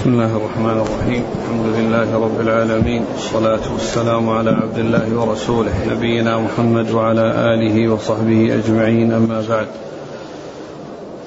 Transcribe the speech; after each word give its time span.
بسم 0.00 0.10
الله 0.10 0.36
الرحمن 0.36 0.78
الرحيم. 0.80 1.24
الحمد 1.38 1.66
لله 1.76 2.18
رب 2.24 2.40
العالمين. 2.40 3.04
والصلاة 3.12 3.72
والسلام 3.72 4.30
على 4.30 4.50
عبد 4.50 4.78
الله 4.78 5.18
ورسوله 5.18 5.74
نبينا 5.92 6.38
محمد 6.38 6.90
وعلى 6.90 7.26
آله 7.54 7.88
وصحبه 7.92 8.54
أجمعين. 8.54 9.12
أما 9.12 9.44
بعد. 9.48 9.66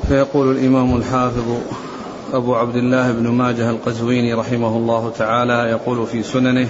فيقول 0.07 0.57
الإمام 0.57 0.95
الحافظ 0.97 1.57
أبو 2.33 2.55
عبد 2.55 2.75
الله 2.75 3.11
بن 3.11 3.27
ماجه 3.27 3.69
القزويني 3.69 4.33
رحمه 4.33 4.77
الله 4.77 5.11
تعالى 5.17 5.69
يقول 5.69 6.07
في 6.07 6.23
سننه 6.23 6.67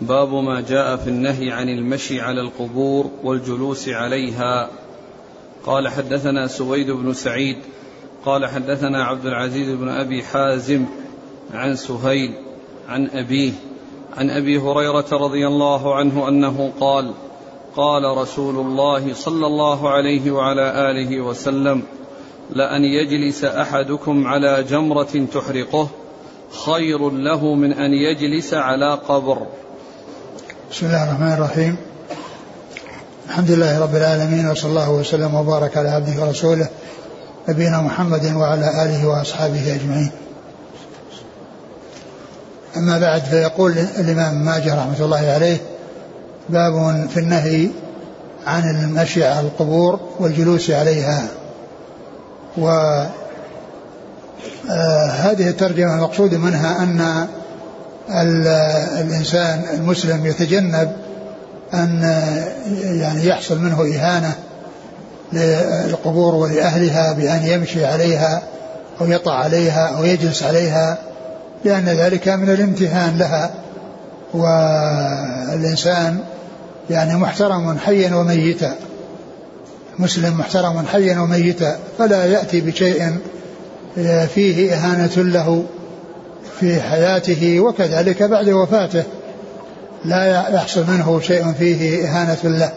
باب 0.00 0.34
ما 0.34 0.60
جاء 0.60 0.96
في 0.96 1.10
النهي 1.10 1.52
عن 1.52 1.68
المشي 1.68 2.20
على 2.20 2.40
القبور 2.40 3.10
والجلوس 3.24 3.88
عليها. 3.88 4.68
قال 5.66 5.88
حدثنا 5.88 6.46
سويد 6.46 6.90
بن 6.90 7.12
سعيد 7.12 7.56
قال 8.24 8.46
حدثنا 8.46 9.04
عبد 9.04 9.26
العزيز 9.26 9.68
بن 9.76 9.88
أبي 9.88 10.22
حازم 10.22 10.84
عن 11.54 11.76
سهيل 11.76 12.34
عن 12.88 13.08
أبيه 13.12 13.52
عن 14.16 14.30
أبي 14.30 14.58
هريرة 14.58 15.06
رضي 15.12 15.46
الله 15.46 15.94
عنه 15.94 16.28
أنه 16.28 16.72
قال 16.80 17.14
قال 17.76 18.18
رسول 18.18 18.56
الله 18.56 19.14
صلى 19.14 19.46
الله 19.46 19.90
عليه 19.90 20.30
وعلى 20.30 20.90
آله 20.90 21.20
وسلم 21.20 21.82
لأن 22.50 22.84
يجلس 22.84 23.44
أحدكم 23.44 24.26
على 24.26 24.62
جمرة 24.62 25.26
تحرقه 25.34 25.88
خير 26.66 27.10
له 27.10 27.54
من 27.54 27.72
أن 27.72 27.90
يجلس 27.92 28.54
على 28.54 28.94
قبر. 29.08 29.46
بسم 30.70 30.86
الله 30.86 31.04
الرحمن 31.04 31.32
الرحيم. 31.32 31.76
الحمد 33.26 33.50
لله 33.50 33.82
رب 33.82 33.94
العالمين 33.94 34.50
وصلى 34.50 34.70
الله 34.70 34.92
وسلم 34.92 35.34
وبارك 35.34 35.76
على 35.76 35.88
عبده 35.88 36.22
ورسوله 36.22 36.68
نبينا 37.48 37.80
محمد 37.80 38.32
وعلى 38.36 38.84
آله 38.84 39.06
وأصحابه 39.06 39.74
أجمعين. 39.74 40.10
أما 42.76 42.98
بعد 42.98 43.22
فيقول 43.22 43.72
الإمام 43.72 44.44
ماجه 44.44 44.74
رحمة 44.74 45.04
الله 45.04 45.30
عليه 45.30 45.56
باب 46.48 47.06
في 47.10 47.20
النهي 47.20 47.68
عن 48.46 48.70
المشي 48.70 49.24
على 49.24 49.40
القبور 49.40 50.00
والجلوس 50.18 50.70
عليها. 50.70 51.28
و 52.58 52.68
آه 54.70 55.06
هذه 55.06 55.48
الترجمة 55.48 55.94
المقصود 55.94 56.34
منها 56.34 56.82
أن 56.82 57.26
الإنسان 59.00 59.62
المسلم 59.74 60.26
يتجنب 60.26 60.92
أن 61.74 62.02
يعني 62.82 63.26
يحصل 63.26 63.58
منه 63.58 63.82
إهانة 63.82 64.34
للقبور 65.32 66.34
ولأهلها 66.34 67.12
بأن 67.12 67.46
يمشي 67.46 67.84
عليها 67.84 68.42
أو 69.00 69.06
يطع 69.06 69.32
عليها 69.32 69.96
أو 69.98 70.04
يجلس 70.04 70.42
عليها 70.42 70.98
لأن 71.64 71.84
ذلك 71.84 72.28
من 72.28 72.50
الامتهان 72.50 73.18
لها. 73.18 73.50
والإنسان 74.34 76.18
يعني 76.90 77.16
محترم 77.16 77.78
حيا 77.78 78.14
وميتا 78.14 78.74
مسلم 79.98 80.38
محترم 80.38 80.86
حيا 80.92 81.18
وميتا 81.18 81.78
فلا 81.98 82.24
يأتي 82.24 82.60
بشيء 82.60 83.16
فيه 84.34 84.74
إهانة 84.74 85.12
له 85.16 85.64
في 86.60 86.80
حياته 86.80 87.60
وكذلك 87.60 88.22
بعد 88.22 88.48
وفاته 88.48 89.02
لا 90.04 90.48
يحصل 90.48 90.84
منه 90.88 91.20
شيء 91.20 91.52
فيه 91.52 92.04
إهانة 92.08 92.38
له. 92.44 92.72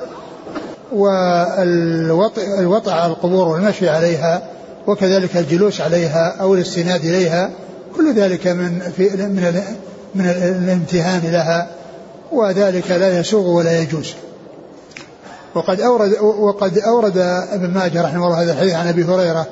والوطع 0.91 2.41
على 2.93 3.11
القبور 3.11 3.47
والمشي 3.47 3.89
عليها 3.89 4.41
وكذلك 4.88 5.38
الجلوس 5.38 5.81
عليها 5.81 6.35
أو 6.41 6.53
الاستناد 6.53 7.05
إليها 7.05 7.49
كل 7.95 8.13
ذلك 8.13 8.47
من 8.47 8.80
في 8.97 9.09
من 9.09 9.61
من 10.15 10.25
الامتهان 10.25 11.21
لها 11.31 11.67
وذلك 12.31 12.92
لا 12.92 13.20
يسوغ 13.20 13.49
ولا 13.49 13.80
يجوز. 13.80 14.14
وقد 15.55 15.81
اورد 15.81 16.17
وقد 16.21 16.77
أورد 16.77 17.17
ابن 17.52 17.70
ماجه 17.70 18.02
رحمه 18.02 18.26
الله 18.26 18.43
هذا 18.43 18.52
الحديث 18.52 18.73
عن 18.73 18.87
أبي 18.87 19.03
هريرة 19.03 19.47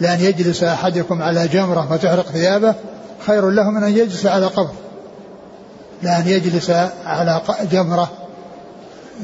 لأن 0.00 0.20
يجلس 0.20 0.64
أحدكم 0.64 1.22
على 1.22 1.48
جمرة 1.48 1.86
فتحرق 1.90 2.26
ثيابه 2.26 2.74
خير 3.26 3.50
له 3.50 3.70
من 3.70 3.82
أن 3.84 3.92
يجلس 3.92 4.26
على 4.26 4.46
قبر. 4.46 4.70
لأن 6.02 6.28
يجلس 6.28 6.70
على 7.06 7.40
جمرة 7.72 8.10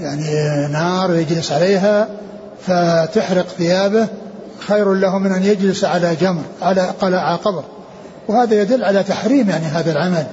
يعني 0.00 0.66
نار 0.72 1.15
يجلس 1.15 1.53
عليها 1.53 2.09
فتحرق 2.66 3.47
ثيابه 3.59 4.06
خير 4.59 4.94
له 4.94 5.19
من 5.19 5.32
أن 5.32 5.44
يجلس 5.44 5.84
على 5.84 6.15
جمر 6.15 6.43
على 6.62 6.81
قلع 7.00 7.37
قبر. 7.37 7.65
وهذا 8.28 8.62
يدل 8.62 8.84
على 8.84 9.03
تحريم 9.03 9.50
يعني 9.50 9.66
هذا 9.66 9.93
العمل 9.93 10.27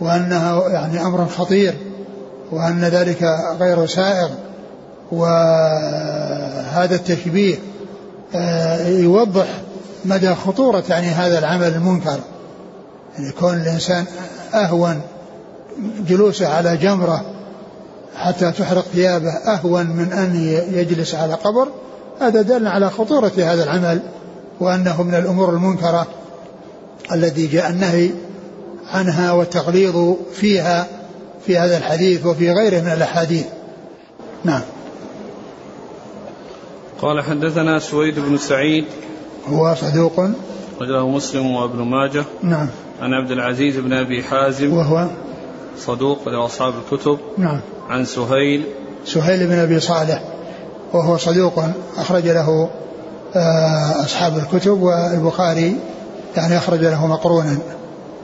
وأنه 0.00 0.62
يعني 0.68 1.00
أمر 1.00 1.26
خطير 1.26 1.74
وأن 2.50 2.84
ذلك 2.84 3.22
غير 3.60 3.86
سائغ 3.86 4.28
وهذا 5.12 6.94
التشبيه 6.94 7.56
آه، 8.34 8.88
يوضح 8.88 9.46
مدى 10.04 10.34
خطورة 10.34 10.84
يعني 10.90 11.06
هذا 11.06 11.38
العمل 11.38 11.68
المنكر. 11.68 12.18
يعني 13.18 13.32
كون 13.32 13.54
الإنسان 13.54 14.04
أهون 14.54 15.00
جلوسه 16.08 16.48
على 16.48 16.76
جمرة 16.76 17.24
حتى 18.18 18.52
تحرق 18.52 18.84
ثيابه 18.84 19.30
أهون 19.30 19.86
من 19.86 20.12
أن 20.12 20.36
يجلس 20.72 21.14
على 21.14 21.34
قبر 21.34 21.68
هذا 22.20 22.42
دل 22.42 22.66
على 22.66 22.90
خطورة 22.90 23.32
هذا 23.36 23.64
العمل 23.64 24.00
وأنه 24.60 25.02
من 25.02 25.14
الأمور 25.14 25.50
المنكرة 25.50 26.06
الذي 27.12 27.46
جاء 27.46 27.70
النهي 27.70 28.10
عنها 28.92 29.32
والتغليظ 29.32 30.14
فيها 30.32 30.86
في 31.46 31.58
هذا 31.58 31.76
الحديث 31.76 32.26
وفي 32.26 32.52
غيره 32.52 32.80
من 32.80 32.92
الأحاديث. 32.92 33.46
نعم. 34.44 34.60
قال 37.02 37.24
حدثنا 37.24 37.78
سويد 37.78 38.20
بن 38.20 38.38
سعيد. 38.38 38.84
هو 39.48 39.74
صدوق. 39.74 40.20
رجله 40.80 41.08
مسلم 41.08 41.50
وابن 41.50 41.82
ماجه. 41.82 42.24
نعم. 42.42 42.68
عن 43.00 43.14
عبد 43.14 43.30
العزيز 43.30 43.76
بن 43.76 43.92
أبي 43.92 44.22
حازم. 44.22 44.72
وهو 44.72 45.08
صدوق 45.86 46.28
لاصحاب 46.28 46.74
الكتب. 46.74 47.18
نعم. 47.38 47.60
عن 47.88 48.04
سهيل. 48.04 48.64
سهيل 49.04 49.46
بن 49.46 49.58
أبي 49.58 49.80
صالح 49.80 50.22
وهو 50.92 51.16
صدوق 51.16 51.64
أخرج 51.96 52.28
له 52.28 52.68
آه، 53.36 54.04
أصحاب 54.04 54.38
الكتب 54.38 54.82
والبخاري 54.82 55.76
يعني 56.36 56.56
أخرج 56.56 56.80
له 56.80 57.06
مقرونا. 57.06 57.58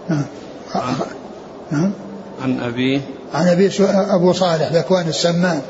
نعم. 0.08 0.24
نعم. 1.70 1.92
عن 2.42 2.60
ابيه 2.60 3.00
عن 3.34 3.48
أبي 3.48 3.70
أبو 3.90 4.32
صالح 4.32 4.72
ذكوان 4.72 5.08
السمان 5.08 5.60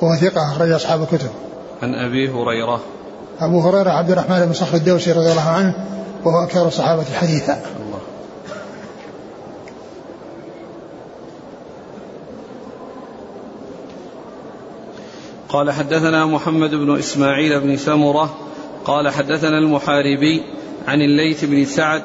وهو 0.00 0.16
ثقة 0.16 0.52
أخرج 0.52 0.70
أصحاب 0.70 1.02
الكتب. 1.02 1.30
عن 1.82 1.94
أبي 1.94 2.30
هريرة. 2.30 2.80
أبو 3.40 3.60
هريرة 3.60 3.90
عبد 3.90 4.10
الرحمن 4.10 4.46
بن 4.46 4.52
صخر 4.52 4.76
الدوسي 4.76 5.12
رضي 5.12 5.30
الله 5.30 5.48
عنه 5.48 5.74
وهو 6.24 6.44
أكثر 6.44 6.68
الصحابة 6.68 7.04
حديثا. 7.20 7.58
قال 15.52 15.70
حدثنا 15.70 16.26
محمد 16.26 16.74
بن 16.74 16.98
إسماعيل 16.98 17.60
بن 17.60 17.76
سمره 17.76 18.36
قال 18.84 19.08
حدثنا 19.08 19.58
المحاربي 19.58 20.42
عن 20.88 21.02
الليث 21.02 21.44
بن 21.44 21.64
سعد 21.64 22.02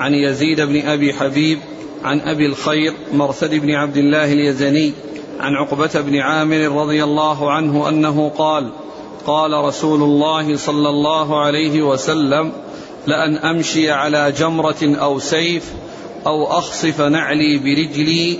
عن 0.00 0.14
يزيد 0.14 0.60
بن 0.60 0.86
أبي 0.86 1.12
حبيب 1.12 1.58
عن 2.04 2.20
أبي 2.20 2.46
الخير 2.46 2.92
مرثد 3.12 3.54
بن 3.54 3.70
عبد 3.70 3.96
الله 3.96 4.32
اليزني 4.32 4.92
عن 5.40 5.54
عقبة 5.54 6.00
بن 6.00 6.16
عامر 6.16 6.82
رضي 6.82 7.04
الله 7.04 7.50
عنه 7.50 7.88
أنه 7.88 8.28
قال 8.38 8.70
قال 9.26 9.64
رسول 9.64 10.02
الله 10.02 10.56
صلى 10.56 10.88
الله 10.88 11.40
عليه 11.40 11.82
وسلم 11.82 12.52
لأن 13.06 13.36
أمشي 13.36 13.90
على 13.90 14.32
جمرة 14.38 14.82
أو 14.82 15.18
سيف 15.18 15.72
أو 16.26 16.46
أخصف 16.46 17.00
نعلي 17.00 17.58
برجلي 17.58 18.38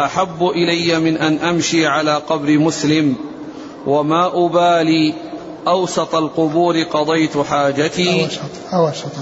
أحب 0.00 0.42
إلي 0.42 1.00
من 1.00 1.16
أن 1.16 1.38
أمشي 1.38 1.86
على 1.86 2.14
قبر 2.14 2.58
مسلم. 2.58 3.16
وما 3.86 4.46
أبالي 4.46 5.14
أوسط 5.68 6.14
القبور 6.14 6.82
قضيت 6.82 7.38
حاجتي. 7.38 8.24
أوسط 8.24 8.40
أوسط. 8.74 9.12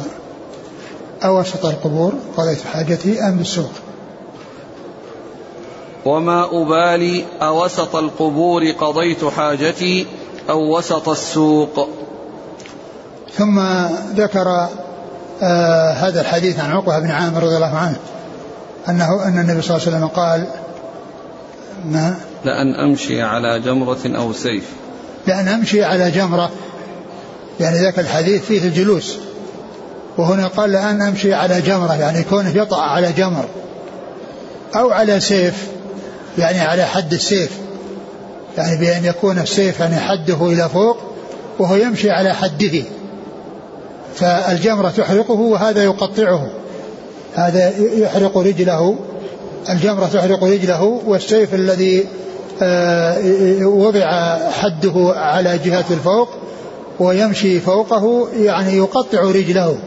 أوسط 1.25 1.66
القبور 1.66 2.12
قضيت 2.37 2.61
حاجتي 2.72 3.20
أم 3.20 3.37
بالسوق؟ 3.37 3.70
وما 6.05 6.62
أبالي 6.62 7.25
أوسط 7.43 7.96
القبور 7.96 8.70
قضيت 8.70 9.25
حاجتي 9.25 10.06
أو 10.50 10.78
وسط 10.78 11.08
السوق. 11.08 11.88
ثم 13.38 13.61
ذكر 14.16 14.69
آه 15.43 15.93
هذا 15.93 16.20
الحديث 16.20 16.61
عن 16.61 16.70
عقبة 16.72 16.99
بن 16.99 17.11
عامر 17.11 17.43
رضي 17.43 17.56
الله 17.56 17.76
عنه 17.76 17.96
أنه 18.88 19.25
أن 19.25 19.38
النبي 19.38 19.62
صلى 19.62 19.76
الله 19.76 19.87
عليه 19.87 19.96
وسلم 19.96 20.06
قال 20.06 20.46
ما؟ 21.84 22.16
لأن 22.44 22.75
أمشي 22.75 23.23
على 23.23 23.61
جمرة 23.61 24.00
أو 24.06 24.32
سيف. 24.32 24.64
لأن 25.26 25.49
أمشي 25.49 25.85
على 25.85 26.11
جمرة. 26.11 26.50
يعني 27.61 27.79
ذاك 27.79 27.99
الحديث 27.99 28.44
فيه 28.44 28.62
الجلوس. 28.62 29.17
وهنا 30.17 30.46
قال 30.46 30.73
لأن 30.73 31.02
أمشي 31.02 31.35
على 31.35 31.61
جمرة 31.61 31.94
يعني 31.94 32.23
كونه 32.23 32.56
يطع 32.56 32.81
على 32.81 33.12
جمر. 33.12 33.44
أو 34.76 34.91
على 34.91 35.20
سيف 35.20 35.67
يعني 36.38 36.61
على 36.61 36.85
حد 36.85 37.12
السيف. 37.12 37.50
يعني 38.58 38.81
بأن 38.81 39.05
يكون 39.05 39.38
السيف 39.38 39.81
يعني 39.81 39.97
حده 39.97 40.47
إلى 40.47 40.69
فوق 40.69 40.97
وهو 41.58 41.76
يمشي 41.76 42.11
على 42.11 42.35
حده. 42.35 42.82
فالجمرة 44.14 44.88
تحرقه 44.97 45.40
وهذا 45.40 45.85
يقطعه. 45.85 46.50
هذا 47.35 47.73
يحرق 47.79 48.38
رجله. 48.38 48.97
الجمرة 49.70 50.06
تحرق 50.06 50.44
رجله 50.44 50.82
والسيف 51.06 51.55
الذي 51.55 52.06
وضع 53.62 54.38
حده 54.50 55.12
على 55.16 55.58
جهة 55.64 55.84
الفوق 55.90 56.28
ويمشي 57.00 57.60
فوقه 57.60 58.28
يعني 58.36 58.76
يقطع 58.76 59.20
رجله. 59.20 59.78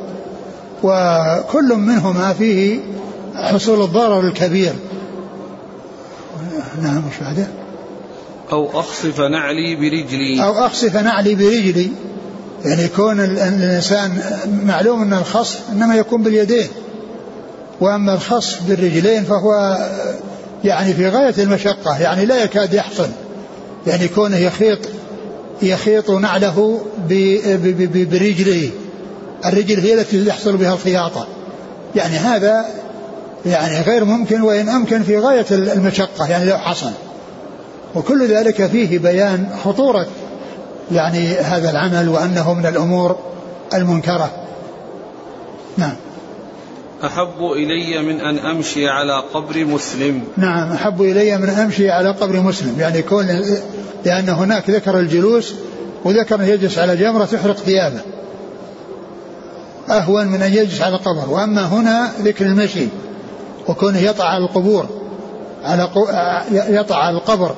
وكل 0.84 1.76
منهما 1.76 2.34
فيه 2.34 2.80
حصول 3.36 3.82
الضرر 3.82 4.20
الكبير. 4.20 4.74
نعم 6.82 6.98
مش 6.98 7.20
بعده؟ 7.22 7.48
أو 8.52 8.80
أخصف 8.80 9.20
نعلي 9.20 9.76
برجلي. 9.76 10.44
أو 10.44 10.66
أخصف 10.66 10.96
نعلي 10.96 11.36
برجلي. 11.36 11.92
يعني 12.66 12.84
يكون 12.84 13.20
الإنسان 13.20 14.12
معلوم 14.66 15.02
أن 15.02 15.14
الخصف 15.14 15.60
إنما 15.72 15.96
يكون 15.96 16.24
باليدين. 16.24 16.68
وأما 17.82 18.14
الخصف 18.14 18.62
بالرجلين 18.68 19.24
فهو 19.24 19.78
يعني 20.64 20.94
في 20.94 21.10
غاية 21.10 21.34
المشقة 21.38 22.02
يعني 22.02 22.26
لا 22.26 22.44
يكاد 22.44 22.74
يحصل. 22.74 23.10
يعني 23.88 24.08
كونه 24.08 24.38
يخيط 24.38 24.80
يخيط 25.62 26.12
نعله 26.12 26.82
برجله. 28.12 28.70
الرجل 29.46 29.80
هي 29.80 29.94
التي 29.94 30.28
يحصل 30.28 30.58
بها 30.58 30.74
الخياطة. 30.74 31.28
يعني 31.96 32.18
هذا 32.18 32.66
يعني 33.46 33.82
غير 33.82 34.06
ممكن 34.06 34.42
وإن 34.42 34.70
أمكن 34.70 35.04
في 35.04 35.20
غاية 35.20 35.46
المشقة 35.52 36.28
يعني 36.30 36.46
لو 36.46 36.58
حصل. 36.58 36.92
وكل 37.96 38.28
ذلك 38.28 38.66
فيه 38.66 39.00
بيان 39.00 39.50
خطورة 39.64 40.08
يعني 40.92 41.34
هذا 41.34 41.70
العمل 41.70 42.10
وأنه 42.10 42.54
من 42.54 42.66
الأمور 42.66 43.16
المنكرة. 43.74 44.32
نعم. 45.78 45.96
أحب 47.06 47.52
إلي 47.52 48.02
من 48.02 48.22
أن 48.22 48.38
أمشي 48.38 48.88
على 48.88 49.24
قبر 49.34 49.66
مسلم. 49.66 50.24
نعم 50.38 50.72
أحب 50.72 51.02
إلي 51.02 51.38
من 51.38 51.50
أن 51.50 51.60
أمشي 51.60 51.92
على 51.92 52.12
قبر 52.12 52.40
مسلم. 52.40 52.76
يعني 52.80 53.02
كون 53.02 53.26
لأن 54.06 54.30
هناك 54.30 54.70
ذكر 54.70 55.00
الجلوس 55.00 55.54
وذكر 56.04 56.44
يجلس 56.44 56.78
على 56.78 56.96
جمرة 56.96 57.26
تحرق 57.26 57.56
ثيابه. 57.56 58.00
أهون 59.90 60.28
من 60.28 60.42
أن 60.42 60.54
يجلس 60.54 60.82
على 60.82 60.96
قبر. 60.96 61.30
وأما 61.30 61.66
هنا 61.66 62.12
ذكر 62.20 62.46
المشي 62.46 62.88
وكونه 63.68 63.98
يطع 63.98 64.26
على 64.26 64.44
القبور 64.44 64.86
على 65.64 65.90
يطع 66.52 66.96
على 66.96 67.18
القبر. 67.18 67.56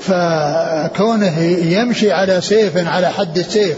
فكونه 0.00 1.40
يمشي 1.40 2.12
على 2.12 2.40
سيف 2.40 2.88
على 2.88 3.08
حد 3.08 3.38
السيف 3.38 3.76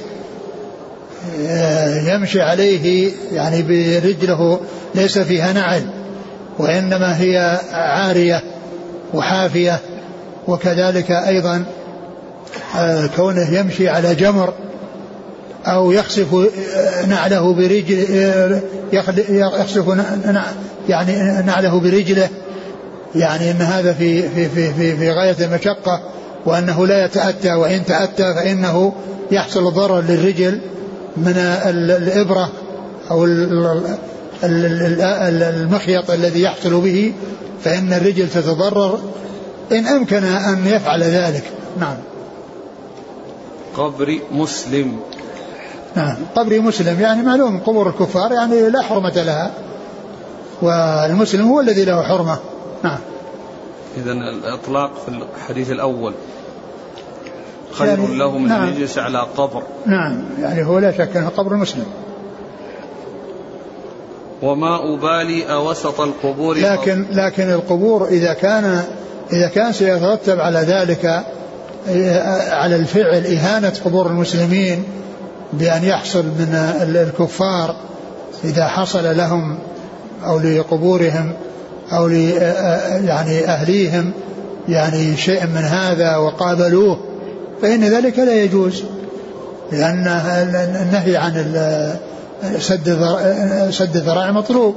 يمشي 2.15 2.41
عليه 2.41 3.13
يعني 3.33 3.63
برجله 3.63 4.61
ليس 4.95 5.19
فيها 5.19 5.53
نعل 5.53 5.87
وإنما 6.59 7.21
هي 7.21 7.61
عارية 7.73 8.43
وحافية 9.15 9.81
وكذلك 10.49 11.11
أيضا 11.11 11.65
كونه 13.17 13.55
يمشي 13.55 13.89
على 13.89 14.15
جمر 14.15 14.53
أو 15.67 15.93
يخسف 15.93 16.35
نعله 17.09 17.55
برجل 17.55 18.61
يخسف 19.31 19.85
يعني 20.89 21.43
نعله 21.47 21.81
برجله 21.81 22.29
يعني 23.15 23.51
إن 23.51 23.61
هذا 23.63 23.93
في 23.93 24.23
في 24.23 24.49
في 24.49 24.75
في, 24.75 24.97
في 24.97 25.11
غاية 25.11 25.37
المشقة 25.41 26.03
وأنه 26.47 26.87
لا 26.87 27.05
يتأتى 27.05 27.55
وإن 27.55 27.85
تأتى 27.85 28.35
فإنه 28.35 28.93
يحصل 29.31 29.73
ضرر 29.73 30.01
للرجل 30.01 30.61
من 31.17 31.37
الإبرة 31.37 32.51
أو 33.11 33.25
المخيط 34.45 36.11
الذي 36.11 36.43
يحصل 36.43 36.81
به 36.81 37.13
فإن 37.65 37.93
الرجل 37.93 38.29
تتضرر 38.29 39.01
إن 39.73 39.87
أمكن 39.87 40.25
أن 40.25 40.67
يفعل 40.67 41.03
ذلك. 41.03 41.45
نعم. 41.81 41.97
قبر 43.77 44.19
مسلم. 44.33 45.01
نعم. 45.97 46.17
قبر 46.37 46.61
مسلم 46.61 47.01
يعني 47.01 47.23
معلوم 47.23 47.61
قبور 47.61 47.89
الكفار 47.89 48.33
يعني 48.33 48.71
لا 48.71 48.83
حرمة 48.83 49.23
لها. 49.23 49.51
والمسلم 50.63 51.49
هو 51.49 51.61
الذي 51.61 51.85
له 51.85 52.03
حرمة. 52.03 52.39
نعم. 52.83 52.99
إذا 53.97 54.13
الإطلاق 54.13 54.91
في 55.05 55.09
الحديث 55.09 55.71
الأول. 55.71 56.15
خير 57.79 57.89
يعني 57.89 58.17
له 58.17 58.39
من 58.39 58.49
نعم. 58.49 58.63
أن 58.63 58.73
يجلس 58.73 58.99
على 58.99 59.19
قبر. 59.37 59.63
نعم. 59.87 60.25
يعني 60.41 60.65
هو 60.65 60.79
لا 60.79 60.93
شك 60.93 61.17
أنه 61.17 61.29
قبر 61.29 61.57
مسلم. 61.57 61.87
وما 64.43 64.95
أبالي 64.95 65.53
أوسط 65.53 66.01
القبور 66.01 66.57
لكن 66.57 67.07
لكن 67.13 67.51
القبور 67.51 68.09
إذا 68.09 68.33
كان 68.33 68.83
إذا 69.33 69.49
كان 69.49 69.73
سيترتب 69.73 70.41
على 70.41 70.59
ذلك 70.59 71.25
على 72.51 72.77
الفعل 72.77 73.27
إهانة 73.27 73.73
قبور 73.85 74.07
المسلمين 74.07 74.85
بأن 75.53 75.85
يحصل 75.85 76.25
من 76.25 76.55
الكفار 76.83 77.77
إذا 78.45 78.67
حصل 78.67 79.17
لهم 79.17 79.59
أو 80.25 80.39
لقبورهم 80.39 81.33
أو 81.93 82.09
يعني 82.09 83.45
أهليهم 83.47 84.13
يعني 84.69 85.17
شيء 85.17 85.47
من 85.47 85.63
هذا 85.63 86.17
وقابلوه 86.17 86.99
فإن 87.63 87.85
ذلك 87.85 88.19
لا 88.19 88.33
يجوز 88.33 88.83
لأن 89.73 90.07
النهي 90.83 91.17
عن 91.17 91.33
سد 92.59 92.99
سد 93.71 93.97
الذرائع 93.97 94.31
مطلوب. 94.31 94.75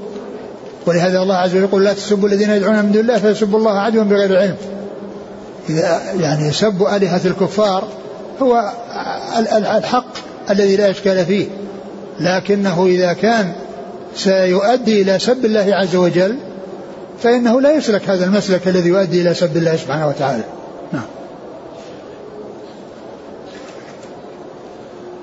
ولهذا 0.85 1.19
الله 1.19 1.35
عز 1.35 1.49
وجل 1.49 1.63
يقول 1.63 1.83
لا 1.83 1.93
تسبوا 1.93 2.29
الذين 2.29 2.49
يدعون 2.49 2.85
من 2.85 2.91
دون 2.91 3.01
الله 3.01 3.17
فيسبوا 3.17 3.59
الله 3.59 3.79
عدوا 3.79 4.03
بغير 4.03 4.39
علم. 4.39 4.55
إذا 5.69 6.01
يعني 6.19 6.51
سب 6.51 6.83
آلهة 6.83 7.21
الكفار 7.25 7.87
هو 8.41 8.71
الحق 9.77 10.13
الذي 10.49 10.75
لا 10.75 10.89
إشكال 10.89 11.25
فيه. 11.25 11.47
لكنه 12.19 12.85
إذا 12.85 13.13
كان 13.13 13.51
سيؤدي 14.15 15.01
إلى 15.01 15.19
سب 15.19 15.45
الله 15.45 15.75
عز 15.75 15.95
وجل 15.95 16.35
فإنه 17.23 17.61
لا 17.61 17.71
يسلك 17.71 18.09
هذا 18.09 18.25
المسلك 18.25 18.67
الذي 18.67 18.89
يؤدي 18.89 19.21
إلى 19.21 19.33
سب 19.33 19.57
الله 19.57 19.75
سبحانه 19.75 20.07
وتعالى. 20.07 20.43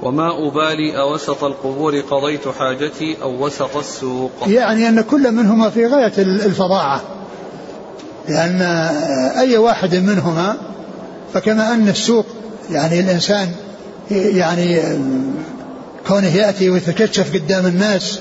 وما 0.06 0.48
أبالي 0.48 1.00
أوسط 1.00 1.44
القبور 1.44 2.00
قضيت 2.00 2.48
حاجتي 2.48 3.16
أو 3.22 3.44
وسط 3.46 3.76
السوق. 3.76 4.30
يعني 4.46 4.88
أن 4.88 5.00
كل 5.00 5.32
منهما 5.32 5.70
في 5.70 5.86
غاية 5.86 6.12
الفظاعة. 6.18 7.00
لأن 8.28 8.62
أي 9.38 9.56
واحد 9.56 9.94
منهما 9.94 10.56
فكما 11.34 11.74
أن 11.74 11.88
السوق 11.88 12.26
يعني 12.70 13.00
الإنسان 13.00 13.48
يعني 14.10 14.82
كونه 16.08 16.36
يأتي 16.36 16.70
ويتكشف 16.70 17.34
قدام 17.34 17.66
الناس 17.66 18.20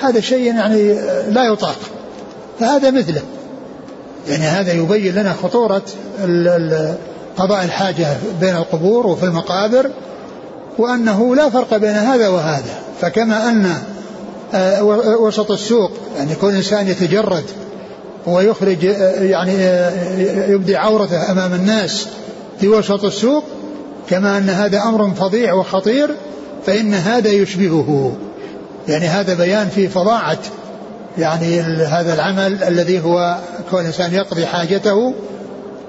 هذا 0.00 0.20
شيء 0.20 0.54
يعني 0.54 0.94
لا 1.28 1.44
يطاق. 1.52 1.78
فهذا 2.60 2.90
مثله. 2.90 3.22
يعني 4.28 4.44
هذا 4.44 4.72
يبين 4.72 5.14
لنا 5.14 5.32
خطورة 5.32 5.82
قضاء 7.36 7.64
الحاجة 7.64 8.06
بين 8.40 8.56
القبور 8.56 9.06
وفي 9.06 9.24
المقابر 9.24 9.90
وأنه 10.78 11.36
لا 11.36 11.50
فرق 11.50 11.76
بين 11.76 11.94
هذا 11.94 12.28
وهذا. 12.28 12.82
فكما 13.00 13.48
أن 13.48 13.74
آه، 14.54 14.82
وسط 15.20 15.50
السوق 15.50 15.90
يعني 16.16 16.34
كل 16.34 16.48
إنسان 16.48 16.88
يتجرد 16.88 17.44
ويخرج 18.26 18.86
آه، 18.86 19.22
يعني 19.22 19.52
آه، 19.56 20.50
يبدي 20.50 20.76
عورته 20.76 21.30
أمام 21.32 21.54
الناس 21.54 22.06
في 22.60 22.68
وسط 22.68 23.04
السوق 23.04 23.44
كما 24.10 24.38
أن 24.38 24.50
هذا 24.50 24.82
أمر 24.82 25.10
فظيع 25.10 25.54
وخطير 25.54 26.10
فإن 26.66 26.94
هذا 26.94 27.28
يشبهه. 27.28 28.16
يعني 28.88 29.06
هذا 29.06 29.34
بيان 29.34 29.68
في 29.68 29.88
فظاعة 29.88 30.38
يعني 31.18 31.60
هذا 31.60 32.14
العمل 32.14 32.62
الذي 32.62 33.00
هو 33.04 33.38
كون 33.70 33.80
الإنسان 33.80 34.14
يقضي 34.14 34.46
حاجته 34.46 35.14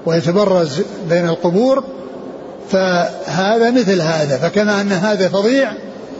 ويتبرز 0.06 0.82
بين 1.10 1.28
القبور 1.28 1.84
فهذا 2.74 3.70
مثل 3.70 4.00
هذا 4.00 4.36
فكما 4.36 4.80
أن 4.80 4.92
هذا 4.92 5.28
فظيع 5.28 5.72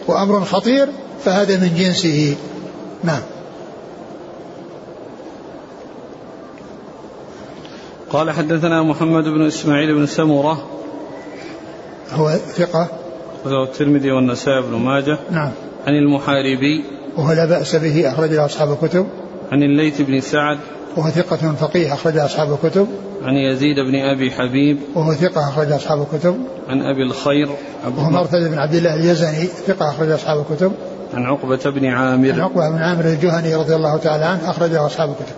وأمر 0.07 0.45
خطير 0.45 0.89
فهذا 1.25 1.57
من 1.57 1.75
جنسه. 1.77 2.37
نعم. 3.05 3.23
قال 8.11 8.31
حدثنا 8.31 8.83
محمد 8.83 9.25
بن 9.25 9.47
إسماعيل 9.47 9.95
بن 9.95 10.07
سمرة 10.07 10.69
هو 12.13 12.31
ثقة؟ 12.31 12.89
وله 13.45 13.65
الترمذي 13.65 14.11
والنسائي 14.11 14.63
بن 14.63 14.77
ماجه. 14.77 15.19
نعم. 15.31 15.53
عن 15.87 15.95
المحاربي. 15.95 16.85
وهو 17.17 17.33
لا 17.33 17.47
بأس 17.47 17.77
به 17.77 18.13
أخرج 18.13 18.31
له 18.31 18.45
أصحاب 18.45 18.73
الكتب. 18.73 19.07
عن 19.53 19.63
الليث 19.63 20.01
بن 20.01 20.21
سعد. 20.21 20.59
وهو 20.97 21.11
ثقة 21.11 21.55
فقيه 21.55 21.95
أخرج 21.95 22.17
أصحاب 22.17 22.53
الكتب. 22.53 22.89
عن 23.23 23.35
يزيد 23.35 23.77
بن 23.77 23.95
أبي 23.95 24.31
حبيب. 24.31 24.79
وهو 24.95 25.15
ثقة 25.15 25.49
أخرج 25.49 25.73
أصحاب 25.73 26.07
الكتب. 26.13 26.39
عن 26.69 26.83
أبي 26.83 27.03
الخير. 27.03 27.49
وهو 27.97 28.11
مرثد 28.11 28.51
بن 28.51 28.59
عبد 28.59 28.75
الله 28.75 28.95
اليزني 28.95 29.47
ثقة 29.47 29.91
أخرج 29.91 30.11
أصحاب 30.11 30.45
الكتب. 30.51 30.73
عن 31.15 31.25
عقبة 31.25 31.71
بن 31.71 31.87
عامر. 31.87 32.33
عن 32.33 32.41
عقبة 32.41 32.71
بن 32.71 32.79
عامر 32.79 33.05
الجهني 33.05 33.55
رضي 33.55 33.75
الله 33.75 33.97
تعالى 33.97 34.25
عنه 34.25 34.51
أخرجه 34.51 34.87
أصحاب 34.87 35.09
الكتب. 35.09 35.37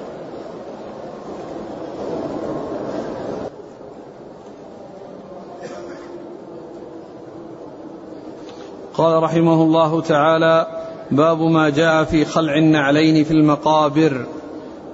قال 8.94 9.22
رحمه 9.22 9.62
الله 9.62 10.00
تعالى 10.00 10.66
باب 11.10 11.40
ما 11.40 11.70
جاء 11.70 12.04
في 12.04 12.25
خلع 12.25 12.54
النعلين 12.54 13.25
في 13.25 13.30
المقابر. 13.30 14.26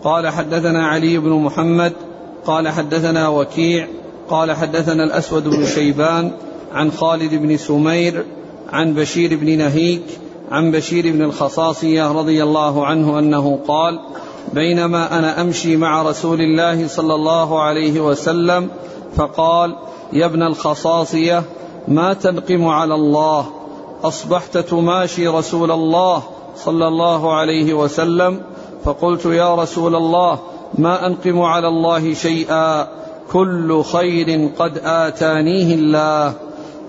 قال 0.05 0.29
حدثنا 0.29 0.87
علي 0.87 1.19
بن 1.19 1.31
محمد 1.31 1.93
قال 2.47 2.69
حدثنا 2.69 3.29
وكيع 3.29 3.89
قال 4.31 4.53
حدثنا 4.53 5.05
الأسود 5.05 5.49
بن 5.49 5.67
شيبان 5.67 6.33
عن 6.73 6.93
خالد 6.93 7.35
بن 7.35 7.57
سمير 7.57 8.25
عن 8.73 8.95
بشير 8.95 9.37
بن 9.37 9.59
نهيك 9.59 10.03
عن 10.51 10.71
بشير 10.71 11.13
بن 11.13 11.23
الخصاصية 11.23 12.13
رضي 12.13 12.43
الله 12.43 12.87
عنه 12.87 13.19
أنه 13.19 13.59
قال 13.69 14.01
بينما 14.53 15.19
أنا 15.19 15.41
أمشي 15.41 15.77
مع 15.77 16.03
رسول 16.03 16.41
الله 16.41 16.89
صلى 16.89 17.15
الله 17.15 17.63
عليه 17.63 18.01
وسلم 18.01 18.69
فقال 19.17 19.77
يا 20.13 20.27
ابن 20.27 20.43
الخصاصية 20.43 21.43
ما 21.89 22.15
تنقم 22.15 22.67
على 22.67 22.95
الله 22.95 23.47
أصبحت 24.05 24.59
تماشي 24.59 25.29
رسول 25.29 25.71
الله 25.71 26.23
صلى 26.57 26.89
الله 26.89 27.35
عليه 27.35 27.75
وسلم 27.75 28.41
فقلت 28.85 29.27
يا 29.27 29.55
رسول 29.55 29.97
الله 29.97 30.39
ما 30.79 31.07
أنقم 31.07 31.41
على 31.41 31.69
الله 31.69 32.15
شيئا 32.15 32.89
كل 33.33 33.83
خير 33.83 34.51
قد 34.59 34.79
آتانيه 34.85 35.75
الله. 35.75 36.35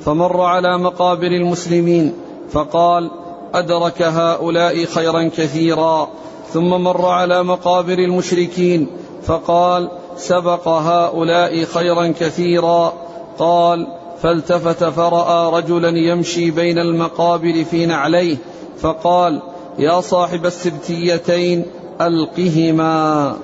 فمر 0.05 0.41
على 0.41 0.77
مقابر 0.77 1.27
المسلمين 1.27 2.13
فقال 2.51 3.11
أدرك 3.53 4.01
هؤلاء 4.01 4.85
خيرا 4.85 5.29
كثيرا. 5.37 6.07
ثم 6.53 6.69
مر 6.69 7.05
على 7.05 7.43
مقابر 7.43 7.93
المشركين 7.93 8.87
فقال 9.23 9.89
سبق 10.17 10.67
هؤلاء 10.67 11.63
خيرا 11.63 12.13
كثيرا. 12.19 12.93
قال 13.39 13.87
فالتفت 14.21 14.83
فرأى 14.83 15.61
رجلا 15.61 15.89
يمشي 15.89 16.51
بين 16.51 16.79
المقابر 16.79 17.63
في 17.63 17.85
نعليه 17.85 18.37
فقال 18.79 19.41
يا 19.79 20.01
صاحب 20.01 20.45
السبتيتين 20.45 21.65
ألقهما. 22.07 23.35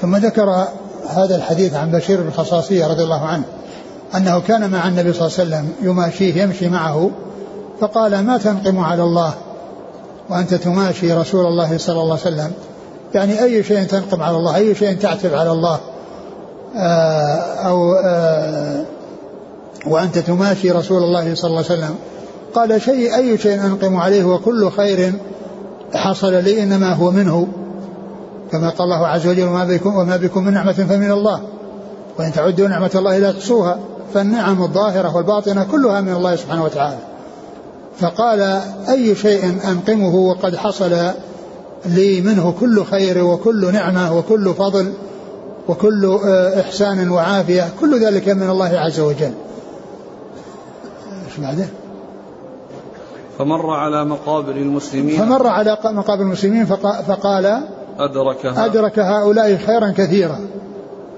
ثم 0.00 0.16
ذكر 0.16 0.66
هذا 1.08 1.36
الحديث 1.36 1.74
عن 1.74 1.90
بشير 1.90 2.20
بن 2.20 2.28
الخصاصية 2.28 2.86
رضي 2.86 3.02
الله 3.02 3.20
عنه 3.20 3.44
أنه 4.16 4.40
كان 4.40 4.70
مع 4.70 4.88
النبي 4.88 5.12
صلى 5.12 5.26
الله 5.26 5.38
عليه 5.38 5.48
وسلم 5.48 5.72
يماشيه 5.82 6.42
يمشي 6.42 6.68
معه 6.68 7.10
فقال 7.80 8.20
ما 8.26 8.38
تنقم 8.38 8.78
على 8.78 9.02
الله 9.02 9.34
وأنت 10.30 10.54
تماشي 10.54 11.12
رسول 11.12 11.46
الله 11.46 11.78
صلى 11.78 12.00
الله 12.00 12.18
عليه 12.24 12.36
وسلم؟ 12.36 12.52
يعني 13.14 13.42
أي 13.42 13.62
شيء 13.62 13.84
تنقم 13.84 14.22
على 14.22 14.36
الله 14.36 14.56
أي 14.56 14.74
شيء 14.74 14.96
تعتب 14.96 15.34
على 15.34 15.52
الله 15.52 15.80
آه، 16.76 17.36
أو 17.66 17.94
آه، 18.04 18.84
وأنت 19.86 20.18
تماشي 20.18 20.70
رسول 20.70 21.02
الله 21.02 21.34
صلى 21.34 21.48
الله 21.48 21.64
عليه 21.70 21.80
وسلم؟ 21.80 21.94
قال 22.54 22.82
شيء 22.82 23.16
أي 23.16 23.38
شيء 23.38 23.66
أنقم 23.66 23.96
عليه 23.96 24.24
وكل 24.24 24.70
خير 24.70 25.12
حصل 25.94 26.32
لي 26.32 26.62
إنما 26.62 26.92
هو 26.92 27.10
منه. 27.10 27.48
كما 28.52 28.70
قال 28.70 28.80
الله 28.80 29.06
عز 29.06 29.26
وجل 29.26 29.44
وما 29.44 29.64
بكم, 29.64 29.96
وما 29.96 30.16
بكم 30.16 30.44
من 30.44 30.52
نعمة 30.52 30.72
فمن 30.72 31.10
الله. 31.10 31.40
وإن 32.18 32.32
تعدوا 32.32 32.68
نعمة 32.68 32.90
الله 32.94 33.18
لا 33.18 33.32
تحصوها. 33.32 33.78
فالنعم 34.14 34.62
الظاهرة 34.62 35.16
والباطنة 35.16 35.66
كلها 35.70 36.00
من 36.00 36.12
الله 36.12 36.36
سبحانه 36.36 36.64
وتعالى. 36.64 36.98
فقال 38.00 38.40
أي 38.88 39.14
شيء 39.14 39.58
أنقمه 39.70 40.14
وقد 40.14 40.56
حصل 40.56 41.10
لي 41.86 42.20
منه 42.20 42.54
كل 42.60 42.84
خير 42.84 43.24
وكل 43.24 43.72
نعمة 43.72 44.18
وكل 44.18 44.54
فضل 44.54 44.92
وكل 45.68 46.18
آه، 46.24 46.60
إحسان 46.60 47.10
وعافية؟ 47.10 47.68
كل 47.80 48.04
ذلك 48.04 48.28
من 48.28 48.50
الله 48.50 48.78
عز 48.78 49.00
وجل. 49.00 49.32
بعده؟ 51.38 51.66
فمر 53.38 53.70
على 53.70 54.04
مقابر 54.04 54.52
المسلمين. 54.52 55.18
فمر 55.18 55.46
على 55.46 55.78
مقابر 55.84 56.22
المسلمين 56.22 56.66
فقال 57.06 57.60
أدرك 57.98 58.46
أدرك 58.46 58.98
هؤلاء 58.98 59.56
خيرا 59.56 59.90
كثيرا. 59.96 60.40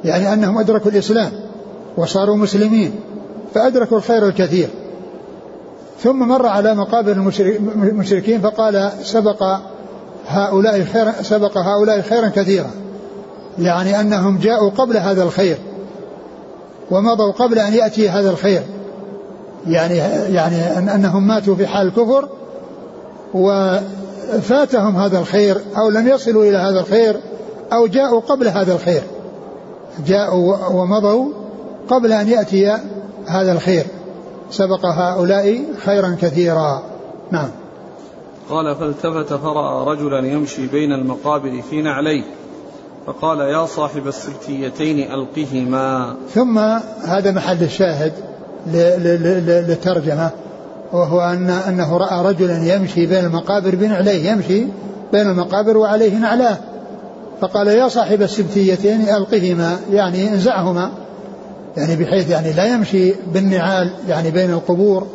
يعني 0.04 0.32
أنهم 0.32 0.58
أدركوا 0.58 0.90
الإسلام 0.90 1.30
وصاروا 1.96 2.36
مسلمين 2.36 2.92
فأدركوا 3.54 3.96
الخير 3.96 4.26
الكثير. 4.26 4.68
ثم 6.00 6.28
مر 6.28 6.46
على 6.46 6.74
مقابر 6.74 7.12
المشركين 7.66 8.40
فقال 8.40 8.90
سبق 9.02 9.42
هؤلاء 10.26 10.84
خيرا 10.84 11.12
سبق 11.22 11.58
هؤلاء 11.58 12.00
خيرا 12.00 12.28
كثيرا. 12.28 12.70
يعني 13.58 14.00
أنهم 14.00 14.38
جاءوا 14.38 14.70
قبل 14.70 14.96
هذا 14.96 15.22
الخير 15.22 15.58
ومضوا 16.90 17.32
قبل 17.32 17.58
أن 17.58 17.72
يأتي 17.72 18.08
هذا 18.08 18.30
الخير. 18.30 18.62
يعني 19.68 19.96
يعني 20.34 20.78
أنهم 20.78 21.28
ماتوا 21.28 21.54
في 21.54 21.66
حال 21.66 21.86
الكفر 21.86 22.28
وفاتهم 23.34 24.96
هذا 24.96 25.18
الخير 25.18 25.60
أو 25.76 25.88
لم 25.88 26.08
يصلوا 26.08 26.44
إلى 26.44 26.56
هذا 26.56 26.80
الخير 26.80 27.20
أو 27.72 27.86
جاءوا 27.86 28.20
قبل 28.20 28.48
هذا 28.48 28.74
الخير. 28.74 29.02
جاءوا 30.06 30.66
ومضوا 30.66 31.28
قبل 31.88 32.12
أن 32.12 32.28
يأتي 32.28 32.76
هذا 33.26 33.52
الخير. 33.52 33.86
سبق 34.50 34.86
هؤلاء 34.86 35.64
خيرا 35.84 36.16
كثيرا. 36.20 36.82
نعم. 37.30 37.48
قال 38.50 38.76
فالتفت 38.76 39.32
فرأى 39.34 39.86
رجلا 39.86 40.28
يمشي 40.28 40.66
بين 40.66 40.92
المقابر 40.92 41.62
في 41.70 41.82
نعليه 41.82 42.24
فقال 43.06 43.38
يا 43.40 43.66
صاحب 43.66 44.06
السبتيتين 44.06 45.12
ألقهما. 45.12 46.16
ثم 46.34 46.58
هذا 47.04 47.30
محل 47.30 47.62
الشاهد. 47.62 48.12
للترجمة 48.66 50.30
وهو 50.92 51.20
أن 51.20 51.50
أنه 51.50 51.96
رأى 51.96 52.32
رجلا 52.32 52.74
يمشي 52.74 53.06
بين 53.06 53.24
المقابر 53.24 53.74
بنعليه 53.74 54.30
يمشي 54.30 54.66
بين 55.12 55.30
المقابر 55.30 55.76
وعليه 55.76 56.18
نعلاه. 56.18 56.56
فقال 57.40 57.68
يا 57.68 57.88
صاحب 57.88 58.22
السبتيتين 58.22 59.00
ألقهما 59.00 59.76
يعني 59.92 60.28
انزعهما 60.28 60.90
يعني 61.76 61.96
بحيث 61.96 62.30
يعني 62.30 62.52
لا 62.52 62.74
يمشي 62.74 63.14
بالنعال 63.34 63.90
يعني 64.08 64.30
بين 64.30 64.50
القبور. 64.50 65.06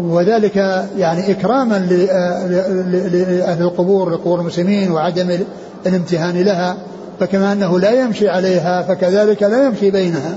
وذلك 0.00 0.56
يعني 0.98 1.30
إكراما 1.30 1.78
لأهل 1.78 3.62
القبور 3.62 4.10
لقبور 4.10 4.40
المسلمين 4.40 4.92
وعدم 4.92 5.38
الامتهان 5.86 6.42
لها 6.42 6.76
فكما 7.20 7.52
أنه 7.52 7.78
لا 7.80 7.90
يمشي 7.90 8.28
عليها 8.28 8.82
فكذلك 8.82 9.42
لا 9.42 9.66
يمشي 9.66 9.90
بينها. 9.90 10.34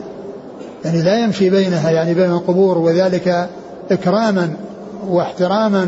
يعني 0.86 1.02
لا 1.02 1.24
يمشي 1.24 1.50
بينها 1.50 1.92
يعني 1.92 2.14
بين 2.14 2.32
القبور 2.32 2.78
وذلك 2.78 3.50
إكراما 3.92 4.54
واحتراما 5.08 5.88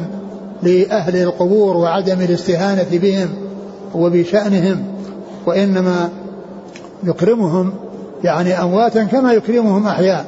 لأهل 0.63 1.16
القبور 1.16 1.77
وعدم 1.77 2.22
الاستهانة 2.22 2.86
بهم 2.92 3.30
وبشأنهم 3.96 4.84
وإنما 5.46 6.10
يكرمهم 7.04 7.74
يعني 8.24 8.62
أمواتا 8.62 9.04
كما 9.04 9.34
يكرمهم 9.34 9.88
أحياء 9.88 10.25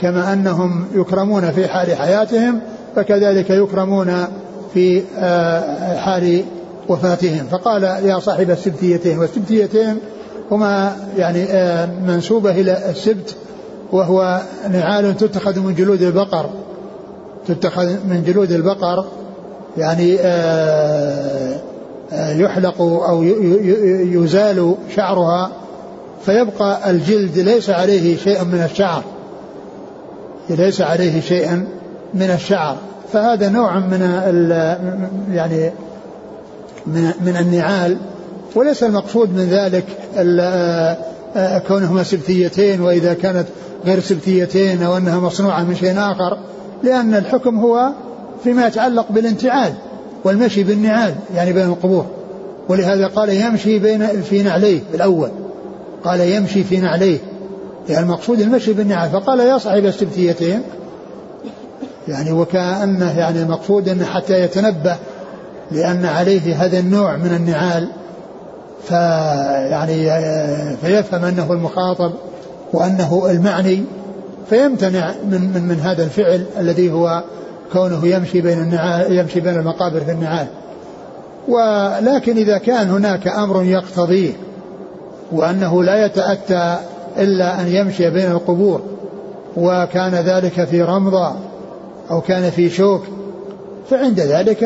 كما 0.00 0.32
أنهم 0.32 0.86
يكرمون 0.94 1.50
في 1.50 1.68
حال 1.68 1.96
حياتهم 1.96 2.60
فكذلك 2.96 3.50
يكرمون 3.50 4.26
في 4.74 5.02
آه، 5.18 5.96
حال 5.96 6.44
وفاتهم. 6.88 7.46
فقال 7.50 7.82
يا 7.82 8.18
صاحب 8.18 8.50
السبتيتين 8.50 9.18
والسبتيتين 9.18 9.98
هما 10.50 10.96
يعني 11.16 11.44
آه، 11.44 11.88
منسوبة 12.06 12.50
إلى 12.50 12.90
السبت 12.90 13.36
وهو 13.92 14.40
نعال 14.70 15.16
تتخذ 15.16 15.60
من 15.60 15.74
جلود 15.74 16.02
البقر. 16.02 16.50
تتخذ 17.48 17.86
من 17.86 18.24
جلود 18.26 18.52
البقر 18.52 19.04
يعني 19.78 20.16
آه، 20.20 21.60
آه، 22.12 22.32
يحلق 22.32 22.82
أو 22.82 23.22
يزال 24.22 24.74
شعرها 24.96 25.50
فيبقى 26.24 26.90
الجلد 26.90 27.38
ليس 27.38 27.70
عليه 27.70 28.16
شيء 28.16 28.44
من 28.44 28.68
الشعر. 28.70 29.02
ليس 30.50 30.80
عليه 30.80 31.20
شيء 31.20 31.66
من 32.14 32.30
الشعر. 32.30 32.76
فهذا 33.12 33.48
نوع 33.48 33.78
من 33.78 34.00
يعني 35.32 35.72
من 36.86 37.12
من 37.20 37.36
النعال 37.36 37.96
وليس 38.54 38.82
المقصود 38.82 39.34
من 39.34 39.48
ذلك 39.50 39.84
آه، 40.16 40.96
كونهما 41.68 42.02
سبتيتين 42.02 42.80
وإذا 42.80 43.14
كانت 43.14 43.46
غير 43.84 44.00
سبتيتين 44.00 44.82
أو 44.82 44.96
أنها 44.96 45.20
مصنوعة 45.20 45.62
من 45.62 45.74
شيء 45.76 45.98
آخر 45.98 46.38
لأن 46.82 47.14
الحكم 47.14 47.58
هو 47.58 47.90
فيما 48.44 48.66
يتعلق 48.66 49.06
بالانتعال 49.10 49.72
والمشي 50.24 50.62
بالنعال 50.62 51.14
يعني 51.34 51.52
بين 51.52 51.64
القبور. 51.64 52.06
ولهذا 52.68 53.06
قال 53.06 53.28
يمشي 53.28 53.78
بين 53.78 54.22
في 54.22 54.42
نعليه 54.42 54.80
الأول 54.94 55.30
قال 56.04 56.20
يمشي 56.20 56.64
في 56.64 56.80
نعليه. 56.80 57.18
يعني 57.88 58.04
المقصود 58.04 58.40
المشي 58.40 58.72
بالنعال. 58.72 59.10
فقال 59.10 59.40
يا 59.40 59.58
صاحب 59.58 59.84
السبتيتين 59.84 60.62
يعني 62.08 62.32
وكأنه 62.32 63.18
يعني 63.18 63.42
المقصود 63.42 63.88
أنه 63.88 64.04
حتى 64.04 64.40
يتنبه 64.40 64.96
لأن 65.70 66.04
عليه 66.04 66.64
هذا 66.64 66.78
النوع 66.78 67.16
من 67.16 67.34
النعال. 67.36 67.88
فيعني 68.84 70.10
فيفهم 70.76 71.24
أنه 71.24 71.52
المخاطب 71.52 72.12
وأنه 72.72 73.30
المعني 73.30 73.84
فيمتنع 74.50 75.14
من, 75.30 75.40
من, 75.54 75.62
من 75.62 75.80
هذا 75.80 76.04
الفعل 76.04 76.44
الذي 76.58 76.92
هو 76.92 77.22
كونه 77.72 78.06
يمشي 78.06 78.40
بين 78.40 78.58
النعال 78.58 79.18
يمشي 79.18 79.40
بين 79.40 79.54
المقابر 79.54 80.00
في 80.00 80.10
النعال. 80.10 80.46
ولكن 81.48 82.36
إذا 82.36 82.58
كان 82.58 82.90
هناك 82.90 83.28
أمر 83.28 83.62
يقتضيه 83.64 84.32
وأنه 85.32 85.82
لا 85.82 86.04
يتأتى 86.04 86.76
إلا 87.18 87.60
أن 87.60 87.68
يمشي 87.68 88.10
بين 88.10 88.30
القبور 88.30 88.82
وكان 89.56 90.14
ذلك 90.14 90.64
في 90.64 90.82
رمضة 90.82 91.32
أو 92.10 92.20
كان 92.20 92.50
في 92.50 92.70
شوك 92.70 93.02
فعند 93.90 94.20
ذلك 94.20 94.62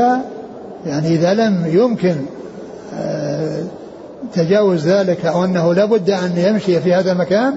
يعني 0.87 1.09
إذا 1.09 1.35
لم 1.35 1.67
يمكن 1.67 2.17
آه، 2.95 3.63
تجاوز 4.35 4.89
ذلك 4.89 5.27
أو 5.27 5.45
أنه 5.45 5.75
لابد 5.75 6.11
أن 6.11 6.33
يمشي 6.37 6.81
في 6.81 6.95
هذا 6.95 7.13
المكان 7.13 7.55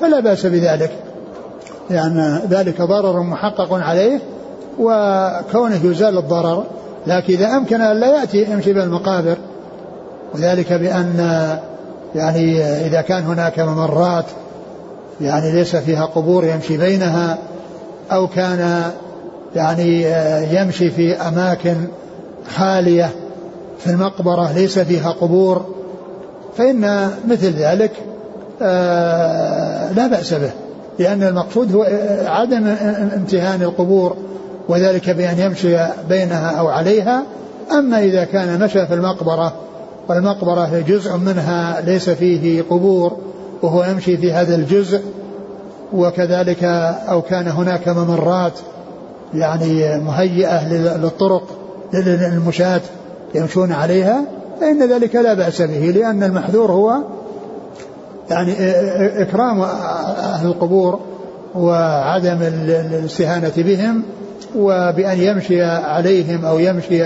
فلا 0.00 0.20
بأس 0.20 0.46
بذلك. 0.46 0.90
لأن 1.90 2.42
ذلك 2.50 2.82
ضرر 2.82 3.22
محقق 3.22 3.72
عليه 3.72 4.20
وكونه 4.78 5.80
يزال 5.84 6.18
الضرر 6.18 6.64
لكن 7.06 7.34
إذا 7.34 7.56
أمكن 7.56 7.80
أن 7.80 8.00
لا 8.00 8.20
يأتي 8.20 8.42
يمشي 8.50 8.72
بين 8.72 8.82
المقابر 8.82 9.36
وذلك 10.34 10.72
بأن 10.72 11.18
يعني 12.14 12.62
إذا 12.62 13.00
كان 13.00 13.22
هناك 13.22 13.58
ممرات 13.60 14.24
يعني 15.20 15.52
ليس 15.52 15.76
فيها 15.76 16.04
قبور 16.04 16.44
يمشي 16.44 16.76
بينها 16.76 17.38
أو 18.12 18.26
كان 18.26 18.90
يعني 19.56 20.02
يمشي 20.56 20.90
في 20.90 21.14
أماكن 21.14 21.76
خالية 22.56 23.10
في 23.78 23.90
المقبرة 23.90 24.52
ليس 24.52 24.78
فيها 24.78 25.10
قبور 25.10 25.75
فإن 26.56 27.10
مثل 27.28 27.52
ذلك 27.52 27.92
آه، 28.62 29.92
لا 29.92 30.06
بأس 30.06 30.34
به 30.34 30.50
لأن 30.98 31.22
المقصود 31.22 31.74
هو 31.74 31.82
عدم 32.26 32.66
امتهان 33.14 33.62
القبور 33.62 34.16
وذلك 34.68 35.10
بأن 35.10 35.38
يمشي 35.38 35.76
بينها 36.08 36.50
أو 36.50 36.68
عليها. 36.68 37.22
أما 37.72 37.98
إذا 37.98 38.24
كان 38.24 38.60
مشى 38.60 38.86
في 38.86 38.94
المقبرة 38.94 39.52
والمقبرة 40.08 40.84
جزء 40.88 41.16
منها 41.16 41.80
ليس 41.80 42.10
فيه 42.10 42.62
قبور 42.62 43.16
وهو 43.62 43.84
يمشي 43.84 44.16
في 44.16 44.32
هذا 44.32 44.54
الجزء 44.54 45.00
وكذلك 45.92 46.64
أو 47.08 47.22
كان 47.22 47.48
هناك 47.48 47.88
ممرات 47.88 48.52
يعني 49.34 50.00
مهيئة 50.00 50.68
للطرق 50.96 51.42
للمشاة 51.92 52.80
يمشون 53.34 53.72
عليها. 53.72 54.35
فإن 54.60 54.92
ذلك 54.92 55.14
لا 55.14 55.34
بأس 55.34 55.62
به 55.62 55.90
لأن 55.90 56.22
المحذور 56.22 56.72
هو 56.72 57.02
يعني 58.30 58.52
إكرام 59.22 59.60
أهل 59.60 60.46
القبور 60.46 61.00
وعدم 61.54 62.38
الاستهانة 62.42 63.52
بهم 63.56 64.02
وبأن 64.56 65.18
يمشي 65.18 65.62
عليهم 65.62 66.44
أو 66.44 66.58
يمشي 66.58 66.98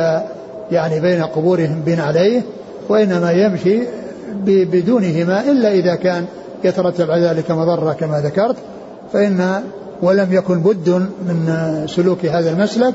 يعني 0.71 1.01
بين 1.01 1.23
قبورهم 1.23 1.83
بن 1.87 2.01
عليه 2.01 2.43
وإنما 2.89 3.33
يمشي 3.33 3.81
بدونهما 4.45 5.51
إلا 5.51 5.73
إذا 5.73 5.95
كان 5.95 6.25
يترتب 6.65 7.11
على 7.11 7.27
ذلك 7.27 7.51
مضرة 7.51 7.93
كما 7.93 8.21
ذكرت 8.21 8.57
فإن 9.13 9.63
ولم 10.03 10.33
يكن 10.33 10.61
بد 10.61 10.89
من 11.29 11.55
سلوك 11.87 12.27
هذا 12.27 12.51
المسلك 12.51 12.95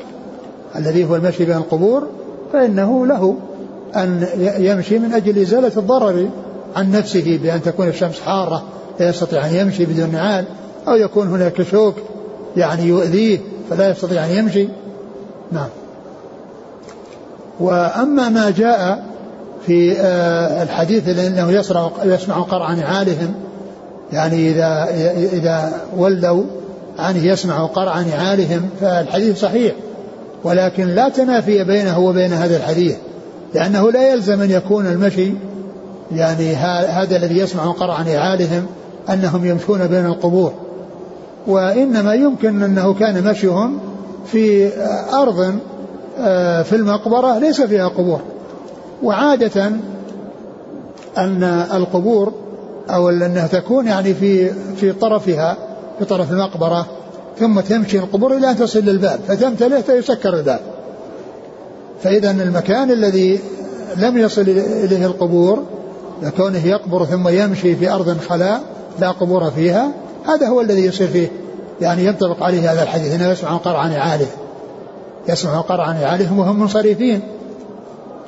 الذي 0.76 1.06
هو 1.06 1.16
المشي 1.16 1.46
بين 1.46 1.58
القبور 1.58 2.08
فإنه 2.54 3.06
له 3.06 3.36
أن 3.96 4.28
يمشي 4.58 5.00
من 5.00 5.14
أجل 5.14 5.42
إزالة 5.42 5.72
الضرر 5.78 6.30
عن 6.76 6.92
نفسه 6.92 7.40
بأن 7.44 7.62
تكون 7.62 7.88
الشمس 7.88 8.20
حارة 8.20 8.64
لا 9.00 9.10
يستطيع 9.10 9.46
أن 9.46 9.56
يمشي 9.56 9.86
بدون 9.86 10.12
نعال 10.12 10.46
أو 10.88 10.96
يكون 10.96 11.28
هناك 11.28 11.62
شوك 11.62 11.96
يعني 12.58 12.84
يؤذيه 12.84 13.40
فلا 13.70 13.90
يستطيع 13.90 14.26
أن 14.26 14.32
يمشي. 14.32 14.68
نعم. 15.52 15.70
وأما 17.60 18.30
ما 18.30 18.50
جاء 18.50 19.04
في 19.66 19.92
آه، 20.00 20.64
الحديث 20.64 21.20
أنه 21.20 21.52
يسمع 21.52 21.92
يسمع 22.04 22.40
قرع 22.40 22.74
نعالهم 22.74 23.34
يعني 24.14 24.52
إذا 24.52 24.88
إذا 25.34 25.82
ولوا 25.98 26.44
عنه 27.00 27.26
يسمع 27.26 27.66
قرع 27.66 28.02
نعالهم 28.02 28.70
فالحديث 28.82 29.40
صحيح 29.42 29.74
ولكن 30.44 30.88
لا 30.88 31.10
تنافي 31.10 31.64
بينه 31.64 32.00
وبين 32.00 32.34
هذا 32.34 32.58
الحديث. 32.58 32.96
لأنه 33.56 33.92
لا 33.92 34.14
يلزم 34.14 34.42
أن 34.42 34.52
يكون 34.52 34.86
المشي 34.86 35.34
يعني 36.12 36.56
هذا 36.56 37.16
الذي 37.16 37.38
يسمع 37.38 37.72
قرع 37.72 38.02
نعالهم 38.02 38.66
أنهم 39.10 39.46
يمشون 39.46 39.88
بين 39.88 40.06
القبور. 40.06 40.54
وإنما 41.48 42.14
يمكن 42.14 42.64
أنه 42.64 42.94
كان 42.94 43.24
مشيهم 43.24 43.80
في 44.26 44.72
أرض 45.14 45.56
آه، 46.20 46.62
في 46.62 46.76
المقبرة 46.76 47.38
ليس 47.40 47.62
فيها 47.62 47.88
قبور. 47.88 48.20
وعادة 49.04 49.72
أن 51.18 51.44
القبور 51.74 52.34
أو 52.90 53.10
أنها 53.10 53.48
تكون 53.48 53.88
يعني 53.88 54.14
في 54.14 54.52
في 54.76 54.92
طرفها 54.92 55.58
في 56.00 56.06
طرف 56.06 56.32
المقبرة 56.32 56.86
ثم 57.40 57.60
تمشي 57.60 58.00
القبور 58.00 58.38
إلى 58.38 58.52
أن 58.52 58.56
تصل 58.56 58.80
للباب 58.80 59.20
فتمتلئ 59.28 59.82
فيسكر 59.82 60.34
الباب. 60.34 60.60
فإذا 62.04 62.32
المكان 62.32 62.92
الذي 62.92 63.40
لم 63.98 64.18
يصل 64.18 64.42
إليه 64.42 65.06
القبور 65.06 65.64
لكونه 66.22 66.66
يقبر 66.66 67.06
ثم 67.06 67.28
يمشي 67.28 67.76
في 67.76 67.92
أرض 67.92 68.18
خلاء 68.18 68.62
لا 69.00 69.12
قبور 69.12 69.52
فيها 69.52 69.92
هذا 70.28 70.48
هو 70.48 70.62
الذي 70.62 70.86
يصير 70.86 71.08
فيه. 71.08 71.32
يعني 71.82 72.06
ينطبق 72.06 72.44
عليه 72.44 72.72
هذا 72.72 72.84
الحديث 72.84 73.14
إنه 73.14 73.28
يسمع 73.28 73.58
قرع 73.58 73.88
نعاله 73.88 74.28
يسمع 75.30 75.62
قرع 75.62 75.92
نعالهم 75.92 76.40
وهم 76.40 76.60
منصرفين. 76.60 77.22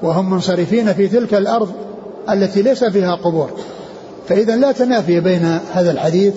وهم 0.03 0.29
منصرفين 0.29 0.93
في 0.93 1.07
تلك 1.07 1.33
الأرض 1.33 1.71
التي 2.29 2.61
ليس 2.61 2.83
فيها 2.83 3.15
قبور. 3.15 3.49
فإذا 4.29 4.55
لا 4.55 4.71
تنافي 4.71 5.19
بين 5.19 5.59
هذا 5.73 5.91
الحديث 5.91 6.33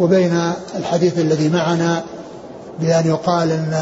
وبين 0.00 0.52
الحديث 0.78 1.18
الذي 1.18 1.48
معنا 1.48 2.02
بأن 2.80 3.06
يقال 3.06 3.50
إن 3.50 3.74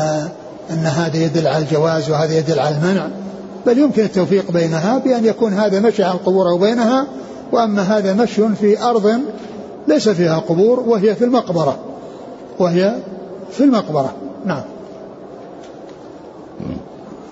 أن 0.73 0.87
هذا 0.87 1.17
يدل 1.17 1.47
على 1.47 1.65
الجواز 1.65 2.11
وهذا 2.11 2.39
يدل 2.39 2.59
على 2.59 2.77
المنع 2.77 3.09
بل 3.67 3.79
يمكن 3.79 4.03
التوفيق 4.03 4.51
بينها 4.51 4.99
بأن 4.99 5.25
يكون 5.25 5.53
هذا 5.53 5.81
مشي 5.81 6.05
على 6.05 6.15
القبور 6.15 6.49
أو 6.49 6.59
بينها 6.59 7.07
وأما 7.53 7.83
هذا 7.83 8.15
مشي 8.15 8.55
في 8.55 8.83
أرض 8.83 9.21
ليس 9.89 10.09
فيها 10.09 10.39
قبور 10.39 10.81
وهي 10.81 11.15
في 11.15 11.25
المقبرة 11.25 11.79
وهي 12.59 12.97
في 13.51 13.65
المقبرة. 13.65 14.13
نعم. 14.45 14.63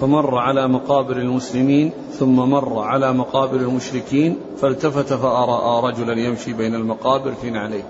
فمر 0.01 0.39
على 0.39 0.69
مقابر 0.69 1.17
المسلمين 1.17 1.93
ثم 2.19 2.37
مر 2.37 2.79
على 2.79 3.13
مقابر 3.13 3.57
المشركين 3.57 4.37
فالتفت 4.61 5.13
فرأى 5.13 5.91
رجلا 5.91 6.13
يمشي 6.13 6.53
بين 6.53 6.75
المقابر 6.75 7.33
في 7.43 7.51
نعليه 7.51 7.83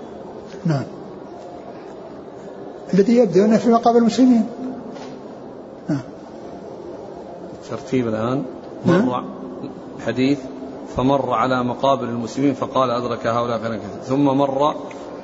نعم. 0.65 0.83
الذي 2.93 3.17
يبدو 3.17 3.45
أنه 3.45 3.57
في 3.57 3.69
مقابر 3.69 3.97
المسلمين 3.97 4.45
نعم 5.89 6.01
ترتيب 7.71 8.07
الآن. 8.07 8.43
مر 8.85 9.23
الحديث 9.97 10.39
فمر 10.97 11.33
على 11.33 11.63
مقابر 11.63 12.03
المسلمين 12.03 12.53
فقال 12.53 12.89
أدرك 12.91 13.27
هؤلاء 13.27 13.79
ثم 14.03 14.25
مر 14.25 14.75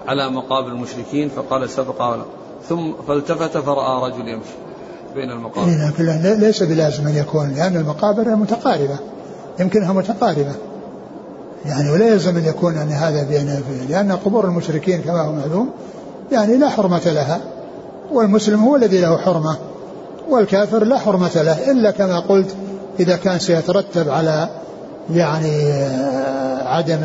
على 0.07 0.29
مقابر 0.29 0.67
المشركين 0.67 1.29
فقال 1.29 1.69
سبق 1.69 2.01
ولا 2.01 2.23
ثم 2.69 2.93
فالتفت 3.07 3.57
فرأى 3.57 4.11
رجل 4.11 4.27
يمشي 4.27 4.55
بين 5.15 5.31
المقابر. 5.31 5.67
إيه 5.67 5.87
لكن 5.87 6.39
ليس 6.39 6.63
بلازم 6.63 7.07
أن 7.07 7.15
يكون 7.15 7.53
لأن 7.53 7.75
المقابر 7.75 8.35
متقاربة. 8.35 8.99
يمكنها 9.59 9.93
متقاربة. 9.93 10.55
يعني 11.65 11.91
ولا 11.91 12.07
يلزم 12.07 12.37
أن 12.37 12.45
يكون 12.45 12.75
يعني 12.75 12.93
هذا 12.93 13.23
بين 13.23 13.63
لأن 13.89 14.11
قبور 14.11 14.45
المشركين 14.45 15.01
كما 15.01 15.21
هو 15.21 15.33
معلوم 15.33 15.69
يعني 16.31 16.57
لا 16.57 16.69
حرمة 16.69 17.01
لها 17.05 17.41
والمسلم 18.11 18.63
هو 18.63 18.75
الذي 18.75 19.01
له 19.01 19.17
حرمة. 19.17 19.57
والكافر 20.29 20.83
لا 20.83 20.97
حرمة 20.97 21.31
له 21.35 21.71
إلا 21.71 21.91
كما 21.91 22.19
قلت 22.19 22.55
إذا 22.99 23.15
كان 23.15 23.39
سيترتب 23.39 24.09
على 24.09 24.49
يعني 25.13 25.63
آه، 25.63 26.67
عدم 26.67 26.99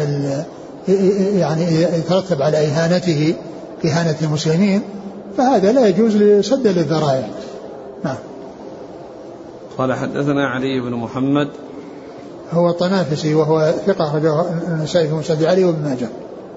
يعني 1.34 1.82
يترتب 1.82 2.42
على 2.42 2.56
إهانته 2.56 3.34
إهانة 3.84 4.16
المسلمين 4.22 4.82
فهذا 5.36 5.72
لا 5.72 5.86
يجوز 5.86 6.16
لسد 6.16 6.66
للذرائع. 6.66 7.28
نعم. 8.04 8.16
قال 9.78 9.92
حدثنا 9.92 10.48
علي 10.48 10.80
بن 10.80 10.94
محمد. 10.94 11.48
هو 12.52 12.70
الطنافسي 12.70 13.34
وهو 13.34 13.72
ثقة 13.86 14.04
أخرجه 14.04 14.44
النسائي 14.68 15.08
في 15.08 15.14
مسجد 15.14 15.44
علي 15.44 15.64
وابن 15.64 15.82
ماجه. 15.82 16.08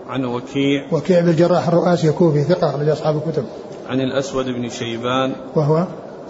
عن 0.08 0.26
وكيع. 0.26 0.88
وكيع 0.92 1.20
بن 1.20 1.30
الجراح 1.30 1.68
الرؤاسي 1.68 2.10
الكوفي 2.10 2.44
ثقة 2.44 2.70
أخرج 2.70 2.90
أصحاب 2.90 3.16
الكتب. 3.16 3.44
عن 3.90 4.02
الأسود 4.02 4.46
بن 4.46 4.70
شيبان. 4.70 5.36
وهو 5.56 5.86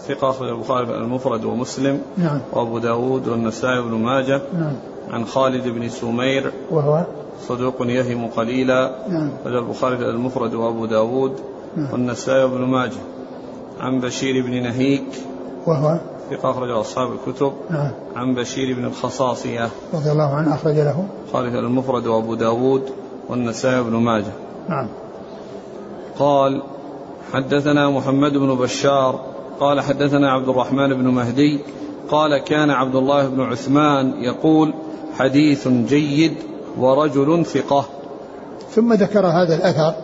ثقة 0.07 0.29
أخرج 0.29 0.49
البخاري 0.49 0.97
المفرد 0.97 1.45
ومسلم 1.45 2.01
نعم. 2.17 2.39
وأبو 2.53 2.79
داود 2.79 3.27
والنسائي 3.27 3.81
بن 3.81 3.91
ماجه. 3.91 4.41
نعم. 4.53 4.73
عن 5.11 5.25
خالد 5.25 5.67
بن 5.67 5.89
سمير. 5.89 6.51
وهو؟ 6.71 7.03
صدوق 7.47 7.75
يهم 7.81 8.27
قليلا. 8.27 8.95
نعم. 9.09 9.29
أخرج 9.41 9.55
البخاري 9.55 9.95
المفرد 10.09 10.53
وأبو 10.53 10.85
داود 10.85 11.39
نعم. 11.77 11.91
والنسائي 11.91 12.47
بن 12.47 12.61
ماجه. 12.61 13.01
عن 13.79 13.99
بشير 13.99 14.45
بن 14.45 14.63
نهيك. 14.63 15.09
وهو؟ 15.67 15.99
ثقة 16.29 16.51
أخرج 16.51 16.69
أصحاب 16.69 17.09
الكتب. 17.11 17.53
نعم. 17.69 17.91
عن 18.15 18.35
بشير 18.35 18.75
بن 18.75 18.85
الخصاصية. 18.85 19.69
رضي 19.93 20.11
الله 20.11 20.33
عنه 20.35 20.55
أخرج 20.55 20.75
له. 20.75 21.07
خالد 21.33 21.55
المفرد 21.55 22.07
وأبو 22.07 22.35
داود 22.35 22.89
والنسائي 23.29 23.83
بن 23.83 23.95
ماجه. 23.95 24.33
نعم. 24.69 24.87
قال 26.19 26.61
حدثنا 27.33 27.89
محمد 27.89 28.37
بن 28.37 28.55
بشار 28.55 29.34
قال 29.59 29.81
حدثنا 29.81 30.31
عبد 30.31 30.49
الرحمن 30.49 30.93
بن 30.93 31.07
مهدي 31.07 31.59
قال 32.09 32.37
كان 32.37 32.69
عبد 32.69 32.95
الله 32.95 33.27
بن 33.27 33.41
عثمان 33.41 34.13
يقول 34.23 34.73
حديث 35.19 35.67
جيد 35.67 36.33
ورجل 36.77 37.45
ثقة. 37.45 37.85
ثم 38.71 38.93
ذكر 38.93 39.27
هذا 39.27 39.55
الأثر 39.55 39.95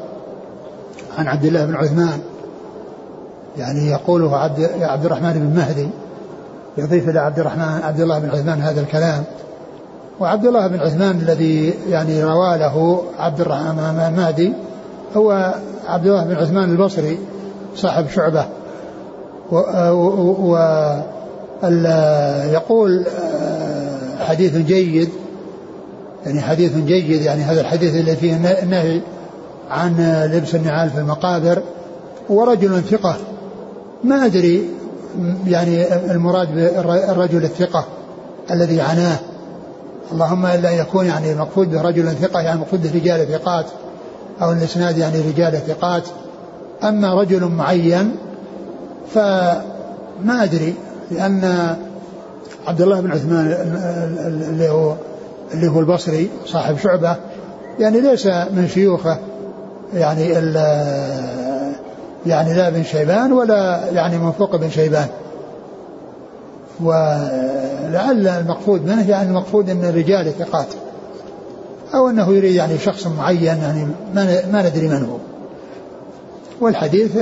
عن 1.18 1.28
عبد 1.28 1.46
الله 1.46 1.66
بن 1.66 1.76
عثمان. 1.76 2.20
يعني 3.58 3.90
يقوله 3.90 4.38
عبد 4.38 4.70
عبد 4.82 5.06
الرحمن 5.06 5.34
بن 5.34 5.60
مهدي 5.60 5.90
يضيف 6.78 7.10
إلى 7.10 7.20
عبد 7.20 7.40
الرحمن 7.40 7.82
عبد 7.84 8.00
الله 8.00 8.20
بن 8.20 8.30
عثمان 8.30 8.62
هذا 8.62 8.82
الكلام. 8.82 9.24
وعبد 10.20 10.46
الله 10.46 10.68
بن 10.68 10.80
عثمان 10.80 11.20
الذي 11.20 11.74
يعني 11.90 12.24
روى 12.24 12.58
له 12.58 13.04
عبد 13.20 13.42
الرحمن 13.42 13.80
المهدي 13.80 14.54
هو 15.16 15.56
عبد 15.88 16.08
الله 16.08 16.24
بن 16.24 16.36
عثمان 16.36 16.72
البصري 16.72 17.20
صاحب 17.76 18.08
شعبة. 18.10 18.46
و, 19.52 19.56
و, 19.56 20.54
و 20.54 20.58
يقول 22.52 23.06
آه، 23.08 24.24
حديث 24.24 24.58
جيد 24.58 25.10
يعني 26.26 26.42
حديث 26.42 26.78
جيد 26.78 27.22
يعني 27.22 27.42
هذا 27.42 27.62
الحديث 27.62 27.96
الذي 27.96 28.16
فيه 28.16 28.36
النهي 28.64 29.02
عن 29.70 29.96
لبس 30.34 30.56
النعال 30.56 30.90
في 30.90 30.98
المقابر 30.98 31.62
ورجل 32.30 32.82
ثقة. 32.82 33.16
ما 34.04 34.26
أدري 34.26 34.70
يعني 35.48 35.96
المراد 35.96 36.56
بالرجل 36.56 37.44
الثقة 37.44 37.86
الذي 38.52 38.82
عناه. 38.82 39.20
اللهم 40.12 40.46
إلا 40.46 40.72
يكون 40.72 41.06
يعني 41.06 41.36
مقصود 41.36 41.72
به 41.72 41.82
رجل 41.82 42.12
ثقة 42.12 42.42
يعني 42.42 42.60
مقصود 42.60 42.88
رجال 42.96 43.28
ثقات 43.28 43.66
أو 44.42 44.52
الإسناد 44.52 44.98
يعني 44.98 45.20
رجال 45.20 45.62
ثقات. 45.68 46.04
أما 46.84 47.14
رجل 47.14 47.46
معين 47.46 48.16
فما 49.14 50.44
أدري 50.44 50.74
لأن 51.12 51.76
عبد 52.68 52.82
الله 52.82 53.02
بن 53.02 53.12
عثمان 53.12 53.46
اللي 54.50 54.70
هو 54.70 54.96
اللي 55.54 55.68
هو 55.68 55.80
البصري 55.80 56.30
صاحب 56.46 56.78
شعبة 56.78 57.16
يعني 57.80 58.02
ليس 58.02 58.26
من 58.28 58.68
شيوخه 58.74 59.18
يعني 59.94 60.28
يعني 62.26 62.54
لا 62.54 62.70
بن 62.70 62.84
شيبان 62.84 63.32
ولا 63.32 63.90
يعني 63.92 64.18
من 64.18 64.32
فوق 64.32 64.56
بن 64.56 64.70
شيبان. 64.70 65.08
ولعل 66.82 68.28
المقصود 68.28 68.86
منه 68.86 69.10
يعني 69.10 69.30
المقصود 69.30 69.70
إن 69.70 69.86
الرجال 69.86 70.34
ثقات 70.40 70.68
أو 71.94 72.10
إنه 72.10 72.34
يريد 72.34 72.56
يعني 72.56 72.78
شخص 72.78 73.08
معين 73.08 73.44
يعني 73.44 73.88
ما 74.52 74.70
ندري 74.70 74.88
من 74.88 75.06
هو. 75.06 75.18
والحديث 76.62 77.18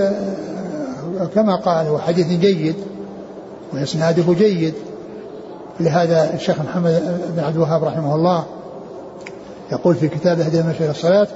كما 1.36 1.56
قال 1.56 1.88
هو 1.88 1.98
حديث 1.98 2.28
جيد 2.28 2.76
وإسناده 3.74 4.34
جيد. 4.34 4.74
لهذا 5.80 6.34
الشيخ 6.34 6.60
محمد 6.62 7.18
بن 7.36 7.44
عبد 7.44 7.56
الوهاب 7.56 7.84
رحمه 7.84 8.16
الله 8.16 8.46
يقول 9.72 9.96
في 9.96 10.08
كتابه 10.08 10.44
هدي 10.44 10.60
المشي 10.60 10.84
إلى 10.84 10.92
الصلاة 10.92 11.28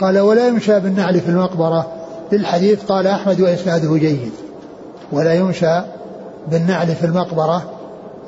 قال 0.00 0.18
ولا 0.18 0.48
يمشى 0.48 0.80
بالنعل 0.80 1.20
في 1.20 1.28
المقبرة. 1.28 1.86
للحديث 2.32 2.84
قال 2.84 3.06
أحمد 3.06 3.40
وإسناده 3.40 3.96
جيد. 3.96 4.32
ولا 5.12 5.34
يمشى 5.34 5.80
بالنعل 6.48 6.86
في 6.86 7.06
المقبرة. 7.06 7.62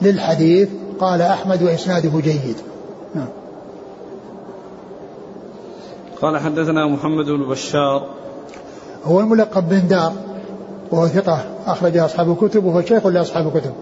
للحديث 0.03 0.69
قال 1.01 1.23
أحمد 1.23 1.63
وإسناده 1.63 2.21
جيد. 2.21 2.57
نعم. 3.15 3.29
قال 6.23 6.39
حدثنا 6.39 6.87
محمد 6.87 7.25
بن 7.25 7.49
بشار. 7.51 8.07
هو 9.05 9.21
الملقب 9.21 9.69
بن 9.69 9.89
دار. 9.89 10.13
وهو 10.93 11.09
ثقة 11.09 11.45
أخرج 11.67 11.97
أصحاب 11.97 12.31
الكتب 12.31 12.65
وهو 12.65 12.83
شيخ 12.83 13.07
لأصحاب 13.07 13.47
الكتب. 13.47 13.73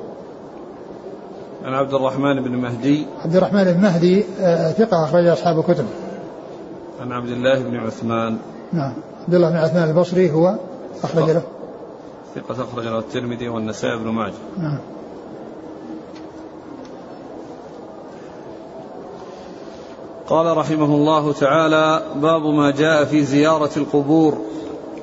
عن 1.64 1.74
عبد 1.74 1.94
الرحمن 1.94 2.42
بن 2.42 2.56
مهدي. 2.56 3.06
عبد 3.24 3.36
الرحمن 3.36 3.64
بن 3.64 3.80
مهدي 3.80 4.24
آه، 4.40 4.72
ثقة 4.72 5.04
أخرج 5.04 5.26
أصحاب 5.26 5.58
الكتب. 5.58 5.86
عن 7.00 7.12
عبد 7.12 7.28
الله 7.28 7.62
بن 7.62 7.76
عثمان. 7.76 8.38
نعم. 8.72 8.92
عبد 9.24 9.34
الله 9.34 9.50
بن 9.50 9.56
عثمان 9.56 9.88
البصري 9.88 10.30
هو 10.30 10.54
أخرج 11.04 11.30
له. 11.30 11.42
ثقة 12.34 12.64
أخرج 12.64 12.84
له 12.84 12.98
الترمذي 12.98 13.48
والنسائي 13.48 13.98
بن 13.98 14.08
ماجه. 14.08 14.34
نعم. 14.58 14.78
قال 20.28 20.56
رحمه 20.56 20.84
الله 20.84 21.32
تعالى 21.32 22.02
باب 22.16 22.42
ما 22.42 22.70
جاء 22.70 23.04
في 23.04 23.24
زيارة 23.24 23.70
القبور. 23.76 24.38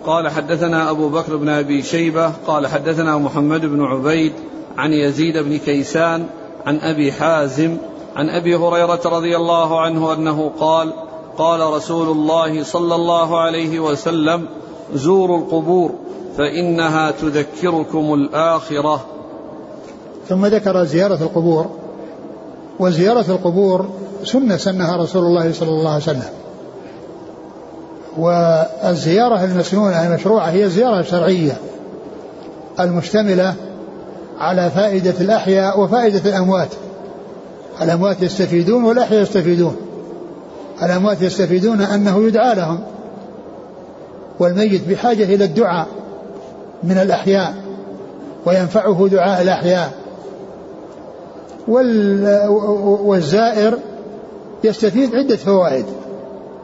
قال 0.05 0.29
حدثنا 0.29 0.91
أبو 0.91 1.09
بكر 1.09 1.35
بن 1.35 1.49
أبي 1.49 1.81
شيبة 1.81 2.31
قال 2.47 2.67
حدثنا 2.67 3.17
محمد 3.17 3.65
بن 3.65 3.83
عبيد 3.83 4.33
عن 4.77 4.93
يزيد 4.93 5.37
بن 5.37 5.57
كيسان 5.57 6.25
عن 6.65 6.79
أبي 6.79 7.11
حازم 7.11 7.77
عن 8.15 8.29
أبي 8.29 8.55
هريرة 8.55 9.01
رضي 9.05 9.35
الله 9.35 9.81
عنه 9.81 10.13
أنه 10.13 10.51
قال 10.59 10.93
قال 11.37 11.73
رسول 11.73 12.09
الله 12.09 12.63
صلى 12.63 12.95
الله 12.95 13.39
عليه 13.39 13.79
وسلم 13.79 14.45
زوروا 14.93 15.37
القبور 15.37 15.91
فإنها 16.37 17.11
تذكركم 17.11 18.13
الآخرة. 18.13 19.05
ثم 20.29 20.45
ذكر 20.45 20.83
زيارة 20.83 21.23
القبور 21.23 21.69
وزيارة 22.79 23.31
القبور 23.31 23.89
سنة 24.23 24.57
سنها 24.57 24.97
رسول 24.97 25.23
الله 25.23 25.53
صلى 25.53 25.69
الله 25.69 25.89
عليه 25.89 26.03
وسلم. 26.03 26.42
والزيارة 28.17 29.43
المسنونة 29.43 30.07
المشروعة 30.07 30.49
هي 30.49 30.63
الزيارة 30.63 30.99
الشرعية 30.99 31.57
المشتملة 32.79 33.53
على 34.39 34.69
فائدة 34.69 35.13
الأحياء 35.21 35.79
وفائدة 35.79 36.29
الأموات. 36.29 36.69
الأموات 37.81 38.21
يستفيدون 38.21 38.83
والأحياء 38.83 39.21
يستفيدون. 39.21 39.75
الأموات 40.83 41.21
يستفيدون 41.21 41.81
أنه 41.81 42.27
يدعى 42.27 42.55
لهم. 42.55 42.79
والميت 44.39 44.89
بحاجة 44.89 45.23
إلى 45.23 45.45
الدعاء 45.45 45.87
من 46.83 46.97
الأحياء 46.97 47.53
وينفعه 48.45 49.07
دعاء 49.11 49.41
الأحياء. 49.41 49.91
والزائر 53.03 53.79
يستفيد 54.63 55.15
عدة 55.15 55.35
فوائد. 55.35 55.85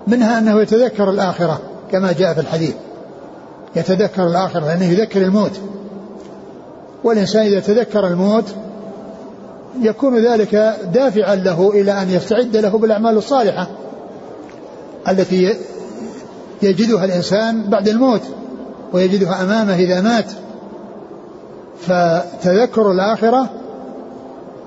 منها 0.08 0.40
أنه 0.40 0.62
يتذكر 0.62 1.10
الآخرة 1.10 1.60
كما 1.92 2.12
جاء 2.12 2.34
في 2.34 2.40
الحديث. 2.40 2.74
يتذكر 3.76 4.28
الآخرة 4.28 4.66
لأنه 4.66 4.86
يذكر 4.86 5.22
الموت. 5.22 5.60
والإنسان 7.04 7.46
إذا 7.46 7.60
تذكر 7.60 8.08
الموت 8.08 8.46
يكون 9.82 10.26
ذلك 10.26 10.76
دافعا 10.94 11.36
له 11.36 11.72
إلى 11.74 11.92
أن 11.92 12.10
يستعد 12.10 12.58
له 12.58 12.78
بالأعمال 12.78 13.18
الصالحة 13.18 13.68
التي 15.08 15.56
يجدها 16.62 17.06
الإنسان 17.06 17.70
بعد 17.70 17.88
الموت 17.88 18.22
ويجدها 18.94 19.44
أمامه 19.44 19.76
إذا 19.76 20.02
مات. 20.02 20.32
فتذكر 21.82 22.92
الآخرة 22.92 23.50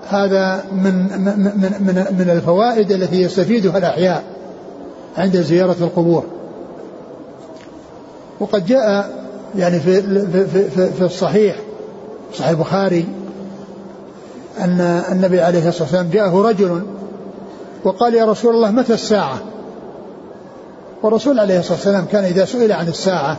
هذا 0.09 0.65
من 0.73 0.95
من 0.95 1.73
من 1.81 2.07
من 2.19 2.31
الفوائد 2.31 2.93
التي 2.93 3.23
يستفيدها 3.23 3.79
الأحياء. 3.79 4.25
عند 5.17 5.37
زيارة 5.37 5.77
القبور. 5.81 6.25
وقد 8.41 8.67
جاء 8.67 9.11
يعني 9.57 9.81
في 9.81 10.03
في 10.27 10.69
في, 10.71 10.93
في 10.93 11.05
الصحيح 11.05 11.57
صحيح 12.35 12.49
البخاري 12.49 13.07
أن 14.61 14.81
النبي 15.13 15.41
عليه 15.41 15.69
الصلاة 15.69 15.83
والسلام 15.83 16.11
جاءه 16.11 16.43
رجل 16.43 16.83
وقال 17.85 18.15
يا 18.15 18.25
رسول 18.25 18.55
الله 18.55 18.71
متى 18.71 18.95
الساعة؟ 18.95 19.39
والرسول 21.03 21.41
عليه 21.41 21.59
الصلاة 21.59 21.77
والسلام 21.77 22.05
كان 22.05 22.25
إذا 22.25 22.45
سئل 22.45 22.73
عن 22.73 22.89
الساعة 22.89 23.37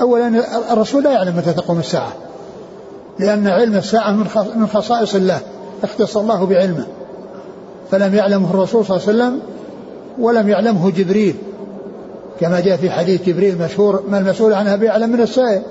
أولا 0.00 0.44
الرسول 0.72 1.04
لا 1.04 1.10
يعلم 1.10 1.36
متى 1.36 1.52
تقوم 1.52 1.78
الساعة 1.78 2.12
لأن 3.18 3.46
علم 3.46 3.76
الساعة 3.76 4.12
من 4.56 4.66
خصائص 4.72 5.14
الله 5.14 5.40
اختص 5.84 6.16
الله 6.16 6.46
بعلمه. 6.46 6.86
فلم 7.90 8.14
يعلمه 8.14 8.50
الرسول 8.50 8.86
صلى 8.86 8.96
الله 8.96 9.08
عليه 9.08 9.18
وسلم 9.18 9.40
ولم 10.18 10.48
يعلمه 10.48 10.90
جبريل 10.90 11.34
كما 12.40 12.60
جاء 12.60 12.76
في 12.76 12.90
حديث 12.90 13.22
جبريل 13.22 13.58
مشهور 13.58 14.02
ما 14.08 14.18
المسؤول 14.18 14.54
عنها 14.54 14.76
بأعلم 14.76 15.10
من 15.10 15.20
السائل 15.20 15.62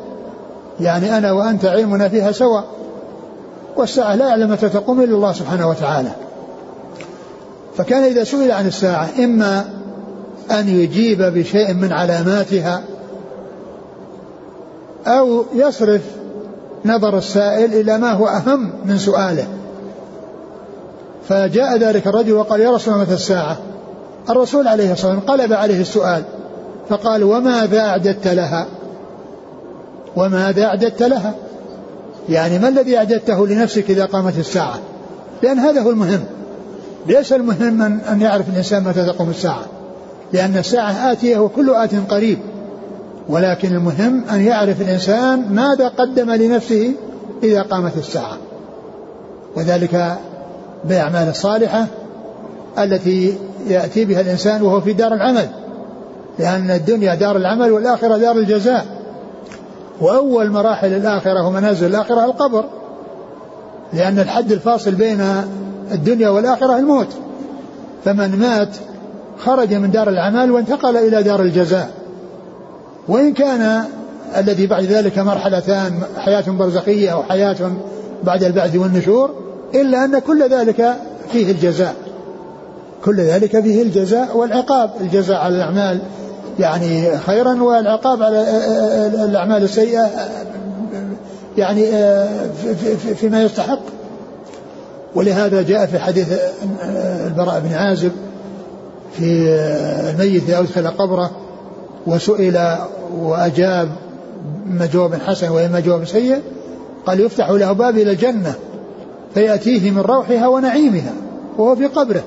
يعني 0.80 1.18
أنا 1.18 1.32
وأنت 1.32 1.66
علمنا 1.66 2.10
فيها 2.10 2.32
سواء 2.32 2.66
والساعة 3.76 4.16
لا 4.16 4.28
يعلم 4.28 4.52
متى 4.52 4.70
تقوم 4.70 5.02
إلا 5.02 5.16
الله 5.16 5.32
سبحانه 5.32 5.70
وتعالى. 5.70 6.10
فكان 7.78 8.04
إذا 8.04 8.24
سئل 8.24 8.52
عن 8.52 8.68
الساعة 8.68 9.10
إما 9.20 9.66
أن 10.52 10.70
يجيب 10.70 11.22
بشيء 11.22 11.74
من 11.74 11.94
علاماتها 11.94 12.84
أو 15.08 15.46
يصرف 15.56 16.02
نظر 16.86 17.18
السائل 17.18 17.74
إلى 17.74 17.98
ما 17.98 18.12
هو 18.12 18.28
أهم 18.28 18.72
من 18.86 18.98
سؤاله. 18.98 19.48
فجاء 21.30 21.78
ذلك 21.78 22.08
الرجل 22.08 22.34
وقال 22.34 22.60
يا 22.60 22.72
رسول 22.72 22.94
الله 22.94 23.06
متى 23.06 23.14
الساعة؟ 23.14 23.58
الرسول 24.30 24.68
عليه 24.68 24.92
الصلاة 24.92 25.16
والسلام 25.16 25.38
قلب 25.38 25.54
عليه 25.54 25.82
السؤال 25.82 26.24
فقال 26.90 27.24
وماذا 27.24 27.80
أعددت 27.80 28.28
لها؟ 28.28 28.68
وماذا 30.16 30.66
أعددت 30.66 31.04
لها؟ 31.04 31.34
يعني 32.30 32.60
ما 32.60 32.68
الذي 32.68 32.98
أعددته 32.98 33.48
لنفسك 33.48 33.90
إذا 33.90 34.06
قامت 34.06 34.40
الساعة؟ 34.40 34.80
لأن 35.44 35.60
هذا 35.60 35.82
هو 35.82 35.90
المهم. 35.90 36.24
ليس 37.08 37.34
المهم 37.34 37.82
أن 38.12 38.22
يعرف 38.22 38.50
الإنسان 38.50 38.84
متى 38.84 39.06
تقوم 39.06 39.30
الساعة 39.30 39.66
لأن 40.34 40.58
الساعة 40.58 41.12
آتية 41.12 41.38
وكل 41.38 41.70
آت 41.70 41.92
قريب. 42.10 42.40
ولكن 43.30 43.76
المهم 43.76 44.24
أن 44.30 44.42
يعرف 44.42 44.82
الإنسان 44.82 45.46
ماذا 45.54 45.88
قدم 45.88 46.32
لنفسه 46.32 46.92
إذا 47.44 47.62
قامت 47.62 47.98
الساعة. 47.98 48.38
وذلك 49.56 50.18
بالأعمال 50.86 51.30
الصالحة 51.30 51.88
التي 52.80 53.38
يأتي 53.68 54.06
بها 54.06 54.22
الإنسان 54.22 54.62
وهو 54.62 54.82
في 54.82 54.94
دار 54.94 55.14
العمل 55.14 55.50
لأن 56.40 56.72
الدنيا 56.72 57.16
دار 57.16 57.38
العمل 57.38 57.72
والآخرة 57.72 58.18
دار 58.18 58.36
الجزاء. 58.36 58.86
وأول 60.02 60.50
مراحل 60.50 60.94
الآخرة 60.94 61.48
ومنازل 61.48 61.88
الآخرة 61.88 62.26
القبر 62.26 62.66
لأن 63.94 64.20
الحد 64.20 64.52
الفاصل 64.52 64.92
بين 64.92 65.22
الدنيا 65.92 66.30
والآخرة 66.30 66.78
الموت. 66.78 67.08
فمن 68.06 68.40
مات 68.40 68.76
خرج 69.40 69.74
من 69.74 69.92
دار 69.92 70.10
العمل 70.10 70.52
وانتقل 70.52 70.98
إلى 70.98 71.24
دار 71.24 71.42
الجزاء. 71.42 71.92
وإن 73.08 73.34
كان 73.34 73.84
الذي 74.38 74.68
بعد 74.68 74.84
ذلك 74.84 75.20
مرحلتان 75.20 76.00
حياة 76.18 76.44
برزخية 76.48 77.14
أو 77.14 77.24
حياة 77.24 77.72
بعد 78.24 78.44
البعث 78.44 78.76
والنشور 78.76 79.30
إلا 79.76 80.06
أن 80.06 80.20
كل 80.20 80.50
ذلك 80.50 80.96
فيه 81.32 81.52
الجزاء. 81.52 81.96
كل 83.06 83.22
ذلك 83.22 83.62
فيه 83.62 83.82
الجزاء 83.82 84.38
والعقاب. 84.38 84.92
الجزاء 85.02 85.38
على 85.38 85.56
الأعمال 85.56 86.02
يعني 86.60 87.18
خيرا 87.18 87.64
والعقاب 87.64 88.24
على 88.24 88.46
الأعمال 89.26 89.64
السيئة 89.64 90.10
يعني 91.58 91.86
فيما 93.16 93.44
يستحق. 93.44 93.80
ولهذا 95.16 95.62
جاء 95.62 95.86
في 95.86 96.00
حديث 96.00 96.28
البراء 97.28 97.60
بن 97.60 97.74
عازب 97.74 98.12
في 99.18 99.50
الميت 100.10 100.44
إذا 100.44 100.60
أدخل 100.60 100.88
قبره 100.88 101.32
وسئل 102.08 102.78
وأجاب 103.20 103.90
إما 104.68 104.86
جواب 104.86 105.16
حسن 105.16 105.50
وإما 105.50 105.80
جواب 105.80 106.06
سيء 106.06 106.42
قال 107.06 107.20
يفتح 107.20 107.50
له 107.50 107.72
باب 107.72 107.98
إلى 107.98 108.12
الجنة 108.12 108.54
فيأتيه 109.34 109.92
من 109.92 110.02
روحها 110.02 110.48
ونعيمها 110.48 111.14
وهو 111.58 111.76
في 111.76 111.86
قبره. 111.86 112.24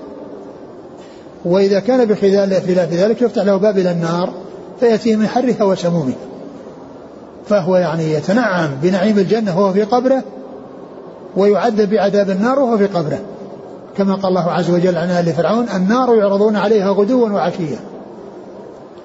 وإذا 1.44 1.80
كان 1.80 2.04
بخلاف 2.04 2.92
ذلك 2.92 3.22
يفتح 3.22 3.42
له 3.42 3.56
باب 3.56 3.78
إلى 3.78 3.90
النار 3.90 4.32
فيأتيه 4.80 5.16
من 5.16 5.26
حرها 5.26 5.64
وسمومها 5.64 6.16
فهو 7.48 7.76
يعني 7.76 8.12
يتنعم 8.12 8.70
بنعيم 8.82 9.18
الجنة 9.18 9.60
وهو 9.60 9.72
في 9.72 9.82
قبره 9.82 10.22
ويعذب 11.36 11.90
بعذاب 11.90 12.30
النار 12.30 12.58
وهو 12.58 12.78
في 12.78 12.86
قبره. 12.86 13.20
كما 13.96 14.14
قال 14.14 14.26
الله 14.26 14.50
عز 14.50 14.70
وجل 14.70 14.96
عن 14.96 15.10
آل 15.10 15.32
فرعون 15.32 15.68
النار 15.76 16.14
يعرضون 16.14 16.56
عليها 16.56 16.90
غدوا 16.90 17.28
وعشيا. 17.28 17.78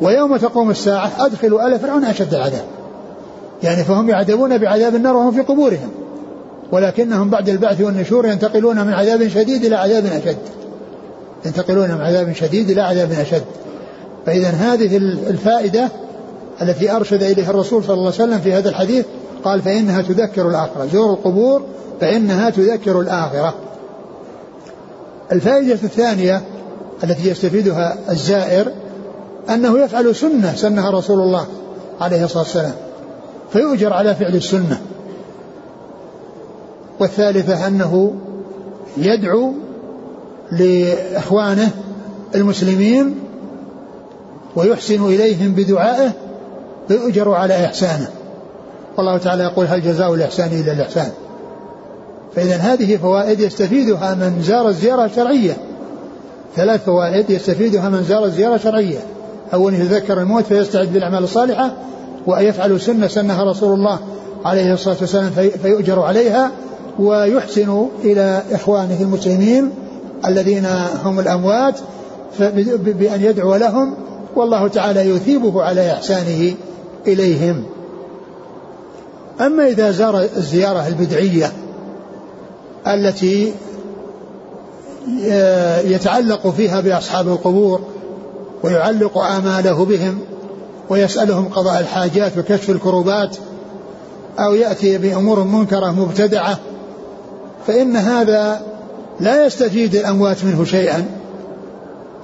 ويوم 0.01 0.37
تقوم 0.37 0.69
الساعة 0.69 1.11
أدخلوا 1.19 1.67
آل 1.67 1.79
فرعون 1.79 2.03
أشد 2.03 2.33
العذاب. 2.33 2.65
يعني 3.63 3.83
فهم 3.83 4.09
يعذبون 4.09 4.57
بعذاب 4.57 4.95
النار 4.95 5.15
وهم 5.15 5.31
في 5.31 5.41
قبورهم 5.41 5.89
ولكنهم 6.71 7.29
بعد 7.29 7.49
البعث 7.49 7.81
والنشور 7.81 8.27
ينتقلون 8.27 8.85
من 8.85 8.93
عذاب 8.93 9.27
شديد 9.27 9.65
إلى 9.65 9.75
عذاب 9.75 10.05
أشد. 10.05 10.37
ينتقلون 11.45 11.91
من 11.91 12.01
عذاب 12.01 12.33
شديد 12.33 12.69
إلى 12.69 12.81
عذاب 12.81 13.11
أشد. 13.11 13.43
فإذا 14.25 14.49
هذه 14.49 14.97
الفائدة 15.29 15.89
التي 16.61 16.91
أرشد 16.91 17.23
إليها 17.23 17.49
الرسول 17.49 17.83
صلى 17.83 17.93
الله 17.93 18.05
عليه 18.05 18.23
وسلم 18.23 18.39
في 18.39 18.53
هذا 18.53 18.69
الحديث 18.69 19.05
قال 19.43 19.61
فإنها 19.61 20.01
تذكر 20.01 20.49
الآخرة. 20.49 20.85
زور 20.93 21.13
القبور 21.13 21.63
فإنها 22.01 22.49
تذكر 22.49 22.99
الآخرة. 23.01 23.53
الفائدة 25.31 25.73
الثانية 25.73 26.41
التي 27.03 27.29
يستفيدها 27.29 27.97
الزائر 28.09 28.71
أنه 29.49 29.79
يفعل 29.79 30.15
سنة 30.15 30.55
سنها 30.55 30.89
رسول 30.91 31.19
الله 31.19 31.45
عليه 32.01 32.23
الصلاة 32.23 32.43
والسلام 32.43 32.73
فيؤجر 33.53 33.93
على 33.93 34.15
فعل 34.15 34.35
السنة. 34.35 34.81
والثالثة 36.99 37.67
أنه 37.67 38.13
يدعو 38.97 39.53
لإخوانه 40.51 41.69
المسلمين 42.35 43.15
ويحسن 44.55 45.05
إليهم 45.05 45.51
بدعائه 45.51 46.11
فيؤجر 46.87 47.31
على 47.31 47.65
إحسانه. 47.65 48.09
والله 48.97 49.17
تعالى 49.17 49.43
يقول 49.43 49.65
هل 49.65 49.81
جزاء 49.81 50.13
الإحسان 50.13 50.49
إلا 50.51 50.71
الإحسان. 50.71 51.11
فإذا 52.35 52.55
هذه 52.55 52.97
فوائد 52.97 53.39
يستفيدها 53.39 54.13
من 54.13 54.41
زار 54.41 54.67
الزيارة 54.67 55.05
الشرعية. 55.05 55.57
ثلاث 56.55 56.85
فوائد 56.85 57.29
يستفيدها 57.29 57.89
من 57.89 58.03
زار 58.03 58.25
الزيارة 58.25 58.55
الشرعية. 58.55 58.99
أولا 59.53 59.77
يتذكر 59.77 60.21
الموت 60.21 60.43
فيستعد 60.45 60.93
بالأعمال 60.93 61.23
الصالحة 61.23 61.73
ويفعل 62.27 62.81
سنة 62.81 63.07
سنها 63.07 63.43
رسول 63.43 63.73
الله 63.73 63.99
عليه 64.45 64.73
الصلاة 64.73 64.97
والسلام 65.01 65.31
فيؤجر 65.61 65.99
عليها 65.99 66.51
ويحسن 66.99 67.85
إلى 68.03 68.43
إخوانه 68.51 69.01
المسلمين 69.01 69.71
الذين 70.25 70.65
هم 71.03 71.19
الأموات 71.19 71.79
بأن 72.79 73.23
يدعو 73.23 73.55
لهم 73.55 73.93
والله 74.35 74.67
تعالى 74.67 75.09
يثيبه 75.09 75.63
على 75.63 75.93
إحسانه 75.93 76.55
إليهم. 77.07 77.63
أما 79.41 79.67
إذا 79.67 79.91
زار 79.91 80.21
الزيارة 80.21 80.87
البدعية 80.87 81.51
التي 82.87 83.53
يتعلق 85.83 86.47
فيها 86.47 86.81
بأصحاب 86.81 87.27
القبور 87.27 87.81
ويعلق 88.63 89.17
آماله 89.17 89.85
بهم 89.85 90.19
ويسألهم 90.89 91.47
قضاء 91.47 91.79
الحاجات 91.79 92.37
وكشف 92.37 92.69
الكروبات 92.69 93.37
أو 94.39 94.53
يأتي 94.53 94.97
بأمور 94.97 95.43
منكرة 95.43 95.91
مبتدعة 95.91 96.59
فإن 97.67 97.95
هذا 97.95 98.61
لا 99.21 99.45
يستفيد 99.45 99.95
الأموات 99.95 100.43
منه 100.43 100.63
شيئا 100.63 101.05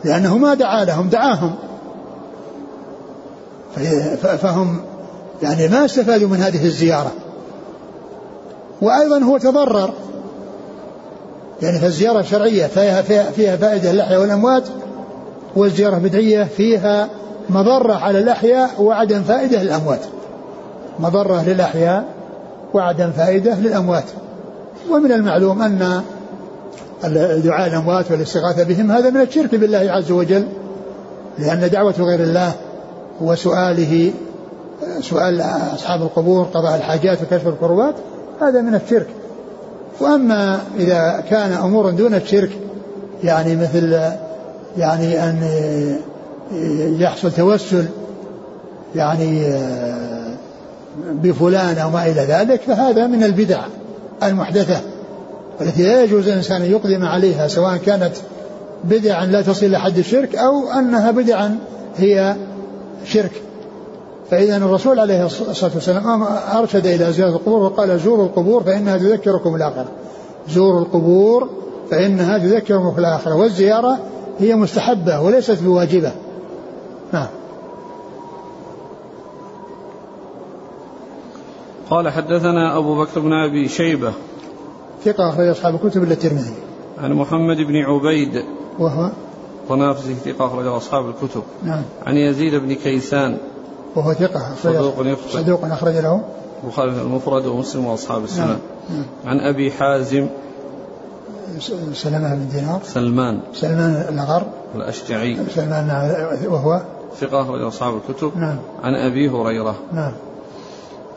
لأنه 0.04 0.38
ما 0.38 0.54
دعا 0.54 0.86
لهم 0.86 1.10
دعاهم. 1.10 1.56
فهم 4.42 4.80
يعني 5.44 5.68
ما 5.68 5.86
استفادوا 5.86 6.30
من 6.30 6.38
هذه 6.38 6.66
الزيارة. 6.66 7.12
وأيضا 8.82 9.20
هو 9.20 9.38
تضرر. 9.38 9.94
يعني 11.62 11.80
فالزيارة 11.80 12.20
الشرعية 12.20 12.68
فيها, 12.68 13.02
فيها, 13.02 13.32
فيها 13.32 13.58
فائدة 13.58 13.92
للأحياء 13.92 14.22
والأموات 14.22 14.64
والزيارة 15.56 15.96
البدعية 15.96 16.44
فيها 16.44 17.10
مضرة 17.50 17.94
على 17.94 18.20
الأحياء 18.20 18.82
وعدم 18.82 19.24
فائدة 19.24 19.64
للأموات. 19.64 20.02
مضرة 21.00 21.44
للأحياء 21.44 22.06
وعدم 22.74 23.12
فائدة 23.12 23.56
للأموات. 23.56 24.06
ومن 24.92 25.12
المعلوم 25.12 25.62
أن 25.62 26.02
دعاء 27.44 27.68
الأموات 27.68 28.12
والاستغاثة 28.12 28.64
بهم 28.64 28.92
هذا 28.92 29.10
من 29.10 29.22
الشرك 29.22 29.56
بالله 29.56 29.92
عز 29.92 30.12
وجل 30.12 30.48
لأن 31.40 31.70
دعوة 31.70 31.96
غير 32.00 32.20
الله 32.20 32.52
وسؤاله 33.22 34.12
سؤال 35.02 35.42
أصحاب 35.76 36.02
القبور 36.02 36.44
قضاء 36.44 36.76
الحاجات 36.76 37.18
وكشف 37.22 37.48
الكروبات 37.48 37.96
هذا 38.42 38.62
من 38.62 38.76
الشرك. 38.76 39.08
وأما 40.00 40.60
إذا 40.80 41.24
كان 41.30 41.52
أمور 41.52 41.90
دون 41.90 42.14
الشرك 42.14 42.50
يعني 43.24 43.56
مثل 43.56 44.00
يعني 44.78 45.24
أن 45.24 45.50
يحصل 47.00 47.32
توسل 47.32 47.86
يعني 48.96 49.54
بفلان 51.12 51.78
أو 51.78 51.90
ما 51.90 52.06
إلى 52.06 52.22
ذلك 52.22 52.62
فهذا 52.62 53.08
من 53.08 53.24
البدع 53.24 53.62
المحدثة. 54.24 54.95
التي 55.62 55.84
لا 55.84 56.04
يجوز 56.04 56.28
الإنسان 56.28 56.62
أن 56.62 56.72
يقدم 56.72 57.04
عليها 57.04 57.48
سواء 57.48 57.78
كانت 57.78 58.14
بدعا 58.84 59.26
لا 59.26 59.42
تصل 59.42 59.66
إلى 59.66 59.80
حد 59.80 59.98
الشرك 59.98 60.36
أو 60.36 60.70
أنها 60.80 61.12
بدعا 61.12 61.60
هي 61.98 62.36
شرك. 63.06 63.32
فإذا 64.32 64.58
الرسول 64.58 65.00
عليه 65.00 65.26
الصلاة 65.26 65.72
والسلام 65.74 66.24
أرشد 66.58 66.88
إلى 66.88 67.14
زيارة 67.14 67.30
القبور 67.30 67.64
وقال 67.64 68.00
زوروا 68.00 68.26
القبور 68.26 68.64
فإنها 68.64 68.98
تذكركم 68.98 69.56
الآخرة. 69.56 69.88
زوروا 70.50 70.80
القبور 70.80 71.50
فإنها 71.92 72.38
تذكركم 72.38 72.94
في 72.94 73.00
الآخرة. 73.00 73.36
والزيارة 73.36 73.98
هي 74.40 74.56
مستحبة 74.56 75.22
وليست 75.22 75.64
بواجبة. 75.64 76.12
نعم. 77.14 77.28
قال 81.90 82.10
حدثنا 82.10 82.78
أبو 82.78 82.96
بكر 82.96 83.20
بن 83.20 83.34
أبي 83.34 83.68
شيبة 83.68 84.14
ثقة 85.06 85.30
أخرج 85.30 85.48
أصحاب 85.48 85.76
الكتب 85.76 86.04
إلا 86.04 86.14
الترمذي. 86.14 86.54
عن 86.98 87.14
محمد 87.14 87.58
بن 87.58 87.76
عبيد. 87.76 88.44
وهو؟ 88.80 89.10
طنافسي 89.70 90.14
ثقة 90.14 90.46
أخرج 90.46 90.68
أصحاب 90.68 91.10
الكتب. 91.10 91.44
نعم. 91.64 91.82
عن 92.06 92.18
يزيد 92.18 92.56
بن 92.56 92.74
كيسان. 92.74 93.38
وهو 93.96 94.14
ثقة 94.14 94.56
صدوق 94.64 94.94
يخطئ. 95.00 95.30
صدوق 95.30 95.66
أخرج 95.66 95.96
له. 95.98 96.22
البخاري 96.64 96.92
المفرد 96.92 97.46
ومسلم 97.46 97.86
وأصحاب 97.86 98.24
السنن 98.24 98.48
نعم. 98.48 98.58
نعم. 98.90 99.06
عن 99.26 99.40
أبي 99.40 99.72
حازم. 99.72 100.28
سلمة 101.94 102.36
بن 102.36 102.48
دينار. 102.54 102.80
سلمان. 102.84 103.40
سلمان 103.54 104.06
الأغر 104.10 104.44
الأشجعي. 104.76 105.38
سلمان 105.56 105.90
وهو؟ 106.46 106.82
ثقة 107.20 107.42
أخرج 107.42 107.62
أصحاب 107.62 107.94
الكتب. 107.96 108.32
نعم. 108.38 108.58
عن 108.84 108.96
أبي 108.96 109.30
هريرة. 109.30 109.76
نعم. 109.94 110.12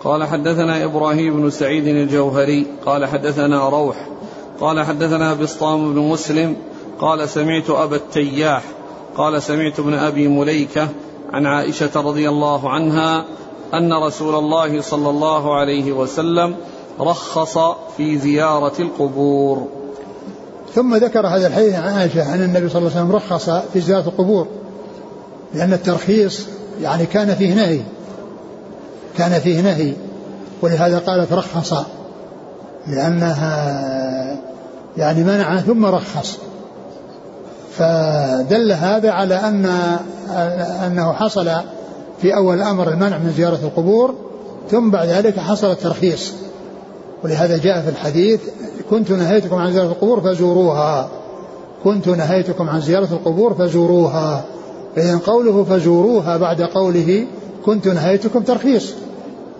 قال 0.05 0.25
حدثنا 0.25 0.85
إبراهيم 0.85 1.43
بن 1.43 1.51
سعيد 1.51 1.87
الجوهري 1.87 2.67
قال 2.87 3.07
حدثنا 3.07 3.69
روح 3.69 3.97
قال 4.61 4.85
حدثنا 4.85 5.35
بسطام 5.35 5.95
بن 5.95 6.01
مسلم 6.01 6.57
قال 7.01 7.29
سمعت 7.29 7.71
أبا 7.71 7.97
التياح 7.97 8.63
قال 9.17 9.43
سمعت 9.43 9.79
ابن 9.79 9.95
أبي 9.95 10.29
مليكة 10.29 10.89
عن 11.33 11.47
عائشة 11.47 11.91
رضي 11.97 12.29
الله 12.29 12.71
عنها 12.71 13.25
أن 13.75 13.93
رسول 13.93 14.35
الله 14.35 14.81
صلى 14.81 15.11
الله 15.11 15.59
عليه 15.59 15.93
وسلم 15.93 16.57
رخص 17.01 17.59
في 17.97 18.19
زيارة 18.19 18.73
القبور. 18.79 19.67
ثم 20.75 20.95
ذكر 20.97 21.27
هذا 21.27 21.47
الحديث 21.47 21.75
عن 21.75 21.93
عائشة 21.93 22.35
أن 22.35 22.43
النبي 22.43 22.69
صلى 22.69 22.79
الله 22.79 22.91
عليه 22.91 23.01
وسلم 23.01 23.17
رخص 23.17 23.51
في 23.73 23.81
زيارة 23.81 24.09
القبور 24.09 24.47
لأن 25.55 25.73
الترخيص 25.73 26.47
يعني 26.83 27.07
كان 27.07 27.35
فيه 27.35 27.55
نهي. 27.55 27.81
كان 29.18 29.40
فيه 29.40 29.61
نهي 29.61 29.92
ولهذا 30.62 30.98
قالت 30.98 31.33
رخص 31.33 31.74
لأنها 32.87 33.85
يعني 34.96 35.24
منع 35.24 35.61
ثم 35.61 35.87
رخص. 35.87 36.38
فدل 37.78 38.72
هذا 38.72 39.11
على 39.11 39.35
أن 39.35 39.66
أنه 40.87 41.12
حصل 41.12 41.50
في 42.22 42.37
أول 42.37 42.57
الأمر 42.57 42.88
المنع 42.88 43.18
من 43.18 43.33
زيارة 43.37 43.59
القبور 43.62 44.14
ثم 44.70 44.90
بعد 44.90 45.09
ذلك 45.09 45.38
حصل 45.38 45.70
الترخيص. 45.70 46.33
ولهذا 47.24 47.59
جاء 47.59 47.83
في 47.83 47.88
الحديث 47.88 48.40
كنت 48.90 49.11
نهيتكم 49.11 49.57
عن 49.57 49.72
زيارة 49.72 49.87
القبور 49.87 50.20
فزوروها. 50.20 51.09
كنت 51.85 52.09
نهيتكم 52.09 52.68
عن 52.68 52.81
زيارة 52.81 53.09
القبور 53.12 53.54
فزوروها. 53.54 54.44
إذا 54.96 55.18
قوله 55.26 55.64
فزوروها 55.64 56.37
بعد 56.37 56.62
قوله 56.62 57.26
كنت 57.66 57.88
نهيتكم 57.88 58.42
ترخيص. 58.42 58.92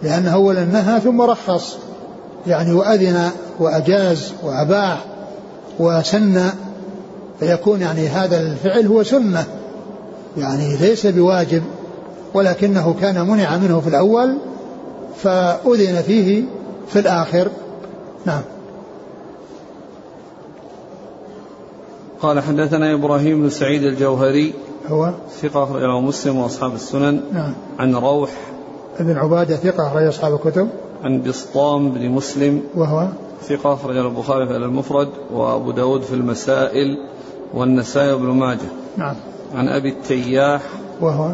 لأنه 0.03 0.35
أولا 0.35 0.65
نهى 0.65 1.01
ثم 1.01 1.21
رخص. 1.21 1.77
يعني 2.47 2.73
وأذن 2.73 3.31
وأجاز 3.59 4.33
وأباح 4.43 5.05
وسن 5.79 6.51
فيكون 7.41 7.81
يعني 7.81 8.09
هذا 8.09 8.41
الفعل 8.41 8.87
هو 8.87 9.03
سنة. 9.03 9.45
يعني 10.37 10.77
ليس 10.77 11.07
بواجب 11.07 11.63
ولكنه 12.35 12.95
كان 13.01 13.27
منع 13.27 13.57
منه 13.57 13.81
في 13.81 13.89
الأول 13.89 14.39
فأذن 15.23 16.03
فيه 16.03 16.45
في 16.89 16.99
الآخر. 16.99 17.49
نعم. 18.27 18.43
قال 22.21 22.41
حدثنا 22.41 22.95
إبراهيم 22.95 23.43
بن 23.43 23.51
سعيد 23.51 23.83
الجوهري 23.83 24.55
هو؟ 24.89 25.13
ثقة 25.43 25.79
له 25.79 26.01
مسلم 26.01 26.37
وأصحاب 26.37 26.75
السنن 26.75 27.21
نعم. 27.33 27.53
عن 27.79 27.95
روح 27.95 28.31
ابن 29.01 29.17
عبادة 29.17 29.57
ثقة 29.57 29.87
أخرج 29.87 30.07
أصحاب 30.07 30.35
الكتب. 30.35 30.69
عن 31.05 31.23
بسطام 31.23 31.91
بن 31.91 32.09
مسلم. 32.09 32.63
وهو 32.75 33.09
ثقة 33.43 33.75
أخرج 33.75 33.97
البخاري 33.97 34.47
في 34.47 34.57
المفرد 34.57 35.09
وأبو 35.33 35.71
داود 35.71 36.03
في 36.03 36.15
المسائل 36.15 36.99
والنسائي 37.55 38.13
وابن 38.13 38.27
ماجه. 38.27 38.69
نعم. 38.97 39.15
عن 39.55 39.69
أبي 39.69 39.89
التياح. 39.89 40.63
وهو 41.01 41.33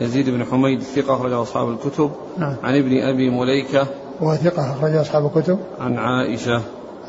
يزيد 0.00 0.30
بن 0.30 0.44
حميد 0.44 0.82
ثقة 0.82 1.14
أخرج 1.14 1.32
أصحاب 1.32 1.68
الكتب. 1.70 2.10
نعم. 2.38 2.56
عن 2.62 2.78
ابن 2.78 3.02
أبي 3.02 3.30
مليكة. 3.30 3.86
وهو 4.20 4.36
ثقة 4.36 4.72
أخرج 4.72 4.94
أصحاب 4.94 5.26
الكتب. 5.26 5.58
عن 5.80 5.98
عائشة. 5.98 6.62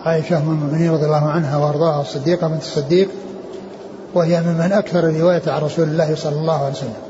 عائشة 0.04 0.38
أم 0.38 0.50
المؤمنين 0.50 0.92
رضي 0.92 1.06
الله 1.06 1.30
عنها 1.30 1.58
وأرضاها 1.58 2.02
الصديقة 2.02 2.48
بنت 2.48 2.62
الصديق. 2.62 3.10
وهي 4.14 4.42
ممن 4.42 4.72
أكثر 4.72 5.00
الرواية 5.00 5.42
عن 5.48 5.62
رسول 5.62 5.88
الله 5.88 6.16
صلى 6.16 6.36
الله 6.36 6.64
عليه 6.64 6.74
وسلم. 6.74 7.05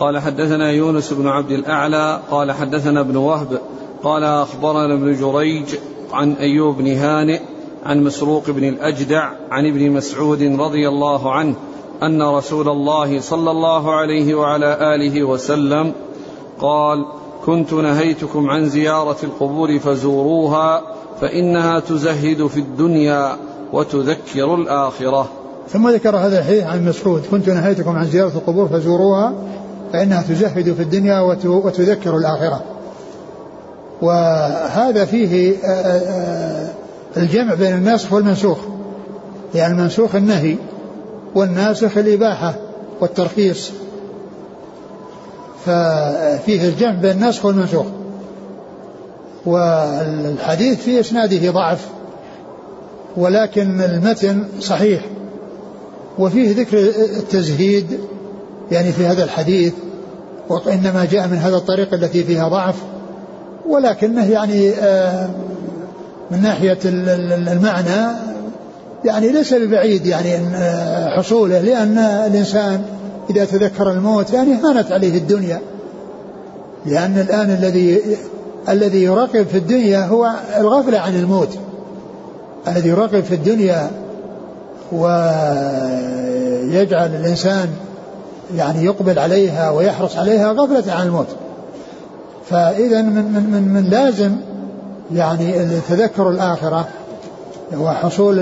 قال 0.00 0.18
حدثنا 0.18 0.70
يونس 0.70 1.12
بن 1.12 1.28
عبد 1.28 1.50
الأعلى 1.50 2.20
قال 2.30 2.52
حدثنا 2.52 3.00
ابن 3.00 3.16
وهب 3.16 3.60
قال 4.02 4.24
أخبرنا 4.24 4.94
ابن 4.94 5.16
جريج 5.20 5.64
عن 6.12 6.32
أيوب 6.32 6.76
بن 6.76 6.86
هانئ 6.86 7.40
عن 7.84 8.04
مسروق 8.04 8.50
بن 8.50 8.64
الأجدع 8.64 9.30
عن 9.50 9.66
ابن 9.66 9.90
مسعود 9.90 10.42
رضي 10.42 10.88
الله 10.88 11.32
عنه 11.32 11.54
أن 12.02 12.22
رسول 12.22 12.68
الله 12.68 13.20
صلى 13.20 13.50
الله 13.50 13.94
عليه 13.94 14.34
وعلى 14.34 14.94
آله 14.94 15.24
وسلم 15.24 15.92
قال 16.60 17.04
كنت 17.46 17.72
نهيتكم 17.72 18.50
عن 18.50 18.68
زيارة 18.68 19.16
القبور 19.22 19.78
فزوروها 19.78 20.82
فإنها 21.20 21.80
تزهد 21.80 22.46
في 22.46 22.60
الدنيا 22.60 23.36
وتذكر 23.72 24.54
الآخرة. 24.54 25.28
ثم 25.68 25.88
ذكر 25.88 26.16
هذا 26.16 26.38
الحديث 26.38 26.64
عن 26.64 26.88
مسعود 26.88 27.22
كنت 27.30 27.48
نهيتكم 27.48 27.90
عن 27.90 28.04
زيارة 28.04 28.32
القبور 28.36 28.68
فزوروها 28.68 29.34
فإنها 29.92 30.22
تزهد 30.22 30.72
في 30.72 30.82
الدنيا 30.82 31.20
وتذكر 31.44 32.16
الآخرة. 32.16 32.64
وهذا 34.02 35.04
فيه 35.04 35.56
آه، 35.64 35.66
آه، 35.66 36.68
الجمع 37.16 37.54
بين 37.54 37.74
الناسخ 37.74 38.12
والمنسوخ. 38.12 38.58
يعني 39.54 39.74
المنسوخ 39.74 40.14
النهي 40.14 40.56
والناسخ 41.34 41.98
الإباحة 41.98 42.54
والترخيص. 43.00 43.70
ففيه 45.66 46.68
الجمع 46.68 46.92
بين 46.92 47.10
الناسخ 47.10 47.44
والمنسوخ. 47.44 47.86
والحديث 49.46 50.82
في 50.82 51.00
إسناده 51.00 51.50
ضعف 51.50 51.86
ولكن 53.16 53.80
المتن 53.80 54.44
صحيح. 54.60 55.00
وفيه 56.18 56.56
ذكر 56.56 56.78
التزهيد 57.18 58.00
يعني 58.70 58.92
في 58.92 59.06
هذا 59.06 59.24
الحديث 59.24 59.72
وإنما 60.48 61.04
جاء 61.10 61.28
من 61.28 61.36
هذا 61.36 61.56
الطريق 61.56 61.94
التي 61.94 62.24
فيها 62.24 62.48
ضعف 62.48 62.74
ولكنه 63.68 64.30
يعني 64.30 64.70
آه، 64.70 65.30
من 66.30 66.42
ناحية 66.42 66.78
المعنى 66.84 68.16
يعني 69.04 69.28
ليس 69.28 69.54
ببعيد 69.54 70.06
يعني 70.06 70.36
آه، 70.36 71.16
حصوله 71.16 71.60
لأن 71.60 71.98
الإنسان 71.98 72.82
إذا 73.30 73.44
تذكر 73.44 73.90
الموت 73.90 74.32
يعني 74.32 74.54
هانت 74.54 74.92
عليه 74.92 75.18
الدنيا. 75.18 75.60
لأن 76.86 77.18
الآن 77.18 77.50
الذي 77.50 78.00
الذي 78.68 79.02
يراقب 79.02 79.46
في 79.46 79.58
الدنيا 79.58 80.06
هو 80.06 80.30
الغفلة 80.58 80.98
عن 80.98 81.16
الموت. 81.16 81.58
الذي 82.68 82.88
يراقب 82.88 83.24
في 83.24 83.34
الدنيا 83.34 83.90
ويجعل 84.92 85.20
الإنسان 87.14 87.68
يعني 88.56 88.84
يقبل 88.84 89.18
عليها 89.18 89.70
ويحرص 89.70 90.16
عليها 90.16 90.52
غفلة 90.52 90.92
عن 90.92 91.06
الموت. 91.06 91.26
فإذا 92.50 93.02
من, 93.02 93.12
من, 93.12 93.50
من, 93.52 93.68
من 93.74 93.90
لازم 93.90 94.32
يعني 95.14 95.52
تذكر 95.88 96.30
الآخرة 96.30 96.88
وحصول 97.78 98.38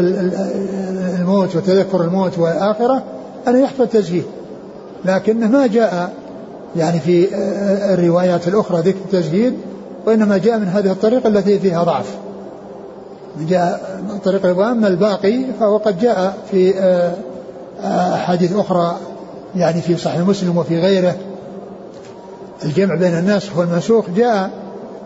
الموت 1.21 1.57
وتذكر 1.57 2.01
الموت 2.01 2.39
والآخرة 2.39 3.03
أن 3.49 3.63
يحفظ 3.63 3.81
التزهيد 3.81 4.25
لكنه 5.05 5.47
ما 5.49 5.67
جاء 5.67 6.13
يعني 6.77 7.01
في 7.01 7.29
الروايات 7.95 8.49
الأخرى 8.49 8.79
ذكر 8.79 8.99
التزهيد 9.05 9.55
وإنما 10.07 10.39
جاء 10.39 10.59
من 10.59 10.69
هذه 10.69 10.91
الطريقة 10.91 11.29
التي 11.29 11.59
فيها 11.59 11.85
ضعف. 11.85 12.17
جاء 13.49 14.01
من 14.09 14.19
طريق 14.19 14.59
وأما 14.59 14.89
الباقي 14.89 15.45
فهو 15.61 15.77
قد 15.77 16.01
جاء 16.01 16.37
في 16.51 16.75
أحاديث 17.85 18.57
أخرى 18.57 18.97
يعني 19.57 19.81
في 19.81 19.97
صحيح 19.97 20.21
مسلم 20.21 20.59
وفي 20.59 20.81
غيره. 20.81 21.17
الجمع 22.65 22.95
بين 22.95 23.19
الناسخ 23.19 23.59
والمنسوخ 23.59 24.05
جاء 24.17 24.51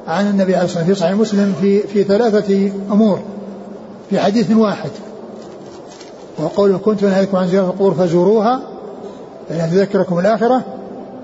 عن 0.07 0.26
النبي 0.26 0.55
عليه 0.55 0.64
الصلاة 0.64 0.88
والسلام 0.88 0.95
في 0.95 1.01
صحيح 1.01 1.14
مسلم 1.14 1.55
في 1.61 1.80
في 1.80 2.05
ثلاثة 2.05 2.72
أمور. 2.93 3.18
في 4.11 4.20
حديث 4.20 4.51
واحد. 4.51 4.90
وقوله 6.38 6.78
كنت 6.78 7.05
نهيتكم 7.05 7.36
عن 7.36 7.49
زيارة 7.49 7.66
القبور 7.66 7.95
فزوروها 7.95 8.61
يعني 9.51 9.70
تذكركم 9.70 10.18
الآخرة. 10.18 10.62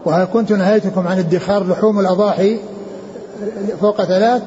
وها 0.05 0.25
كنت 0.25 0.53
نهيتكم 0.53 1.09
عن 1.09 1.19
ادخار 1.19 1.69
لحوم 1.69 2.01
الأضاحي 2.01 2.59
فوق 3.81 4.05
ثلاث؟ 4.05 4.43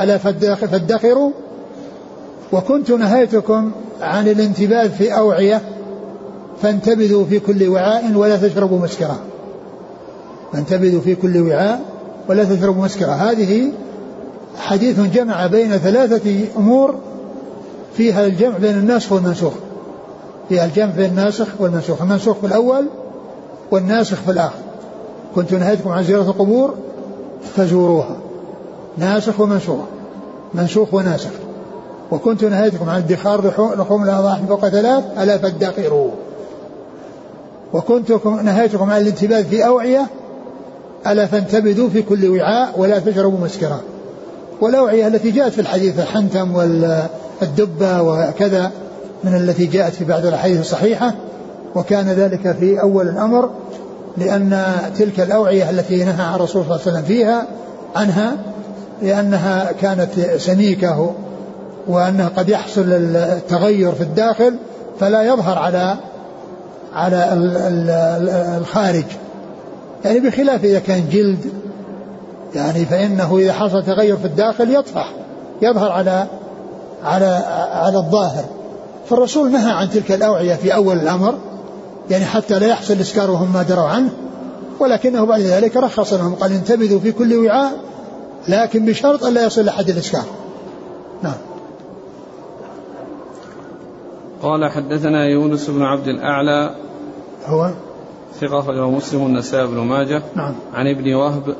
ألا 0.00 0.18
فادخروا. 0.18 1.30
وكنت 2.52 2.90
نهيتكم 2.90 3.72
عن 4.00 4.28
الانتباذ 4.28 4.90
في 4.90 5.16
أوعية. 5.16 5.60
فانتبذوا 6.62 7.24
في 7.24 7.38
كل 7.38 7.68
وعاء 7.68 8.12
ولا 8.14 8.36
تشربوا 8.36 8.78
مسكرا. 8.78 9.16
فانتبذوا 10.52 11.00
في 11.00 11.14
كل 11.14 11.38
وعاء 11.38 11.80
ولا 12.28 12.44
تشربوا 12.44 12.84
مسكرا. 12.84 13.12
هذه 13.12 13.72
حديث 14.58 15.00
جمع 15.00 15.46
بين 15.46 15.70
ثلاثة 15.70 16.46
أمور 16.56 16.94
فيها 17.96 18.26
الجمع 18.26 18.58
بين 18.58 18.74
الناسخ 18.74 19.12
والمنسوخ. 19.12 19.52
فيها 20.48 20.64
الجمع 20.64 20.90
بين 20.90 21.10
الناسخ 21.10 21.48
والمنسوخ. 21.58 22.02
المنسوخ 22.02 22.36
في 22.36 22.46
الأول 22.46 22.86
والناسخ 23.70 24.16
في 24.16 24.30
الآخر. 24.30 24.58
كنت 25.34 25.52
نهيتكم 25.52 25.90
عن 25.90 26.04
زيارة 26.04 26.22
القبور 26.22 26.74
فزوروها. 27.56 28.16
ناسخ 28.98 29.40
ومنسوخ. 29.40 29.80
منسوخ 30.54 30.94
وناسخ. 30.94 31.30
وكنت 32.10 32.44
نهيتكم 32.44 32.88
عن 32.88 32.96
ادخار 32.96 33.46
لحوم 33.78 34.04
الأضاحي 34.04 34.46
فوق 34.46 34.68
ثلاث 34.68 35.04
ألا 35.18 35.38
فادخروا 35.38 36.10
وكنت 37.74 38.10
نهيتكم 38.26 38.90
عن 38.90 39.00
الانتباه 39.00 39.42
في 39.42 39.66
أوعية 39.66 40.06
ألا 41.06 41.26
فانتبذوا 41.26 41.88
في 41.88 42.02
كل 42.02 42.28
وعاء 42.28 42.74
ولا 42.76 42.98
تشربوا 42.98 43.38
مسكرا. 43.38 43.80
والأوعية 44.60 45.06
التي 45.06 45.30
جاءت 45.30 45.52
في 45.52 45.60
الحديث 45.60 45.98
الحنتم 45.98 46.56
والدبة 46.56 48.02
وكذا 48.02 48.70
من 49.24 49.34
التي 49.34 49.66
جاءت 49.66 49.92
في 49.92 50.04
بعض 50.04 50.26
الأحاديث 50.26 50.60
الصحيحة 50.60 51.14
وكان 51.74 52.06
ذلك 52.06 52.56
في 52.60 52.80
أول 52.80 53.08
الأمر 53.08 53.50
لأن 54.16 54.62
تلك 54.98 55.20
الأوعية 55.20 55.70
التي 55.70 56.04
نهى 56.04 56.24
عن 56.24 56.34
الرسول 56.34 56.64
صلى 56.64 56.76
الله 56.76 56.80
عليه 56.86 56.92
وسلم 56.92 57.02
فيها 57.02 57.46
عنها 57.96 58.36
لأنها 59.02 59.72
كانت 59.72 60.10
سميكة 60.36 61.14
وأنه 61.86 62.28
قد 62.36 62.48
يحصل 62.48 62.84
التغير 62.92 63.92
في 63.92 64.02
الداخل 64.02 64.56
فلا 65.00 65.22
يظهر 65.22 65.58
على 65.58 65.96
على 66.94 67.28
الخارج. 68.60 69.04
يعني 70.04 70.20
بخلاف 70.20 70.64
إذا 70.64 70.78
كان 70.78 71.08
جلد 71.12 71.52
يعني 72.54 72.84
فإنه 72.84 73.38
إذا 73.38 73.52
حصل 73.52 73.84
تغير 73.84 74.16
في 74.16 74.24
الداخل 74.24 74.74
يطفح 74.74 75.10
يظهر 75.62 75.92
على 75.92 76.26
على 77.04 77.44
على 77.72 77.98
الظاهر. 77.98 78.44
فالرسول 79.08 79.52
نهى 79.52 79.72
عن 79.72 79.90
تلك 79.90 80.12
الأوعية 80.12 80.54
في 80.54 80.74
أول 80.74 80.96
الأمر 80.96 81.38
يعني 82.10 82.24
حتى 82.24 82.58
لا 82.58 82.66
يحصل 82.66 82.94
الإسكار 82.94 83.30
وهم 83.30 83.52
ما 83.52 83.62
دروا 83.62 83.88
عنه 83.88 84.10
ولكنه 84.80 85.24
بعد 85.24 85.40
ذلك 85.40 85.76
رخص 85.76 86.12
لهم 86.12 86.34
قال 86.34 86.52
انتبذوا 86.52 87.00
في 87.00 87.12
كل 87.12 87.34
وعاء 87.34 87.72
لكن 88.48 88.84
بشرط 88.84 89.24
ألا 89.24 89.46
يصل 89.46 89.64
لحد 89.64 89.88
الإسكار. 89.88 90.24
نعم. 91.22 91.34
قال 94.44 94.70
حدثنا 94.70 95.24
يونس 95.24 95.70
بن 95.70 95.82
عبد 95.82 96.08
الأعلى. 96.08 96.74
هو؟ 97.46 97.70
ثقة 98.40 98.58
أخرجه 98.58 98.90
مسلم 98.90 99.22
والنسائي 99.22 99.66
بن 99.66 99.76
ماجه. 99.76 100.22
نعم. 100.34 100.54
عن 100.74 100.86
ابن 100.86 101.14
وهب. 101.14 101.56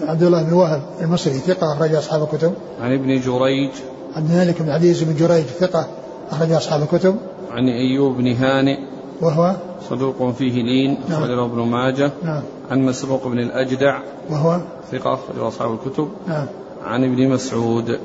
عبد 0.00 0.22
الله 0.22 0.42
بن 0.42 0.52
وهب 0.52 0.82
المصري 1.00 1.32
ثقة 1.32 1.72
أخرج 1.72 1.94
أصحاب 1.94 2.22
الكتب. 2.22 2.52
عن 2.80 2.92
ابن 2.92 3.20
جريج. 3.20 3.70
عبد 4.16 4.30
الملك 4.30 4.62
بن 4.62 4.70
عزيز 4.70 5.02
بن 5.02 5.16
جريج 5.16 5.44
ثقة 5.44 5.86
أخرج 6.30 6.52
أصحاب 6.52 6.82
الكتب. 6.82 7.16
عن 7.50 7.68
أيوب 7.68 8.16
بن 8.16 8.32
هانئ. 8.32 8.78
وهو؟ 9.20 9.54
صدوق 9.90 10.30
فيه 10.30 10.62
لين 10.62 10.98
نعم. 11.08 11.22
أخرجه 11.22 11.44
ابن 11.44 11.60
ماجه. 11.60 12.10
نعم. 12.22 12.42
عن 12.70 12.82
مسروق 12.82 13.28
بن 13.28 13.38
الأجدع. 13.38 13.98
وهو؟ 14.30 14.60
ثقة 14.92 15.14
أخرجه 15.14 15.48
أصحاب 15.48 15.72
الكتب. 15.72 16.08
نعم. 16.26 16.46
عن 16.84 17.04
ابن 17.04 17.28
مسعود. 17.28 17.98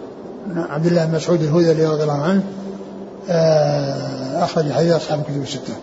نعم 0.56 0.72
عبد 0.72 0.86
الله 0.86 1.06
بن 1.06 1.16
مسعود 1.16 1.42
الهذلي 1.42 1.86
رضي 1.86 2.04
الله 2.04 2.22
عنه. 2.22 2.44
أخرج 3.30 4.72
حديث 4.72 4.92
أصحاب 4.92 5.20
الكتب 5.20 5.42
الستة. 5.42 5.74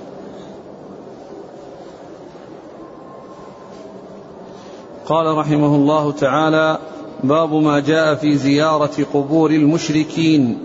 قال 5.06 5.38
رحمه 5.38 5.74
الله 5.76 6.12
تعالى 6.12 6.78
باب 7.24 7.52
ما 7.52 7.80
جاء 7.80 8.14
في 8.14 8.36
زيارة 8.36 9.06
قبور 9.14 9.50
المشركين. 9.50 10.58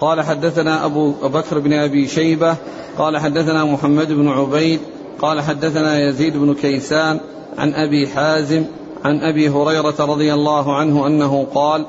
قال 0.00 0.22
حدثنا 0.22 0.84
أبو 0.84 1.12
بكر 1.12 1.58
بن 1.58 1.72
أبي 1.72 2.08
شيبة 2.08 2.56
قال 2.98 3.18
حدثنا 3.18 3.64
محمد 3.64 4.12
بن 4.12 4.28
عبيد 4.28 4.80
قال 5.18 5.40
حدثنا 5.40 6.08
يزيد 6.08 6.36
بن 6.36 6.54
كيسان 6.54 7.20
عن 7.58 7.74
أبي 7.74 8.08
حازم 8.08 8.64
عن 9.04 9.20
أبي 9.20 9.48
هريرة 9.48 9.94
رضي 9.98 10.34
الله 10.34 10.76
عنه 10.76 11.06
أنه 11.06 11.46
قال 11.54 11.86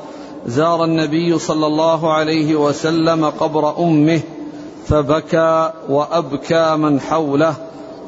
زار 0.47 0.83
النبي 0.83 1.39
صلى 1.39 1.67
الله 1.67 2.13
عليه 2.13 2.55
وسلم 2.55 3.25
قبر 3.25 3.79
أمه 3.79 4.21
فبكى 4.87 5.71
وأبكى 5.89 6.75
من 6.75 6.99
حوله 6.99 7.53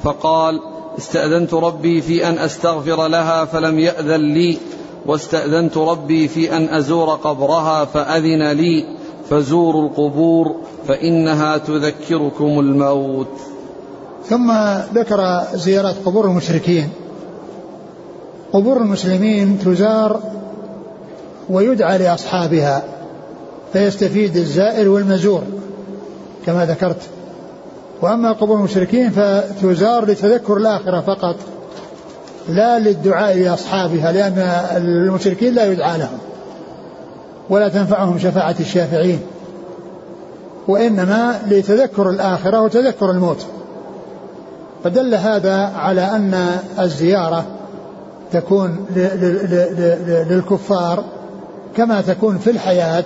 فقال 0.03 0.59
استأذنت 0.97 1.53
ربي 1.53 2.01
في 2.01 2.27
أن 2.29 2.39
أستغفر 2.39 3.07
لها 3.07 3.45
فلم 3.45 3.79
يأذن 3.79 4.33
لي 4.33 4.57
واستأذنت 5.05 5.77
ربي 5.77 6.27
في 6.27 6.57
أن 6.57 6.69
أزور 6.69 7.09
قبرها 7.09 7.85
فأذن 7.85 8.51
لي 8.51 8.85
فزوروا 9.29 9.89
القبور 9.89 10.55
فإنها 10.87 11.57
تذكركم 11.57 12.59
الموت. 12.59 13.27
ثم 14.25 14.51
ذكر 14.93 15.43
زيارة 15.53 15.95
قبور 16.05 16.25
المشركين. 16.25 16.89
قبور 18.53 18.77
المسلمين 18.77 19.59
تزار 19.59 20.19
ويدعى 21.49 21.97
لأصحابها 21.97 22.83
فيستفيد 23.73 24.37
الزائر 24.37 24.89
والمزور 24.89 25.41
كما 26.45 26.65
ذكرت. 26.65 27.01
وأما 28.01 28.31
قبور 28.31 28.57
المشركين 28.57 29.09
فتزار 29.09 30.05
لتذكر 30.05 30.57
الآخرة 30.57 31.01
فقط 31.01 31.35
لا 32.49 32.79
للدعاء 32.79 33.37
لأصحابها 33.37 34.11
لأن 34.11 34.37
المشركين 34.77 35.53
لا 35.53 35.65
يدعى 35.65 35.97
لهم 35.97 36.17
ولا 37.49 37.69
تنفعهم 37.69 38.19
شفاعة 38.19 38.55
الشافعين 38.59 39.19
وإنما 40.67 41.39
لتذكر 41.47 42.09
الآخرة 42.09 42.61
وتذكر 42.61 43.11
الموت. 43.11 43.45
فدل 44.83 45.15
هذا 45.15 45.71
على 45.75 46.01
أن 46.01 46.59
الزيارة 46.79 47.45
تكون 48.31 48.85
للكفار 50.29 51.03
كما 51.77 52.01
تكون 52.01 52.37
في 52.37 52.49
الحياة 52.49 53.03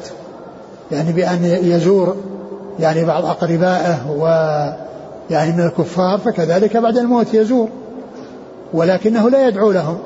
يعني 0.91 1.11
بأن 1.11 1.45
يزور 1.45 2.15
يعني 2.79 3.05
بعض 3.05 3.25
أقربائه 3.25 4.11
و 4.17 4.25
يعني 5.29 5.51
من 5.51 5.65
الكفار 5.65 6.17
فكذلك 6.17 6.77
بعد 6.77 6.97
الموت 6.97 7.33
يزور 7.33 7.69
ولكنه 8.73 9.29
لا 9.29 9.47
يدعو 9.47 9.71
لهم. 9.71 9.97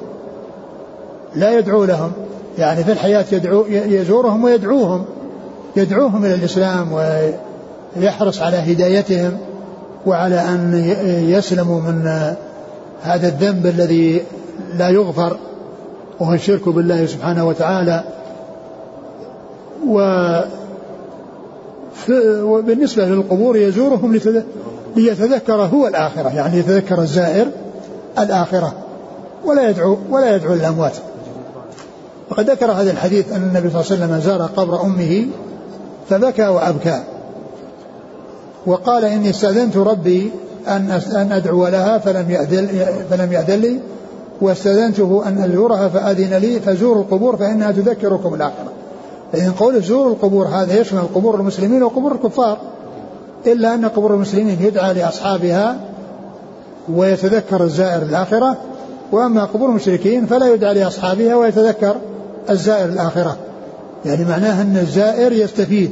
لا 1.36 1.60
يدعو 1.60 1.84
لهم. 1.84 2.12
يعني 2.58 2.84
في 2.84 2.92
الحياة 2.92 3.26
يدعو 3.32 3.66
يزورهم 3.70 4.44
ويدعوهم. 4.44 5.06
يدعوهم 5.76 6.26
إلى 6.26 6.34
الإسلام 6.34 6.88
ويحرص 7.98 8.42
على 8.42 8.58
هدايتهم 8.58 9.38
وعلى 10.06 10.36
أن 10.36 10.94
يسلموا 11.30 11.82
من 11.82 12.08
هذا 13.02 13.28
الذنب 13.28 13.66
الذي 13.66 14.22
لا 14.78 14.90
يغفر 14.90 15.38
وهو 16.20 16.34
الشرك 16.34 16.70
بالله 16.70 17.06
سبحانه 17.06 17.48
وتعالى. 17.48 18.04
و 19.88 20.00
وبالنسبة 22.42 23.06
للقبور 23.06 23.58
يزورهم 23.58 24.20
ليتذكر 24.96 25.54
هو 25.54 25.88
الآخرة 25.88 26.30
يعني 26.30 26.58
يتذكر 26.58 27.02
الزائر 27.02 27.48
الآخرة 28.20 28.74
ولا 29.46 29.70
يدعو 29.70 29.98
ولا 30.10 30.36
يدعو 30.36 30.54
الأموات 30.54 30.94
وقد 32.30 32.50
ذكر 32.50 32.72
هذا 32.72 32.92
الحديث 32.92 33.34
أن 33.34 33.44
النبي 33.44 33.70
صلى 33.70 33.82
الله 33.82 33.92
عليه 33.92 34.16
وسلم 34.16 34.20
زار 34.20 34.42
قبر 34.42 34.82
أمه 34.82 35.28
فبكى 36.10 36.48
وأبكى. 36.48 37.04
وقال 38.66 39.06
إني 39.06 39.30
استأذنت 39.30 39.78
ربي 39.78 40.32
أن 40.68 41.02
أن 41.16 41.32
أدعو 41.32 41.68
لها 41.68 41.98
فلم 41.98 42.32
يأذن 42.32 42.86
فلم 43.10 43.34
يأذن 43.34 43.60
لي 43.60 43.80
واستأذنته 44.42 45.24
أن 45.28 45.38
أزورها 45.38 45.88
فأذن 45.88 46.34
لي 46.34 46.60
فزوروا 46.60 47.04
القبور 47.04 47.38
فإنها 47.38 47.72
تذكركم 47.72 48.34
الآخرة. 48.34 48.72
لأن 49.34 49.52
قول 49.52 49.82
زوروا 49.82 50.12
القبور 50.12 50.48
هذا 50.48 50.80
يشمل 50.80 51.02
قبور 51.16 51.36
المسلمين 51.36 51.84
وقبور 51.84 52.12
الكفار؟ 52.12 52.58
إلا 53.48 53.74
أن 53.74 53.86
قبور 53.86 54.14
المسلمين 54.14 54.58
يدعى 54.62 54.94
لأصحابها 54.94 55.80
ويتذكر 56.94 57.64
الزائر 57.64 58.02
الآخرة 58.02 58.58
وأما 59.12 59.46
قبور 59.46 59.70
المشركين 59.70 60.26
فلا 60.26 60.54
يدعى 60.54 60.74
لأصحابها 60.74 61.36
ويتذكر 61.36 61.96
الزائر 62.50 62.90
الآخرة. 62.90 63.38
يعني 64.06 64.26
معناه 64.26 64.62
أن 64.62 64.78
الزائر 64.78 65.32
يستفيد 65.32 65.92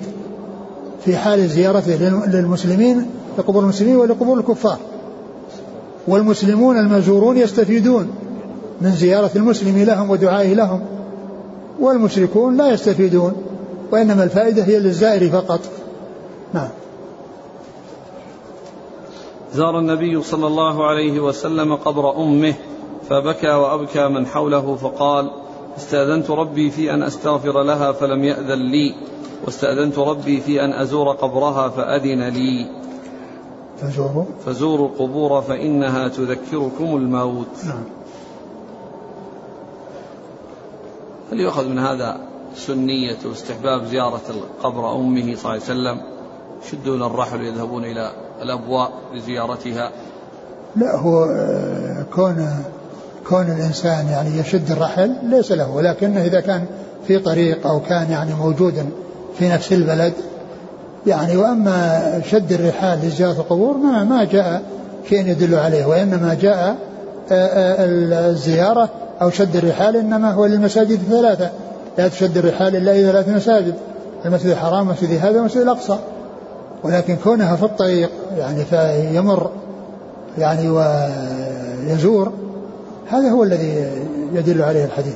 في 1.05 1.17
حال 1.17 1.49
زيارته 1.49 1.95
للمسلمين 2.27 3.05
لقبور 3.37 3.63
المسلمين 3.63 3.95
ولقبور 3.95 4.39
الكفار. 4.39 4.77
والمسلمون 6.07 6.77
المزورون 6.77 7.37
يستفيدون 7.37 8.07
من 8.81 8.91
زيارة 8.91 9.31
المسلم 9.35 9.83
لهم 9.83 10.09
ودعائه 10.09 10.53
لهم. 10.53 10.81
والمشركون 11.79 12.57
لا 12.57 12.73
يستفيدون 12.73 13.33
وإنما 13.91 14.23
الفائدة 14.23 14.63
هي 14.63 14.79
للزائر 14.79 15.29
فقط. 15.29 15.59
نعم. 16.53 16.69
زار 19.53 19.79
النبي 19.79 20.23
صلى 20.23 20.47
الله 20.47 20.87
عليه 20.87 21.19
وسلم 21.19 21.75
قبر 21.75 22.17
أمه 22.17 22.53
فبكى 23.09 23.47
وأبكى 23.47 24.07
من 24.07 24.25
حوله 24.25 24.75
فقال 24.75 25.31
استأذنت 25.77 26.29
ربي 26.29 26.71
في 26.71 26.93
أن 26.93 27.03
أستغفر 27.03 27.63
لها 27.63 27.91
فلم 27.91 28.23
يأذن 28.23 28.71
لي. 28.71 28.95
واستأذنت 29.45 29.99
ربي 29.99 30.41
في 30.41 30.65
أن 30.65 30.73
أزور 30.73 31.11
قبرها 31.11 31.69
فأذن 31.69 32.23
لي. 32.23 32.69
فزوروا. 33.81 34.25
فزوروا 34.45 34.87
القبور 34.87 35.41
فإنها 35.41 36.07
تذكركم 36.07 36.95
الموت. 36.95 37.65
نعم. 37.65 37.96
هل 41.31 41.39
يؤخذ 41.39 41.67
من 41.67 41.79
هذا 41.79 42.17
سنية 42.55 43.17
واستحباب 43.25 43.85
زيارة 43.85 44.21
قبر 44.63 44.95
أمه 44.95 45.21
صلى 45.21 45.31
الله 45.31 45.49
عليه 45.49 45.61
وسلم؟ 45.61 46.01
يشدون 46.65 47.03
الرحل 47.03 47.41
ويذهبون 47.41 47.85
إلى 47.85 48.11
الأبواء 48.41 48.91
لزيارتها. 49.13 49.91
لا 50.75 50.95
هو 50.95 51.23
آه، 51.23 52.05
كون 52.15 52.63
كون 53.29 53.45
الإنسان 53.45 54.07
يعني 54.07 54.37
يشد 54.39 54.71
الرحل 54.71 55.15
ليس 55.23 55.51
له 55.51 55.75
ولكنه 55.75 56.21
إذا 56.23 56.39
كان 56.39 56.65
في 57.07 57.19
طريق 57.19 57.67
أو 57.67 57.79
كان 57.79 58.11
يعني 58.11 58.33
موجودا 58.33 58.89
في 59.39 59.49
نفس 59.49 59.73
البلد 59.73 60.13
يعني 61.07 61.37
وأما 61.37 62.21
شد 62.25 62.51
الرحال 62.51 62.99
لزيارة 63.03 63.31
القبور 63.31 63.77
ما 63.77 64.03
ما 64.03 64.23
جاء 64.23 64.61
شيء 65.09 65.27
يدل 65.27 65.55
عليه 65.55 65.85
وإنما 65.85 66.37
جاء 66.41 66.77
آه، 67.31 67.33
آه، 67.33 67.85
الزيارة 68.29 68.89
أو 69.21 69.29
شد 69.29 69.55
الرحال 69.55 69.95
إنما 69.95 70.31
هو 70.31 70.45
للمساجد 70.45 70.91
الثلاثة 70.91 71.51
لا 71.97 72.07
تشد 72.07 72.37
الرحال 72.37 72.75
إلا 72.75 72.91
إلى 72.91 73.11
ثلاث 73.11 73.29
مساجد. 73.29 73.75
المسجد 74.25 74.49
الحرام 74.49 74.87
المسجد 74.87 75.11
هذا 75.11 75.37
والمسجد 75.37 75.61
الأقصى. 75.61 75.99
ولكن 76.83 77.15
كونها 77.23 77.55
في 77.55 77.63
الطريق 77.63 78.09
يعني 78.37 78.65
فيمر 78.65 79.51
يعني 80.37 80.69
ويزور 80.69 82.31
هذا 83.07 83.29
هو 83.29 83.43
الذي 83.43 83.91
يدل 84.33 84.61
عليه 84.61 84.85
الحديث. 84.85 85.15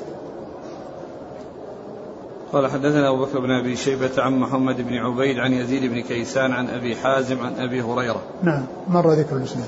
قال 2.54 2.68
حدثنا 2.68 3.10
أبو 3.10 3.26
بكر 3.26 3.40
بن 3.40 3.52
أبي 3.52 3.76
شيبة 3.76 4.10
عن 4.18 4.40
محمد 4.40 4.82
بن 4.82 4.94
عبيد 4.94 5.40
عن 5.40 5.54
يزيد 5.54 5.92
بن 5.92 6.02
كيسان 6.02 6.52
عن 6.52 6.70
أبي 6.70 6.96
حازم 6.96 7.40
عن 7.40 7.54
أبي 7.60 7.82
هريرة. 7.82 8.22
نعم 8.44 8.66
مر 8.88 9.12
ذكر 9.12 9.36
الإسناد. 9.36 9.68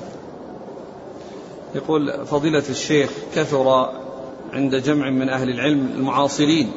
يقول 1.74 2.26
فضيلة 2.26 2.62
الشيخ 2.70 3.10
كثر 3.34 3.88
عند 4.54 4.74
جمع 4.74 5.10
من 5.10 5.28
أهل 5.28 5.50
العلم 5.50 5.88
المعاصرين. 5.96 6.70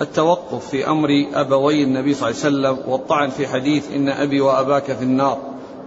التوقف 0.00 0.68
في 0.68 0.88
أمر 0.88 1.08
أبوي 1.34 1.82
النبي 1.82 2.14
صلى 2.14 2.30
الله 2.30 2.40
عليه 2.44 2.48
وسلم 2.48 2.92
والطعن 2.92 3.30
في 3.30 3.46
حديث 3.46 3.84
إن 3.96 4.08
أبي 4.08 4.40
وأباك 4.40 4.84
في 4.84 5.02
النار 5.02 5.38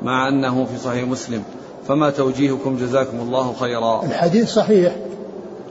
مع 0.04 0.28
أنه 0.28 0.66
في 0.66 0.78
صحيح 0.78 1.08
مسلم. 1.08 1.44
فما 1.88 2.10
توجيهكم؟ 2.10 2.78
جزاكم 2.78 3.20
الله 3.20 3.54
خيرا. 3.54 4.04
الحديث 4.04 4.54
صحيح 4.54 4.96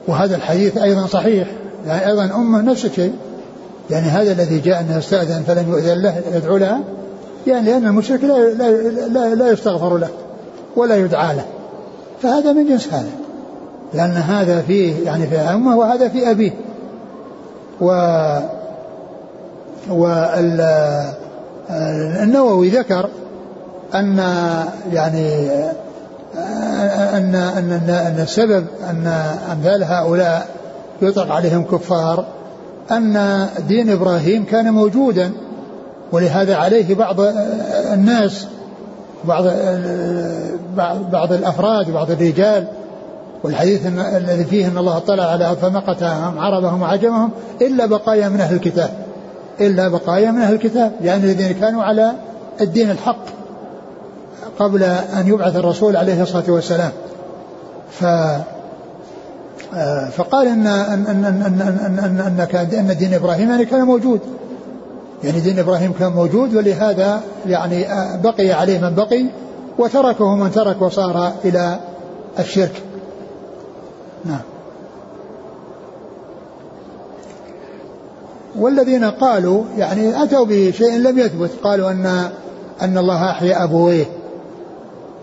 وهذا 0.09 0.37
الحديث 0.37 0.79
أيضا 0.79 1.07
صحيح. 1.07 1.49
يعني 1.87 2.07
أيضا 2.07 2.25
أمة 2.35 2.63
نفس 2.63 2.85
الشيء. 2.85 3.13
يعني 3.91 4.07
هذا 4.07 4.33
الذي 4.33 4.59
جاء 4.59 4.81
أنه 4.81 4.99
استأذن 4.99 5.43
فلم 5.47 5.71
يؤذن 5.71 6.03
له 6.03 6.23
يدعو 6.35 6.57
لها 6.57 6.81
يعني 7.47 7.67
لأن 7.67 7.87
المشرك 7.87 8.25
لا, 8.25 8.55
لا, 8.55 8.71
لا, 9.09 9.35
لا 9.35 9.51
يستغفر 9.51 9.99
له 9.99 10.09
ولا 10.77 10.97
يدعى 10.97 11.37
له. 11.37 11.45
فهذا 12.23 12.53
من 12.53 12.69
جنس 12.69 12.89
هذا. 12.89 13.24
لأن 13.95 14.11
هذا 14.11 14.61
فيه 14.63 15.05
يعني 15.07 15.27
في 15.27 15.37
أمه 15.37 15.77
وهذا 15.77 16.09
في 16.09 16.31
أبيه. 16.31 16.53
و 17.81 17.91
والنووي 21.69 22.69
ذكر 22.69 23.09
أن 23.95 24.19
يعني 24.93 25.51
أن 27.15 27.35
أن 27.35 27.91
أن 27.91 28.21
السبب 28.23 28.67
أن 28.91 29.07
أمثال 29.53 29.85
هؤلاء 29.85 30.47
يطلق 31.03 31.33
عليهم 31.33 31.65
كفار 31.65 32.25
أن 32.91 33.47
دين 33.69 33.91
إبراهيم 33.91 34.45
كان 34.45 34.71
موجودا 34.71 35.33
ولهذا 36.13 36.57
عليه 36.57 36.95
بعض 36.95 37.17
الناس 37.93 38.47
بعض 39.25 39.45
بعض 41.13 41.33
الأفراد 41.33 41.91
وبعض 41.91 42.11
الرجال 42.11 42.67
والحديث 43.45 43.87
الذي 43.97 44.45
فيه 44.45 44.67
إن 44.67 44.79
الله 44.79 44.97
اطلع 44.97 45.25
على 45.25 45.57
فمقتهم 45.63 46.39
عربهم 46.39 46.83
وعجمهم 46.83 47.31
إلا 47.61 47.87
بقايا 47.87 48.29
من 48.29 48.41
أهل 48.41 48.55
الكتاب. 48.55 48.91
إلا 49.61 49.89
بقايا 49.89 50.31
من 50.31 50.41
أهل 50.41 50.55
الكتاب 50.55 50.93
يعني 51.03 51.25
الذين 51.25 51.53
كانوا 51.53 51.83
على 51.83 52.13
الدين 52.61 52.91
الحق 52.91 53.25
قبل 54.59 54.83
أن 54.83 55.29
يبعث 55.29 55.57
الرسول 55.57 55.97
عليه 55.97 56.23
الصلاة 56.23 56.45
والسلام. 56.49 56.91
ف 57.91 58.05
فقال 60.17 60.49
ان 60.49 60.67
ان 60.67 61.07
ان 61.07 61.25
ان 61.25 61.43
ان 61.45 61.99
ان, 61.99 62.41
أن, 62.55 62.91
أن 62.91 62.97
دين 62.97 63.15
إبراهيم 63.15 63.51
يعني 63.51 63.65
كان 63.65 63.81
موجود. 63.81 64.21
يعني 65.25 65.41
دين 65.41 65.59
إبراهيم 65.59 65.93
كان 65.93 66.13
موجود 66.13 66.55
ولهذا 66.55 67.21
يعني 67.47 67.87
بقي 68.23 68.53
عليه 68.53 68.79
من 68.79 68.95
بقي 68.95 69.25
وتركه 69.79 70.35
من 70.35 70.51
ترك 70.51 70.83
وصار 70.83 71.33
إلى 71.45 71.79
الشرك. 72.39 72.83
نعم. 74.25 74.41
والذين 78.57 79.05
قالوا 79.05 79.65
يعني 79.77 80.23
أتوا 80.23 80.47
بشيء 80.49 80.99
لم 80.99 81.19
يثبت 81.19 81.51
قالوا 81.63 81.91
أن 81.91 82.31
أن 82.83 82.99
الله 82.99 83.31
احيا 83.31 83.65
أبويه 83.65 84.05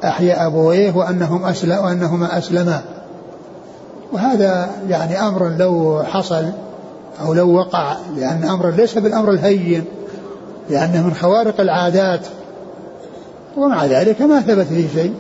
احيا 0.04 0.47
أبويه 0.47 0.95
وأنهم 0.95 1.45
اسلم 1.45 1.78
وأنهما 1.84 2.38
أسلما. 2.38 2.82
وهذا 4.12 4.70
يعني 4.89 5.20
أمر 5.20 5.49
لو 5.49 6.04
حصل 6.04 6.45
أو 7.22 7.34
لو 7.34 7.54
وقع 7.54 7.95
لأن 8.18 8.43
أمر 8.43 8.70
ليس 8.70 8.97
بالأمر 8.97 9.32
الهين 9.32 9.86
لأنه 10.70 11.08
من 11.08 11.14
خوارق 11.14 11.62
العادات. 11.62 12.28
ومع 13.58 13.86
ذلك 13.86 14.22
ما 14.22 14.41
ثبت 14.41 14.66
فيه 14.66 14.88
شيء 14.93 15.14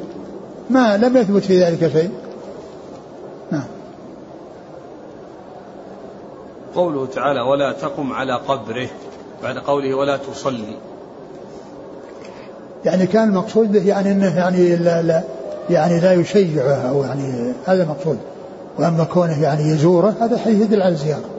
ما 0.69 0.97
لم 0.97 1.17
يثبت 1.17 1.43
في 1.43 1.63
ذلك 1.63 1.91
شيء. 1.93 2.09
قوله 6.75 7.05
تعالى 7.05 7.41
ولا 7.41 7.71
تقم 7.71 8.13
على 8.13 8.33
قبره 8.33 8.89
بعد 9.43 9.57
قوله 9.57 9.93
ولا 9.93 10.17
تصلي. 10.17 10.77
يعني 12.85 13.07
كان 13.07 13.29
المقصود 13.29 13.71
به 13.71 13.87
يعني 13.87 14.11
إنه 14.11 14.37
يعني 14.37 14.75
لا, 14.75 15.01
لا 15.01 15.23
يعني 15.69 15.99
لا 15.99 16.13
يشيعه 16.13 16.89
أو 16.89 17.03
يعني 17.03 17.53
هذا 17.65 17.83
المقصود. 17.83 18.17
وأما 18.79 19.03
كونه 19.03 19.43
يعني 19.43 19.63
يزوره 19.63 20.15
هذا 20.21 20.37
حديث 20.37 20.61
يدل 20.61 20.81
على 20.81 20.93
الزيارة. 20.93 21.29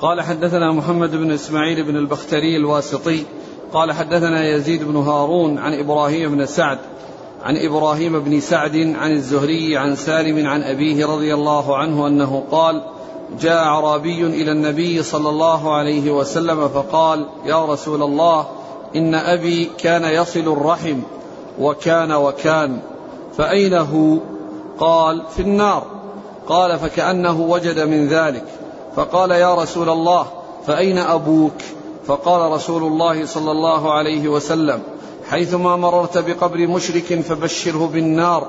قال 0.00 0.20
حدثنا 0.20 0.72
محمد 0.72 1.10
بن 1.10 1.30
إسماعيل 1.30 1.84
بن 1.84 1.96
البختري 1.96 2.56
الواسطي 2.56 3.24
قال 3.72 3.92
حدثنا 3.92 4.56
يزيد 4.56 4.84
بن 4.84 4.96
هارون 4.96 5.58
عن 5.58 5.72
إبراهيم 5.72 6.36
بن 6.36 6.46
سعد 6.46 6.78
عن 7.42 7.56
إبراهيم 7.56 8.18
بن 8.18 8.40
سعد 8.40 8.76
عن 8.76 9.12
الزهري 9.12 9.76
عن 9.76 9.96
سالم 9.96 10.46
عن 10.46 10.62
أبيه 10.62 11.06
رضي 11.06 11.34
الله 11.34 11.76
عنه 11.76 12.06
أنه 12.06 12.44
قال 12.50 12.82
جاء 13.40 13.64
أعرابي 13.64 14.26
إلى 14.26 14.52
النبي 14.52 15.02
صلى 15.02 15.28
الله 15.28 15.74
عليه 15.74 16.10
وسلم 16.10 16.68
فقال 16.68 17.26
يا 17.44 17.64
رسول 17.64 18.02
الله 18.02 18.46
إن 18.96 19.14
أبي 19.14 19.70
كان 19.78 20.04
يصل 20.04 20.40
الرحم 20.52 20.98
وكان 21.60 22.12
وكان 22.12 22.78
فأين 23.36 23.74
هو؟ 23.74 24.18
قال 24.78 25.22
في 25.36 25.42
النار. 25.42 25.86
قال 26.48 26.78
فكأنه 26.78 27.40
وجد 27.40 27.80
من 27.80 28.08
ذلك. 28.08 28.44
فقال 28.96 29.30
يا 29.30 29.54
رسول 29.54 29.90
الله 29.90 30.26
فأين 30.66 30.98
أبوك؟ 30.98 31.54
فقال 32.06 32.52
رسول 32.52 32.82
الله 32.82 33.26
صلى 33.26 33.50
الله 33.50 33.92
عليه 33.92 34.28
وسلم 34.28 34.82
حيثما 35.32 35.76
مررت 35.76 36.18
بقبر 36.18 36.66
مشرك 36.66 37.20
فبشره 37.20 37.90
بالنار. 37.92 38.46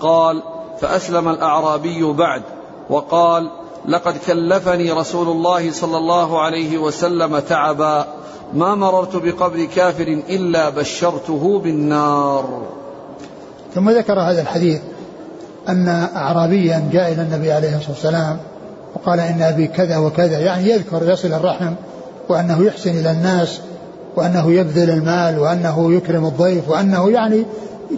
قال 0.00 0.42
فأسلم 0.80 1.28
الأعرابي 1.28 2.12
بعد. 2.12 2.42
وقال 2.90 3.50
لقد 3.88 4.14
كلفني 4.26 4.92
رسول 4.92 5.28
الله 5.28 5.72
صلى 5.72 5.96
الله 5.96 6.40
عليه 6.40 6.78
وسلم 6.78 7.38
تعبا. 7.38 8.06
ما 8.54 8.74
مررت 8.74 9.16
بقبر 9.16 9.64
كافر 9.64 10.22
إلا 10.28 10.70
بشرته 10.70 11.60
بالنار. 11.64 12.62
ثم 13.74 13.90
ذكر 13.90 14.20
هذا 14.20 14.42
الحديث 14.42 14.80
أن 15.68 15.88
أعرابيا 16.16 16.88
جاء 16.92 17.12
إلى 17.12 17.22
النبي 17.22 17.52
عليه 17.52 17.76
الصلاة 17.76 17.90
والسلام 17.90 18.38
وقال 18.94 19.20
إن 19.20 19.42
أبي 19.42 19.66
كذا 19.66 19.98
وكذا 19.98 20.38
يعني 20.38 20.70
يذكر 20.70 21.10
يصل 21.10 21.32
الرحم 21.32 21.74
وأنه 22.28 22.62
يحسن 22.62 22.90
إلى 22.90 23.10
الناس 23.10 23.60
وأنه 24.16 24.52
يبذل 24.52 24.90
المال 24.90 25.38
وأنه 25.38 25.92
يكرم 25.92 26.26
الضيف 26.26 26.68
وأنه 26.68 27.10
يعني 27.10 27.44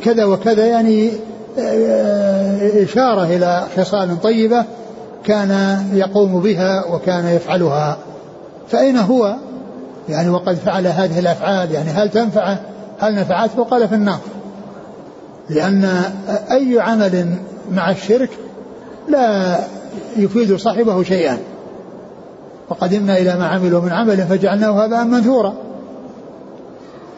كذا 0.04 0.24
وكذا 0.24 0.66
يعني 0.66 1.10
آه، 1.58 2.84
إشارة 2.84 3.24
إلى 3.24 3.62
خصال 3.76 4.20
طيبة 4.20 4.64
كان 5.24 5.82
يقوم 5.94 6.40
بها 6.40 6.84
وكان 6.86 7.26
يفعلها. 7.26 7.96
فأين 8.68 8.96
هو؟ 8.96 9.36
يعني 10.08 10.28
وقد 10.28 10.54
فعل 10.54 10.86
هذه 10.86 11.18
الأفعال 11.18 11.72
يعني 11.72 11.90
هل 11.90 12.08
تنفعه 12.08 12.60
هل 13.00 13.14
نفعته؟ 13.14 13.64
قال 13.64 13.88
في 13.88 13.94
النار 13.94 14.18
لأن 15.50 16.02
أي 16.50 16.80
عمل 16.80 17.26
مع 17.72 17.90
الشرك 17.90 18.30
لا 19.08 19.56
يفيد 20.16 20.56
صاحبه 20.56 21.02
شيئا. 21.02 21.38
وقدمنا 22.68 23.18
إلى 23.18 23.36
ما 23.36 23.46
عملوا 23.46 23.80
من 23.80 23.92
عمل 23.92 24.16
فجعلناه 24.16 24.84
هباء 24.84 25.04
منثورا. 25.04 25.54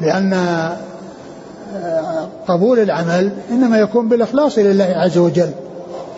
لأن 0.00 0.32
آه، 1.76 2.28
قبول 2.48 2.78
العمل 2.78 3.32
إنما 3.50 3.78
يكون 3.78 4.08
بالإخلاص 4.08 4.58
لله 4.58 4.84
عز 4.84 5.18
وجل. 5.18 5.50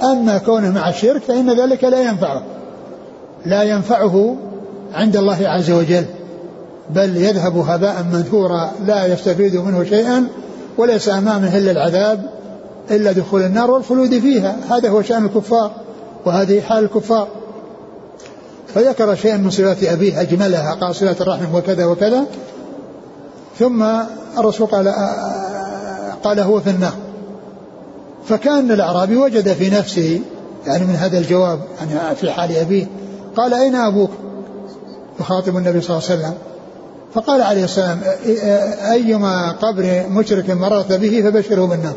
أما 0.02 0.38
كونه 0.38 0.70
مع 0.70 0.88
الشرك 0.88 1.22
فإن 1.22 1.60
ذلك 1.60 1.84
لا 1.84 2.00
ينفعه 2.00 2.42
لا 3.46 3.62
ينفعه 3.62 4.36
عند 4.94 5.16
الله 5.16 5.48
عز 5.48 5.70
وجل 5.70 6.04
بل 6.90 7.16
يذهب 7.16 7.56
هباء 7.56 8.06
منثورا 8.12 8.70
لا 8.86 9.06
يستفيد 9.06 9.56
منه 9.56 9.84
شيئا 9.84 10.26
وليس 10.78 11.08
أمامه 11.08 11.58
إلا 11.58 11.70
العذاب 11.70 12.30
إلا 12.90 13.12
دخول 13.12 13.42
النار 13.42 13.70
والخلود 13.70 14.18
فيها. 14.18 14.56
هذا 14.70 14.88
هو 14.88 15.02
شأن 15.02 15.24
الكفار 15.24 15.70
وهذه 16.24 16.60
حال 16.60 16.84
الكفار. 16.84 17.28
فذكر 18.74 19.14
شيئا 19.14 19.36
من 19.36 19.50
صفات 19.50 19.84
أبيه 19.84 20.20
أجملها 20.20 20.74
قال 20.74 20.94
صلة 20.94 21.16
الرحم 21.20 21.54
وكذا 21.54 21.84
وكذا. 21.84 22.24
ثم 23.58 23.84
الرسول 24.38 24.66
قال 24.66 24.94
قال 26.24 26.40
هو 26.40 26.60
في 26.60 26.70
النار. 26.70 26.92
فكان 28.28 28.70
الأعرابي 28.70 29.16
وجد 29.16 29.52
في 29.52 29.70
نفسه 29.70 30.20
يعني 30.66 30.84
من 30.84 30.94
هذا 30.94 31.18
الجواب 31.18 31.60
يعني 31.78 32.16
في 32.16 32.30
حال 32.30 32.56
أبيه 32.56 32.86
قال 33.36 33.54
أين 33.54 33.74
أبوك؟ 33.74 34.10
يخاطب 35.20 35.56
النبي 35.56 35.80
صلى 35.80 35.96
الله 35.96 36.10
عليه 36.10 36.20
وسلم. 36.20 36.34
فقال 37.14 37.42
عليه 37.42 37.64
السلام 37.64 38.00
أيما 38.90 39.52
قبر 39.52 40.04
مشرك 40.10 40.50
مررت 40.50 40.92
به 40.92 41.22
فبشره 41.22 41.66
بالنار. 41.66 41.94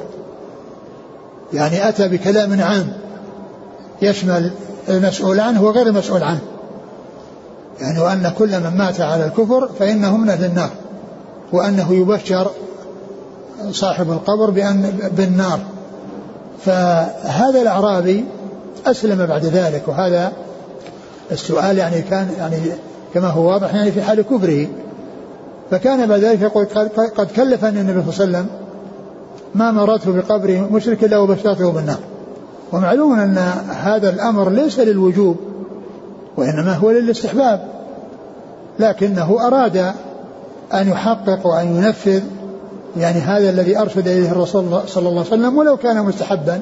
يعني 1.53 1.89
أتى 1.89 2.07
بكلام 2.07 2.61
عام 2.61 2.93
يشمل 4.01 4.51
المسؤول 4.89 5.39
عنه 5.39 5.63
وغير 5.63 5.87
المسؤول 5.87 6.23
عنه. 6.23 6.41
يعني 7.81 7.99
وأن 7.99 8.33
كل 8.37 8.59
من 8.59 8.77
مات 8.77 9.01
على 9.01 9.25
الكفر 9.25 9.69
فإنه 9.79 10.17
من 10.17 10.29
أهل 10.29 10.45
النار. 10.45 10.69
وأنه 11.51 11.93
يبشر 11.93 12.51
صاحب 13.71 14.11
القبر 14.11 14.49
بأن 14.49 15.09
بالنار. 15.17 15.59
فهذا 16.65 17.61
الأعرابي 17.61 18.25
أسلم 18.85 19.25
بعد 19.25 19.45
ذلك 19.45 19.87
وهذا 19.87 20.31
السؤال 21.31 21.77
يعني 21.77 22.01
كان 22.01 22.27
يعني 22.37 22.57
كما 23.13 23.27
هو 23.27 23.49
واضح 23.49 23.73
يعني 23.73 23.91
في 23.91 24.01
حال 24.01 24.21
كفره. 24.21 24.67
فكان 25.71 26.07
بعد 26.07 26.19
ذلك 26.19 26.41
يقول 26.41 26.65
قد 27.17 27.27
كلفني 27.35 27.81
النبي 27.81 28.11
صلى 28.11 28.25
الله 28.25 28.37
عليه 28.37 28.47
وسلم 28.47 28.47
ما 29.55 29.71
مررت 29.71 30.07
بقبر 30.07 30.67
مشرك 30.71 31.03
الا 31.03 31.17
وبشرته 31.17 31.71
بالنار. 31.71 31.99
ومعلوم 32.73 33.19
أن 33.19 33.37
هذا 33.69 34.09
الأمر 34.09 34.49
ليس 34.49 34.79
للوجوب 34.79 35.37
وإنما 36.37 36.73
هو 36.73 36.91
للاستحباب 36.91 37.67
لكنه 38.79 39.47
أراد 39.47 39.93
أن 40.73 40.87
يحقق 40.87 41.47
وأن 41.47 41.75
ينفذ 41.75 42.21
يعني 42.97 43.19
هذا 43.19 43.49
الذي 43.49 43.79
أرشد 43.79 44.07
إليه 44.07 44.31
الرسول 44.31 44.63
صلى 44.87 45.09
الله 45.09 45.19
عليه 45.19 45.33
وسلم 45.33 45.57
ولو 45.57 45.77
كان 45.77 46.03
مستحبا 46.03 46.59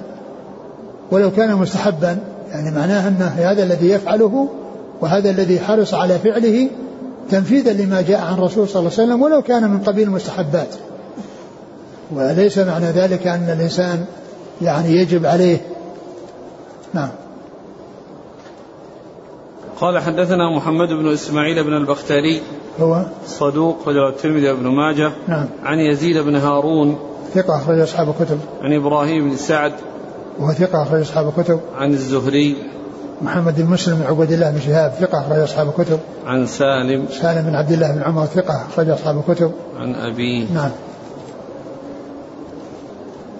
ولو 1.12 1.32
كان 1.32 1.56
مستحبا 1.56 2.18
يعني 2.52 2.72
معناه 2.72 3.08
أن 3.08 3.32
هذا 3.38 3.64
الذي 3.64 3.90
يفعله 3.90 4.48
وهذا 5.02 5.30
الذي 5.30 5.60
حرص 5.60 5.94
على 5.94 6.20
فعله 6.20 6.70
تنفيذا 7.32 7.74
لما 7.74 8.02
جاء 8.02 8.22
عن 8.22 8.34
الرسول 8.34 8.68
صلى 8.68 8.80
الله 8.80 8.92
عليه 8.94 9.04
وسلم 9.04 9.22
ولو 9.22 9.42
كان 9.42 9.70
من 9.70 9.80
قبيل 9.80 10.08
المستحبات 10.08 10.68
وليس 12.16 12.58
معنى 12.58 12.86
ذلك 12.86 13.28
أن 13.28 13.50
الإنسان 13.58 14.06
يعني 14.62 14.92
يجب 14.92 15.26
عليه. 15.26 15.58
نعم. 16.94 17.10
قال 19.82 20.00
حدثنا 20.00 20.56
محمد 20.56 20.88
بن 20.88 21.14
إسماعيل 21.14 21.64
بن 21.64 21.74
البختاري 21.74 22.42
هو 22.80 23.06
صدوق 23.26 23.90
رجل 23.90 24.08
الترمذي 24.08 24.54
بن 24.54 24.68
ماجه. 24.68 25.12
نعم. 25.28 25.46
عن 25.64 25.80
يزيد 25.80 26.18
بن 26.18 26.36
هارون. 26.36 27.00
ثقة 27.34 27.58
أخرج 27.58 27.80
أصحاب 27.80 28.10
الكتب. 28.10 28.40
عن 28.62 28.74
إبراهيم 28.74 29.30
بن 29.30 29.36
سعد. 29.36 29.74
وهو 30.40 30.52
ثقة 30.52 30.84
أخرج 30.84 31.02
أصحاب 31.02 31.34
الكتب. 31.38 31.60
عن 31.76 31.94
الزهري. 31.94 32.56
محمد 33.22 33.62
بن 33.62 33.66
مسلم 33.66 33.96
بن 33.96 34.06
عبد 34.06 34.32
الله 34.32 34.52
بن 34.52 34.60
شهاب 34.60 34.92
ثقة 34.92 35.20
أخرج 35.20 35.40
أصحاب 35.40 35.70
الكتب. 35.70 36.00
عن 36.26 36.46
سالم. 36.46 37.06
سالم 37.22 37.42
بن 37.42 37.56
عبد 37.56 37.72
الله 37.72 37.92
بن 37.92 38.02
عمر 38.02 38.26
ثقة 38.26 38.66
أخرج 38.70 38.90
أصحاب 38.90 39.24
الكتب. 39.28 39.52
عن 39.80 39.96
أبيه 39.96 40.46
نعم. 40.54 40.72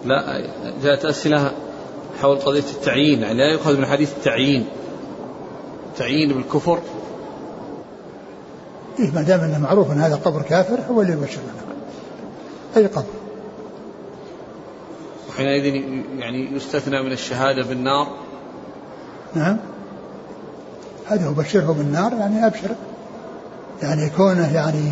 لا 0.06 0.42
جاءت 0.84 1.06
أسئلة 1.06 1.52
حول 2.22 2.38
قضية 2.38 2.60
التعيين. 2.60 3.22
يعني 3.22 3.38
لا 3.38 3.52
يؤخذ 3.52 3.78
من 3.78 3.86
حديث 3.86 4.14
التعيين. 4.18 4.66
تعيين 5.98 6.34
بالكفر؟ 6.34 6.80
إيه 9.00 9.12
ما 9.12 9.22
دام 9.22 9.40
أنه 9.40 9.58
معروف 9.58 9.92
أن 9.92 10.02
هذا 10.02 10.16
قبر 10.16 10.42
كافر 10.42 10.80
هو 10.90 11.02
اللي 11.02 11.14
يبشر 11.14 11.42
أي 12.78 12.86
قبر. 12.86 13.06
وحينئذ 15.30 15.66
يعني 16.18 16.56
يستثنى 16.56 17.02
من 17.02 17.12
الشهادة 17.12 17.64
بالنار؟ 17.64 18.08
نعم. 19.36 19.58
هذا 21.08 21.28
هو 21.28 21.34
بشره 21.34 21.72
بالنار 21.72 22.14
يعني 22.14 22.46
أبشر. 22.48 22.70
يعني 23.82 24.10
كونه 24.10 24.54
يعني 24.54 24.92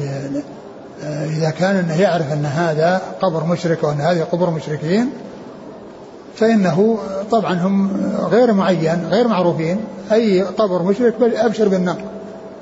آه، 1.03 1.25
إذا 1.25 1.49
كان 1.49 1.75
أنه 1.75 2.01
يعرف 2.01 2.33
أن 2.33 2.45
هذا 2.45 3.01
قبر 3.21 3.43
مشرك 3.43 3.83
وأن 3.83 4.01
هذه 4.01 4.23
قبور 4.23 4.49
مشركين 4.49 5.09
فإنه 6.35 6.99
طبعا 7.31 7.53
هم 7.53 7.91
غير 8.31 8.53
معين 8.53 9.07
غير 9.11 9.27
معروفين. 9.27 9.85
أي 10.11 10.41
قبر 10.41 10.83
مشرك 10.83 11.15
أبشر 11.21 11.67
بالنار 11.67 11.97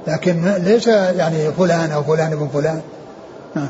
لكن 0.07 0.53
ليس 0.57 0.87
يعني 0.87 1.51
فلان 1.51 1.91
أو 1.91 2.03
فلان 2.03 2.31
ابن 2.31 2.47
فلان. 2.47 2.81
نعم. 3.55 3.69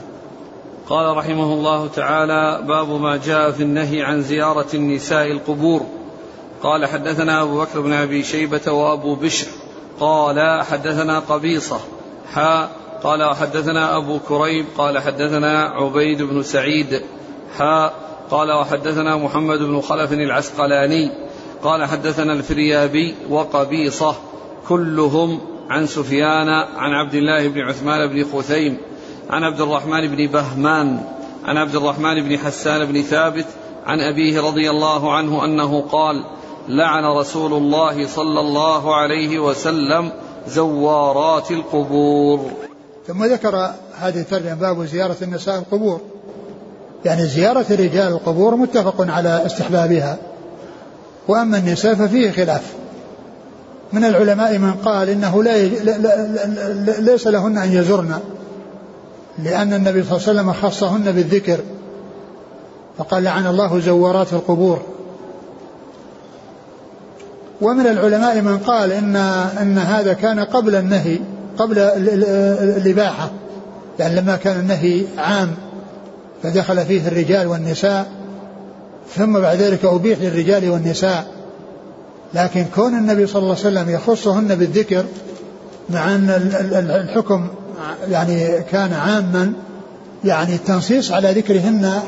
قال 0.90 1.18
رحمه 1.18 1.54
الله 1.54 1.88
تعالى 1.88 2.68
باب 2.68 2.90
ما 2.90 3.18
جاء 3.18 3.52
في 3.52 3.64
النهي 3.64 4.04
عن 4.04 4.22
زيارة 4.22 4.66
النساء 4.74 5.32
القبور. 5.32 5.82
قال 6.64 6.86
حدثنا 6.86 7.42
أبو 7.42 7.60
بكر 7.60 7.82
بن 7.82 7.94
أبي 7.94 8.24
شيبة 8.24 8.72
وأبو 8.72 9.16
بشر. 9.16 9.48
قال 10.00 10.64
حدثنا 10.64 11.20
قبيصة. 11.20 11.80
حا. 12.34 12.68
قال 13.04 13.24
وحدثنا 13.24 13.98
أبو 13.98 14.20
كريب. 14.20 14.66
قال 14.78 15.00
حدثنا 15.00 15.64
عبيد 15.64 16.22
بن 16.22 16.44
سعيد. 16.44 17.02
حا. 17.58 17.92
قال 18.32 18.52
وحدثنا 18.52 19.18
محمد 19.18 19.60
بن 19.60 19.82
خلف 19.82 20.14
العسقلاني 20.14 21.12
قال 21.64 21.86
حدثنا 21.86 22.34
الفريابي 22.34 23.16
وقبيصة 23.30 24.16
كلهم 24.68 25.40
عن 25.70 25.88
سفيان 25.88 26.50
عن 26.76 26.92
عبد 26.92 27.16
الله 27.16 27.48
بن 27.48 27.62
عثمان 27.62 28.08
بن 28.08 28.24
خثيم 28.24 28.78
عن 29.30 29.44
عبد 29.44 29.62
الرحمن 29.62 30.16
بن 30.16 30.28
بهمان 30.28 31.04
عن 31.46 31.58
عبد 31.58 31.76
الرحمن 31.76 32.30
بن 32.30 32.38
حسان 32.38 32.86
بن 32.86 33.02
ثابت 33.02 33.46
عن 33.86 34.00
أبيه 34.00 34.42
رضي 34.42 34.70
الله 34.70 35.14
عنه 35.14 35.46
أنه 35.46 35.82
قال 35.82 36.26
لعن 36.68 37.06
رسول 37.06 37.54
الله 37.54 38.08
صلى 38.08 38.40
الله 38.40 38.96
عليه 38.96 39.40
وسلم 39.40 40.12
زوارات 40.48 41.52
القبور. 41.52 42.52
ثم 43.08 43.24
ذكر 43.24 43.56
هذه 43.96 44.20
الترجمة 44.20 44.54
باب 44.54 44.86
زيارة 44.86 45.18
النساء 45.22 45.60
القبور. 45.60 46.02
يعني 47.06 47.26
زيارة 47.26 47.66
الرجال 47.72 48.08
القبور 48.08 48.56
متفق 48.56 48.96
على 49.12 49.46
استحبابها. 49.46 50.18
وأما 51.28 51.58
النساء 51.58 51.96
ففيه 51.96 52.32
خلاف. 52.32 52.74
من 53.94 54.06
العلماء 54.06 54.58
من 54.58 54.74
قال 54.74 55.10
إنه 55.10 55.44
لا 55.44 55.58
ليس 57.00 57.28
لهن 57.28 57.58
أن 57.58 57.72
يزرن 57.72 58.20
لأن 59.44 59.74
النبي 59.74 60.04
صلى 60.04 60.18
الله 60.18 60.30
عليه 60.30 60.40
وسلم 60.40 60.54
خصهن 60.54 61.12
بالذكر. 61.12 61.60
فقال 62.98 63.24
لعن 63.24 63.48
الله 63.48 63.80
زوارات 63.80 64.34
القبور. 64.34 64.82
ومن 67.62 67.88
العلماء 67.88 68.42
من 68.42 68.58
قال 68.58 68.92
إن 68.92 69.16
أن 69.62 69.78
هذا 69.78 70.14
كان 70.14 70.40
قبل 70.40 70.76
النهي 70.76 71.20
قبل 71.58 71.80
الإباحة. 72.78 73.32
يعني 74.00 74.16
لما 74.16 74.36
كان 74.36 74.60
النهي 74.60 75.06
عام. 75.18 75.52
فدخل 76.44 76.86
فيه 76.86 77.08
الرجال 77.08 77.48
والنساء 77.48 78.12
ثم 79.16 79.40
بعد 79.40 79.58
ذلك 79.58 79.86
أبيح 79.86 80.20
للرجال 80.20 80.70
والنساء. 80.70 81.26
لكن 82.34 82.66
كون 82.76 82.94
النبي 82.94 83.28
صلى 83.28 83.42
الله 83.42 83.58
عليه 83.66 83.68
وسلم 83.68 83.90
يخصهن 83.90 84.56
بالذكر 84.56 85.06
مع 85.90 86.16
أن 86.16 86.30
الحكم 87.10 87.48
يعني 88.10 88.62
كان 88.72 88.94
عاما 88.94 89.54
يعني 90.26 90.56
التنصيص 90.56 91.12
على 91.12 91.32
ذكرهن 91.32 92.00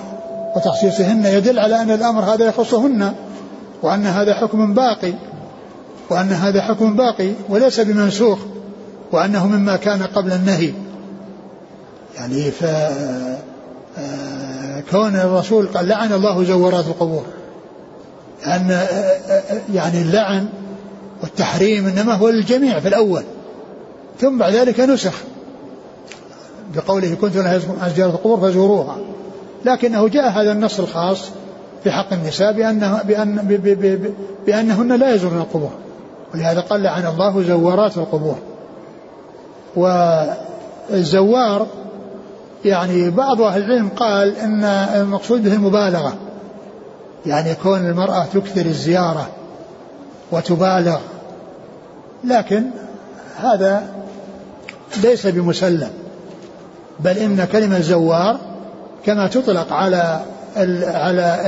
وتخصيصهن 0.55 1.25
يدل 1.25 1.59
على 1.59 1.81
أن 1.81 1.91
الأمر 1.91 2.23
هذا 2.23 2.45
يخصهن 2.45 3.13
وأن 3.83 4.05
هذا 4.05 4.33
حكم 4.33 4.73
باقي 4.73 5.13
وأن 6.09 6.31
هذا 6.31 6.61
حكم 6.61 6.95
باقي 6.95 7.31
وليس 7.49 7.79
بمنسوخ 7.79 8.39
وأنه 9.11 9.47
مما 9.47 9.75
كان 9.75 10.03
قبل 10.03 10.31
النهي. 10.31 10.73
يعني 12.15 12.51
ف 12.51 12.65
كون 14.91 15.15
الرسول 15.15 15.67
قال 15.67 15.87
لعن 15.87 16.13
الله 16.13 16.43
زورات 16.43 16.85
القبور. 16.85 17.23
لأن 18.45 18.79
يعني 19.73 20.01
اللعن 20.01 20.47
والتحريم 21.21 21.87
إنما 21.87 22.13
هو 22.13 22.29
للجميع 22.29 22.79
في 22.79 22.87
الأول. 22.87 23.23
ثم 24.19 24.37
بعد 24.37 24.53
ذلك 24.53 24.79
نسخ. 24.79 25.13
بقوله 26.75 27.15
كنت 27.21 27.37
نهيتكم 27.37 27.75
عن 27.81 27.89
زيارة 27.89 28.09
القبور 28.09 28.39
فزوروها. 28.39 28.97
لكنه 29.65 30.07
جاء 30.07 30.29
هذا 30.29 30.51
النص 30.51 30.79
الخاص 30.79 31.21
في 31.83 31.91
حق 31.91 32.13
النساء 32.13 32.51
بأنه 32.51 33.01
بأن 33.03 33.35
بأنهن 34.45 34.99
لا 34.99 35.15
يزورن 35.15 35.37
القبور. 35.37 35.71
ولهذا 36.33 36.59
قال 36.59 36.83
لعن 36.83 37.05
الله 37.05 37.43
زوارات 37.43 37.97
القبور. 37.97 38.35
والزوار 39.75 41.67
يعني 42.65 43.09
بعض 43.09 43.41
أهل 43.41 43.63
العلم 43.63 43.89
قال 43.89 44.37
أن 44.37 44.63
المقصود 44.63 45.43
به 45.43 45.53
المبالغة. 45.53 46.13
يعني 47.25 47.55
كون 47.55 47.79
المرأة 47.79 48.25
تكثر 48.33 48.65
الزيارة 48.65 49.27
وتبالغ. 50.31 50.97
لكن 52.23 52.63
هذا 53.37 53.83
ليس 55.03 55.27
بمسلم. 55.27 55.89
بل 56.99 57.17
إن 57.17 57.45
كلمة 57.45 57.79
زوار 57.79 58.39
كما 59.05 59.27
تطلق 59.27 59.73
على 59.73 60.21
على 60.85 61.39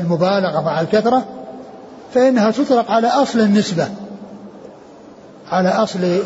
المبالغة 0.00 0.60
مع 0.60 0.80
الكثرة 0.80 1.24
فإنها 2.14 2.50
تطلق 2.50 2.90
على 2.90 3.06
أصل 3.06 3.40
النسبة 3.40 3.88
على 5.50 5.68
أصل 5.68 6.18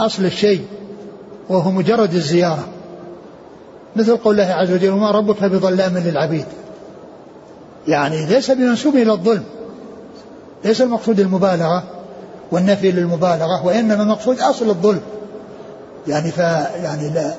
أصل 0.00 0.24
الشيء 0.24 0.64
وهو 1.48 1.70
مجرد 1.70 2.14
الزيارة. 2.14 2.64
مثل 3.96 4.16
قول 4.16 4.40
الله 4.40 4.54
عز 4.54 4.72
وجل 4.72 4.90
وما 4.90 5.10
ربك 5.10 5.44
بظلام 5.44 5.98
للعبيد. 5.98 6.44
يعني 7.88 8.26
ليس 8.26 8.50
بمنسوب 8.50 8.96
إلى 8.96 9.12
الظلم. 9.12 9.44
ليس 10.64 10.82
المقصود 10.82 11.20
المبالغة 11.20 11.82
والنفي 12.52 12.92
للمبالغة 12.92 13.66
وإنما 13.66 14.02
المقصود 14.02 14.40
أصل 14.40 14.68
الظلم. 14.68 15.00
يعني 16.08 16.30
ف 16.30 16.38
يعني 16.82 17.10
لا 17.10 17.34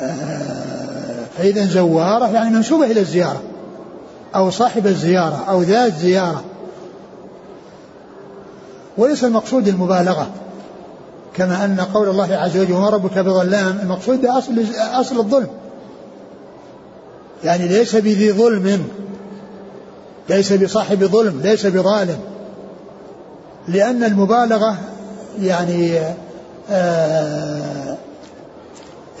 آه، 0.00 1.24
فإذا 1.38 1.64
زوارة 1.66 2.28
يعني 2.28 2.50
منسوبة 2.50 2.84
إلى 2.84 3.00
الزيارة 3.00 3.42
أو 4.34 4.50
صاحب 4.50 4.86
الزيارة 4.86 5.44
أو 5.48 5.62
ذات 5.62 5.94
زيارة. 5.96 6.42
وليس 8.98 9.24
المقصود 9.24 9.68
المبالغة 9.68 10.26
كما 11.34 11.64
أن 11.64 11.80
قول 11.80 12.08
الله 12.08 12.34
عز 12.36 12.56
وجل 12.56 12.72
وما 12.72 12.90
ربك 12.90 13.18
بظلام. 13.18 13.78
المقصود 13.82 14.22
بأصل 14.22 14.64
أصل 14.78 15.18
الظلم. 15.18 15.48
يعني 17.44 17.68
ليس 17.68 17.96
بذي 17.96 18.32
ظلم 18.32 18.88
ليس 20.28 20.52
بصاحب 20.52 21.04
ظلم 21.04 21.40
ليس 21.42 21.66
بظالم. 21.66 22.18
لأن 23.68 24.04
المبالغة 24.04 24.76
يعني 25.40 25.98
آه 26.70 27.96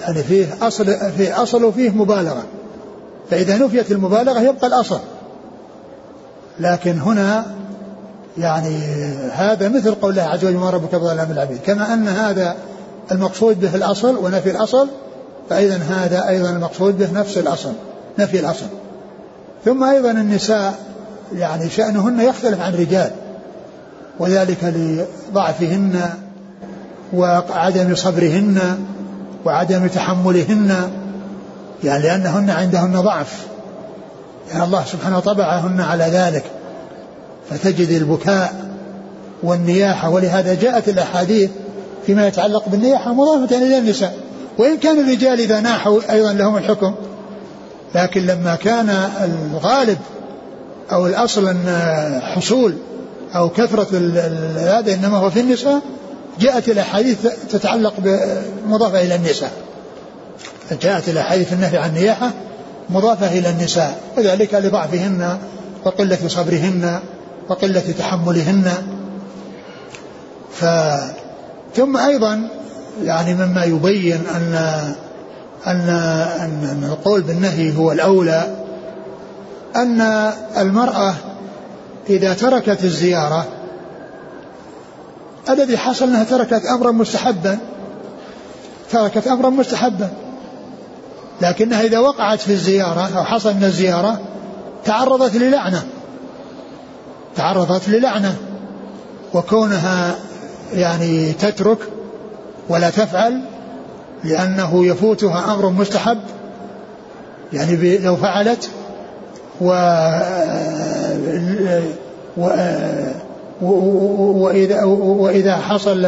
يعني 0.00 0.22
فيه 0.22 0.46
أصل 0.62 0.84
فيه 1.16 1.42
أصل 1.42 1.64
وفيه 1.64 1.90
مبالغة. 1.90 2.42
فإذا 3.30 3.58
نفيت 3.58 3.92
المبالغة 3.92 4.40
يبقى 4.40 4.66
الأصل. 4.66 5.00
لكن 6.60 6.98
هنا 6.98 7.46
يعني 8.38 8.78
هذا 9.32 9.68
مثل 9.68 9.94
قول 9.94 10.10
الله 10.10 10.22
عز 10.22 10.44
وجل 10.44 10.56
ما 10.56 10.70
ربك 10.70 10.94
بظلام 10.94 11.30
العبيد 11.30 11.58
كما 11.66 11.94
أن 11.94 12.08
هذا 12.08 12.56
المقصود 13.12 13.60
به 13.60 13.74
الأصل 13.74 14.16
ونفي 14.16 14.50
الأصل 14.50 14.88
فإذا 15.50 15.76
هذا 15.76 16.28
أيضا 16.28 16.50
المقصود 16.50 16.98
به 16.98 17.12
نفس 17.20 17.38
الأصل. 17.38 17.72
نفي 18.18 18.40
الأصل 18.40 18.66
ثم 19.64 19.84
أيضا 19.84 20.10
النساء 20.10 20.74
يعني 21.36 21.70
شأنهن 21.70 22.20
يختلف 22.20 22.60
عن 22.60 22.74
الرجال. 22.74 23.10
وذلك 24.18 24.74
لضعفهن 25.30 26.00
وعدم 27.12 27.94
صبرهن 27.94 28.58
وعدم 29.44 29.86
تحملهن 29.86 30.90
يعني 31.84 32.02
لأنهن 32.02 32.50
عندهن 32.50 33.00
ضعف. 33.00 33.46
يعني 34.52 34.64
الله 34.64 34.84
سبحانه 34.84 35.20
طبعهن 35.20 35.80
على 35.80 36.04
ذلك. 36.04 36.44
فتجد 37.50 37.88
البكاء 37.88 38.54
والنياحة. 39.42 40.10
ولهذا 40.10 40.54
جاءت 40.54 40.88
الأحاديث 40.88 41.50
فيما 42.06 42.26
يتعلق 42.26 42.68
بالنياحة 42.68 43.14
مضافة 43.14 43.56
إلى 43.56 43.78
النساء. 43.78 44.16
وإن 44.58 44.76
كان 44.76 45.00
الرجال 45.00 45.40
إذا 45.40 45.60
ناحوا 45.60 46.00
أيضا 46.10 46.32
لهم 46.32 46.56
الحكم. 46.56 46.94
لكن 47.94 48.26
لما 48.26 48.54
كان 48.54 48.88
الغالب 49.24 49.98
أو 50.92 51.06
الأصل 51.06 51.48
أن 51.48 52.20
حصول 52.22 52.74
أو 53.34 53.48
كثرة 53.48 53.98
هذا 54.56 54.94
إنما 54.94 55.18
هو 55.18 55.30
في 55.30 55.40
النساء 55.40 55.80
جاءت 56.40 56.68
الأحاديث 56.68 57.18
تتعلق 57.50 57.94
مضافة 58.66 59.02
إلى 59.02 59.14
النساء. 59.14 59.52
جاءت 60.82 61.08
الأحاديث 61.08 61.52
النهي 61.52 61.78
عن 61.78 61.88
النياحة 61.88 62.30
مضافة 62.90 63.38
إلى 63.38 63.50
النساء. 63.50 64.00
وذلك 64.16 64.54
لضعفهن 64.54 65.38
وقلة 65.84 66.18
صبرهن 66.28 67.00
وقلة 67.48 67.94
تحملهن. 67.98 68.72
ف 70.52 70.64
ثم 71.76 71.96
أيضا 71.96 72.48
يعني 73.04 73.34
مما 73.34 73.64
يبين 73.64 74.20
أن 74.36 74.54
أن 75.66 75.88
أن 76.70 76.84
القول 76.92 77.20
بالنهي 77.20 77.76
هو 77.76 77.92
الأولى 77.92 78.56
أن 79.76 80.00
المرأة 80.56 81.14
إذا 82.10 82.34
تركت 82.34 82.84
الزيارة 82.84 83.46
الذي 85.50 85.78
حصل 85.78 86.04
أنها 86.04 86.24
تركت 86.24 86.66
أمرا 86.66 86.90
مستحبا 86.90 87.58
تركت 88.90 89.26
أمرا 89.26 89.50
مستحبا 89.50 90.08
لكنها 91.40 91.82
إذا 91.82 91.98
وقعت 91.98 92.40
في 92.40 92.52
الزيارة 92.52 93.18
أو 93.18 93.24
حصل 93.24 93.54
من 93.54 93.64
الزيارة 93.64 94.20
تعرضت 94.84 95.36
للعنة 95.36 95.82
تعرضت 97.36 97.88
للعنة 97.88 98.36
وكونها 99.34 100.14
يعني 100.72 101.32
تترك 101.32 101.78
ولا 102.68 102.90
تفعل 102.90 103.51
لأنه 104.24 104.86
يفوتها 104.86 105.54
أمر 105.54 105.70
مستحب 105.70 106.18
يعني 107.52 107.98
لو 107.98 108.16
فعلت 108.16 108.70
و, 109.60 109.66
و... 112.36 112.48
وإذا, 114.42 114.84
وإذا 114.84 115.56
حصل 115.56 116.06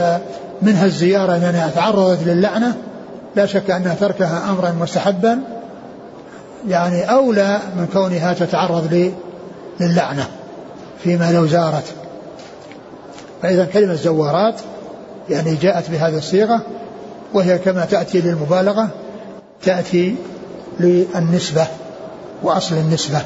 منها 0.62 0.84
الزيارة 0.84 1.32
يعني 1.32 1.70
تعرضت 1.70 2.22
للعنة 2.26 2.74
لا 3.36 3.46
شك 3.46 3.70
أن 3.70 3.96
تركها 4.00 4.50
أمرا 4.50 4.70
مستحبا 4.70 5.38
يعني 6.68 7.10
أولى 7.10 7.58
من 7.76 7.86
كونها 7.92 8.32
تتعرض 8.32 9.12
للعنة 9.80 10.26
فيما 11.02 11.32
لو 11.32 11.46
زارت. 11.46 11.84
فإذا 13.42 13.64
كلمة 13.64 13.94
زوارات 13.94 14.54
يعني 15.30 15.54
جاءت 15.54 15.90
بهذه 15.90 16.16
الصيغة 16.18 16.60
وهي 17.34 17.58
كما 17.58 17.84
تأتي 17.84 18.20
للمبالغة 18.20 18.88
تأتي 19.62 20.16
للنسبة 20.80 21.66
وأصل 22.42 22.74
النسبة. 22.74 23.22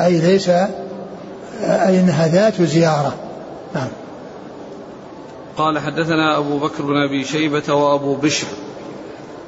أي 0.00 0.18
ليس 0.20 0.48
أي 0.48 2.00
أنها 2.00 2.28
ذات 2.28 2.62
زيارة. 2.62 3.14
نعم. 3.74 3.88
قال 5.56 5.78
حدثنا 5.78 6.38
أبو 6.38 6.58
بكر 6.58 6.82
بن 6.82 6.96
أبي 6.96 7.24
شيبة 7.24 7.74
وأبو 7.74 8.14
بشر. 8.14 8.46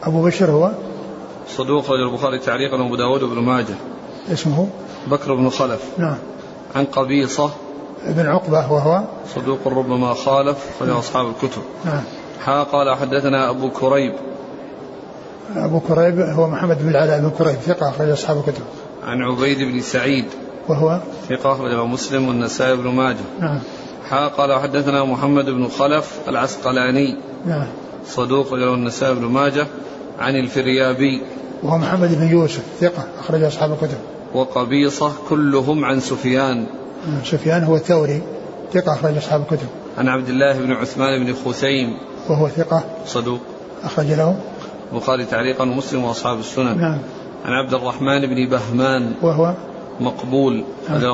أبو 0.02 0.22
بشر 0.22 0.50
هو؟ 0.50 0.70
صدوق 1.56 1.90
رجل 1.90 2.02
البخاري 2.02 2.38
تعليقا 2.38 2.82
وأبو 2.82 2.96
داود 2.96 3.20
بن 3.20 3.38
ماجه. 3.42 3.74
اسمه؟ 4.32 4.68
بكر 5.06 5.34
بن 5.34 5.50
خلف. 5.50 5.80
نعم. 5.98 6.18
عن 6.76 6.84
قبيصة. 6.84 7.50
بن 8.06 8.26
عقبة 8.26 8.72
وهو؟ 8.72 9.02
صدوق 9.34 9.58
ربما 9.66 10.14
خالف 10.14 10.58
أخرجه 10.76 10.98
أصحاب 10.98 11.26
الكتب. 11.26 11.62
نعم. 11.84 12.02
حا 12.44 12.62
قال 12.62 12.96
حدثنا 12.96 13.50
أبو 13.50 13.70
كريب. 13.70 14.12
أبو 15.56 15.80
كريب 15.80 16.20
هو 16.20 16.48
محمد 16.48 16.82
بن 16.82 16.88
العلاء 16.88 17.20
بن 17.20 17.30
كريب 17.30 17.54
ثقة 17.54 17.88
أخرج 17.88 18.08
أصحاب 18.08 18.36
الكتب. 18.36 18.62
عن 19.04 19.22
عبيد 19.22 19.58
بن 19.58 19.80
سعيد 19.80 20.24
وهو؟ 20.68 21.00
ثقة 21.28 21.52
أخرجه 21.52 21.86
مسلم 21.86 22.28
والنسائي 22.28 22.76
بن 22.76 22.88
ماجه. 22.88 23.16
نعم. 23.40 23.58
حا 24.08 24.28
قال 24.28 24.60
حدثنا 24.60 25.04
محمد 25.04 25.44
بن 25.44 25.68
خلف 25.68 26.18
العسقلاني. 26.28 27.16
نعم. 27.46 27.66
صدوق 28.06 28.54
له 28.54 28.74
النسائي 28.74 29.14
بن 29.14 29.24
ماجه. 29.24 29.66
عن 30.18 30.36
الفريابي. 30.36 31.22
وهو 31.62 31.78
محمد 31.78 32.18
بن 32.18 32.28
يوسف 32.28 32.62
ثقة 32.80 33.04
أخرج 33.18 33.42
أصحاب 33.42 33.72
الكتب. 33.72 33.98
وقبيصة 34.34 35.12
كلهم 35.28 35.84
عن 35.84 36.00
سفيان. 36.00 36.66
نعم، 37.06 37.24
سفيان 37.24 37.64
هو 37.64 37.76
الثوري 37.76 38.22
ثقة 38.72 38.92
أخرج 38.92 39.16
أصحاب 39.16 39.40
الكتب. 39.40 39.66
عن 39.98 40.08
عبد 40.08 40.28
الله 40.28 40.58
بن 40.58 40.72
عثمان 40.72 41.24
بن 41.24 41.34
خثيم. 41.34 41.96
وهو 42.30 42.48
ثقة 42.48 42.84
صدوق. 43.06 43.40
أخرج 43.84 44.06
له 44.06 44.36
البخاري 44.92 45.24
تعليقا 45.24 45.64
ومسلم 45.64 46.04
وأصحاب 46.04 46.38
السنن. 46.38 46.78
نعم. 46.78 46.98
عن 47.44 47.52
عبد 47.52 47.74
الرحمن 47.74 48.26
بن 48.26 48.48
بهمان 48.48 49.12
وهو 49.22 49.54
مقبول 50.00 50.64
هذا 50.88 51.08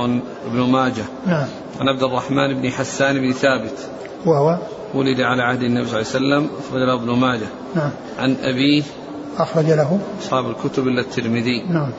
ابن 0.47 0.61
ماجه. 0.61 1.05
نعم. 1.27 1.47
عن 1.81 1.89
عبد 1.89 2.03
الرحمن 2.03 2.61
بن 2.61 2.71
حسان 2.71 3.19
بن 3.19 3.33
ثابت 3.33 3.89
وهو 4.27 4.59
ولد 4.95 5.21
على 5.21 5.43
عهد 5.43 5.63
النبي 5.63 5.87
صلى 5.87 6.01
الله 6.01 6.35
عليه 6.35 6.47
وسلم 6.47 6.51
أخرج 6.59 6.83
له 6.83 6.95
ابن 6.95 7.11
ماجه. 7.11 7.49
نعم. 7.75 7.91
عن 8.19 8.37
أبيه 8.43 8.83
أخرج 9.39 9.65
له 9.65 9.99
أصحاب 10.23 10.51
الكتب 10.51 10.89
إلا 10.89 11.01
الترمذي. 11.01 11.63
نعم. 11.63 11.91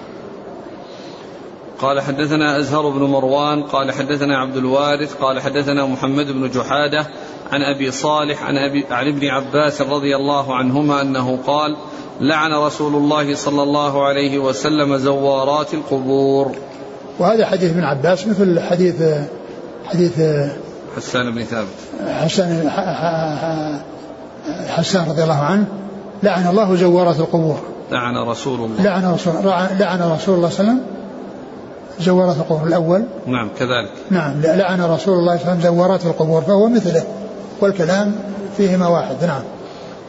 قال 1.80 2.02
حدثنا 2.02 2.60
أزهر 2.60 2.90
بن 2.90 3.04
مروان 3.04 3.64
قال 3.64 3.92
حدثنا 3.92 4.38
عبد 4.38 4.58
الوارث 4.58 5.16
قال 5.16 5.40
حدثنا 5.40 5.86
محمد 5.86 6.26
بن 6.32 6.50
جحادة 6.50 7.08
عن 7.52 7.62
أبي 7.62 7.92
صالح 7.92 8.44
عن, 8.44 8.58
أبي 8.58 8.86
عن 8.92 9.08
ابن 9.08 9.28
عباس 9.28 9.82
رضي 9.82 10.16
الله 10.16 10.56
عنهما 10.56 11.02
أنه 11.02 11.38
قال 11.48 11.78
لعن 12.22 12.54
رسول 12.54 12.96
الله 12.96 13.36
صلى 13.36 13.64
الله 13.64 14.06
عليه 14.06 14.40
وسلم 14.40 14.98
زوارات 14.98 15.74
القبور. 15.74 16.52
وهذا 17.20 17.46
حديث 17.46 17.72
ابن 17.72 17.84
عباس 17.84 18.28
مثل 18.28 18.60
حديث 18.60 19.04
حديث 19.86 20.22
حسان 20.98 21.36
بن 21.36 21.44
ثابت. 21.44 21.68
حسان 22.08 22.70
حسان 24.68 25.10
رضي 25.10 25.24
الله 25.24 25.40
عنه 25.40 25.66
لعن 26.24 26.48
الله 26.48 26.76
زوارات 26.76 27.20
القبور. 27.20 27.60
لعن 27.92 28.18
رسول 28.18 28.60
الله. 28.60 28.84
لعن 28.84 29.14
رسول 29.14 29.34
لعن 29.80 30.02
رسول 30.02 30.36
الله 30.36 30.50
صلى 30.50 30.60
الله 30.60 30.72
عليه 30.72 30.82
وسلم 30.82 30.82
زوارات 32.00 32.38
القبور 32.38 32.68
الأول. 32.68 33.04
نعم 33.26 33.50
كذلك. 33.60 33.92
نعم 34.10 34.42
لعن 34.42 34.82
رسول 34.82 34.90
الله 34.90 34.98
صلى 34.98 35.16
الله 35.16 35.32
عليه 35.32 35.42
وسلم 35.42 35.62
زوارات 35.62 36.06
القبور 36.06 36.42
فهو 36.42 36.70
مثله. 36.70 37.04
والكلام 37.62 38.16
فيهما 38.58 38.88
واحد. 38.88 39.24
نعم. 39.24 39.42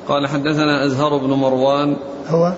قال 0.08 0.26
حدثنا 0.26 0.86
أزهر 0.86 1.18
بن 1.18 1.30
مروان 1.30 1.96
هو؟ 2.28 2.52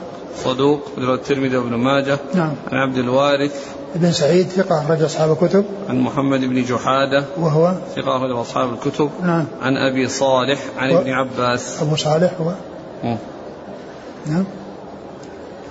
صدوق 0.45 0.81
الترمذي 0.99 1.57
وابن 1.57 1.75
ماجه. 1.75 2.19
نعم. 2.35 2.53
عن 2.73 2.79
عبد 2.79 2.97
الوارث. 2.97 3.67
بن 3.95 4.13
سعيد 4.13 4.49
ثقة 4.49 4.79
أخرج 4.79 5.03
أصحاب 5.03 5.33
الكتب. 5.33 5.65
عن 5.89 6.01
محمد 6.01 6.41
بن 6.41 6.63
جحادة. 6.63 7.25
وهو؟ 7.39 7.75
ثقة 7.97 8.17
أخرج 8.17 8.31
أصحاب 8.31 8.73
الكتب. 8.73 9.11
نعم. 9.23 9.45
عن 9.63 9.77
أبي 9.77 10.09
صالح 10.09 10.59
عن 10.79 10.91
و... 10.91 10.99
ابن 10.99 11.11
عباس. 11.11 11.83
أبو 11.83 11.97
صالح 11.97 12.31
هو؟ 12.41 12.53
مم. 13.05 13.17
نعم. 14.27 14.45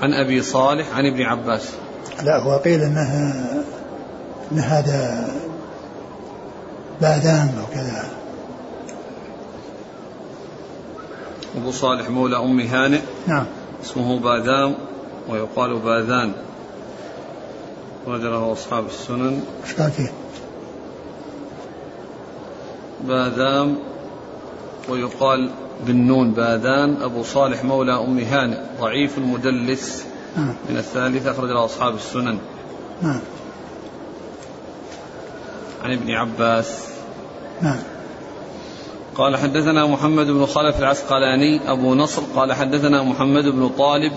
عن 0.01 0.13
أبي 0.13 0.41
صالح 0.41 0.85
عن 0.95 1.05
ابن 1.05 1.21
عباس. 1.21 1.69
لا 2.23 2.43
هو 2.43 2.57
قيل 2.57 2.81
إنه 2.81 3.33
إن 4.51 4.59
هذا 4.59 5.27
باذان 7.01 7.49
أو 7.59 7.73
كذا. 7.73 8.05
أبو 11.57 11.71
صالح 11.71 12.09
مولى 12.09 12.37
أم 12.37 12.59
هانئ. 12.59 13.01
نعم. 13.27 13.45
اسمه 13.83 14.19
باذام 14.19 14.75
ويقال 15.29 15.79
باذان. 15.79 16.33
له 18.07 18.51
أصحاب 18.51 18.85
السنن. 18.85 19.41
فيه؟ 19.63 20.11
باذام 23.03 23.77
ويقال 24.89 25.49
بالنون 25.87 26.31
باذان. 26.31 27.01
أبو 27.01 27.23
صالح 27.23 27.63
مولى 27.63 27.99
أم 27.99 28.19
هانئ. 28.19 28.57
ضعيف 28.81 29.17
المدلس. 29.17 30.05
نعم. 30.37 30.55
من 30.69 30.77
الثالث 30.77 31.27
أخرج 31.27 31.49
له 31.49 31.65
أصحاب 31.65 31.95
السنن. 31.95 32.37
نعم. 33.01 33.19
عن 35.83 35.91
ابن 35.93 36.11
عباس. 36.11 36.87
نعم. 37.61 37.79
قال 39.19 39.37
حدثنا 39.37 39.85
محمد 39.85 40.25
بن 40.25 40.45
خلف 40.45 40.79
العسقلاني 40.79 41.71
أبو 41.71 41.95
نصر 41.95 42.21
قال 42.35 42.53
حدثنا 42.53 43.03
محمد 43.03 43.43
بن 43.43 43.69
طالب 43.69 44.11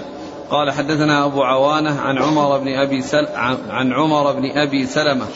قال 0.51 0.71
حدثنا 0.71 1.25
أبو 1.25 1.43
عوانة 1.43 2.01
عن 2.01 2.19
عمر 2.19 2.59
بن 2.59 2.69
أبي 2.69 3.03
سل 3.03 3.27
عن 3.71 3.93
عمر 3.93 4.33
بن 4.33 4.51
أبي 4.51 4.87
سلمة 4.87 5.27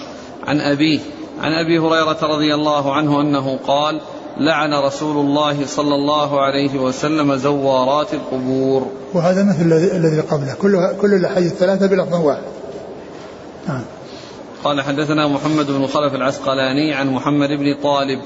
عن 0.47 0.61
أبيه 0.61 1.01
عن 1.41 1.53
أبي 1.53 1.79
هريرة 1.79 2.19
رضي 2.23 2.55
الله 2.55 2.95
عنه 2.95 3.21
أنه 3.21 3.59
قال 3.67 4.01
لعن 4.37 4.75
رسول 4.75 5.27
الله 5.27 5.67
صلى 5.67 5.95
الله 5.95 6.41
عليه 6.41 6.79
وسلم 6.79 7.37
زوارات 7.37 8.15
القبور. 8.15 8.87
وهذا 9.15 9.45
مثل 9.45 9.63
الذي 9.97 10.21
قبله. 10.21 10.55
كلها 10.55 10.93
كل 10.93 11.15
الأحاديث 11.15 11.53
الثلاثة 11.53 11.87
بلفظ 11.87 12.15
واحد. 12.15 12.43
نعم. 13.69 13.83
قال 14.65 14.83
حدثنا 14.83 15.29
محمد 15.29 15.67
بن 15.67 15.87
خلف 15.87 16.15
العسقلاني 16.15 16.95
عن 16.95 17.11
محمد 17.11 17.49
بن 17.49 17.75
طالب. 17.83 18.21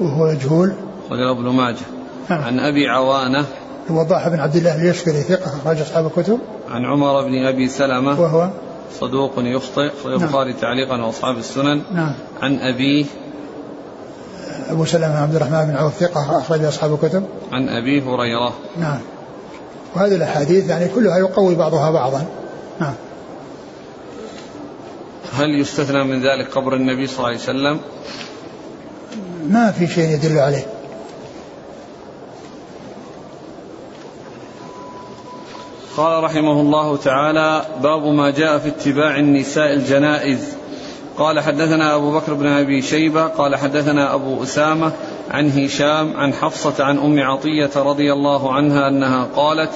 وهو 0.00 0.32
مجهول. 0.32 0.85
رجل 1.10 1.28
ابن 1.30 1.48
ماجه 1.48 1.84
نعم. 2.30 2.42
عن 2.42 2.60
أبي 2.60 2.88
عوانة 2.88 3.44
الوضاح 3.90 4.28
بن 4.28 4.40
عبد 4.40 4.56
الله 4.56 4.82
اليشكري 4.82 5.20
ثقة 5.22 5.56
أخرج 5.56 5.80
أصحاب 5.80 6.06
الكتب. 6.06 6.38
عن 6.70 6.84
عمر 6.84 7.22
بن 7.22 7.46
أبي 7.46 7.68
سلمة 7.68 8.20
وهو؟ 8.20 8.50
صدوق 9.00 9.32
يخطئ 9.36 9.90
خرج 10.02 10.12
نعم. 10.12 10.22
البخاري 10.22 10.52
تعليقا 10.52 11.02
وأصحاب 11.02 11.38
السنن. 11.38 11.82
نعم. 11.94 12.12
عن 12.42 12.58
ابيه 12.58 13.04
أبو 14.70 14.84
سلمة 14.84 15.22
عبد 15.22 15.34
الرحمن 15.34 15.64
بن 15.64 15.76
عوف 15.76 15.94
ثقة 15.94 16.38
أخرج 16.38 16.64
أصحاب 16.64 16.94
الكتب. 16.94 17.24
عن 17.52 17.68
أبي 17.68 18.02
هريرة. 18.02 18.52
نعم. 18.78 18.98
وهذه 19.94 20.16
الأحاديث 20.16 20.68
يعني 20.68 20.88
كلها 20.88 21.18
يقوي 21.18 21.54
بعضها 21.54 21.90
بعضا. 21.90 22.26
نعم. 22.80 22.94
هل 25.32 25.60
يستثنى 25.60 26.04
من 26.04 26.22
ذلك 26.22 26.50
قبر 26.54 26.74
النبي 26.74 27.06
صلى 27.06 27.16
الله 27.16 27.28
عليه 27.28 27.38
وسلم؟ 27.38 27.80
ما 29.48 29.70
في 29.70 29.86
شيء 29.86 30.10
يدل 30.10 30.38
عليه. 30.38 30.66
قال 35.96 36.24
رحمه 36.24 36.60
الله 36.60 36.96
تعالى 36.96 37.62
باب 37.82 38.06
ما 38.06 38.30
جاء 38.30 38.58
في 38.58 38.68
اتباع 38.68 39.18
النساء 39.18 39.72
الجنائز. 39.72 40.38
قال 41.18 41.40
حدثنا 41.40 41.94
أبو 41.94 42.12
بكر 42.12 42.34
بن 42.34 42.46
أبي 42.46 42.82
شيبة 42.82 43.26
قال 43.26 43.56
حدثنا 43.56 44.14
أبو 44.14 44.42
أسامة 44.42 44.92
عن 45.30 45.50
هشام 45.50 46.16
عن 46.16 46.32
حفصة 46.32 46.84
عن 46.84 46.98
أم 46.98 47.20
عطية 47.20 47.70
رضي 47.76 48.12
الله 48.12 48.52
عنها 48.52 48.88
أنها 48.88 49.28
قالت 49.36 49.70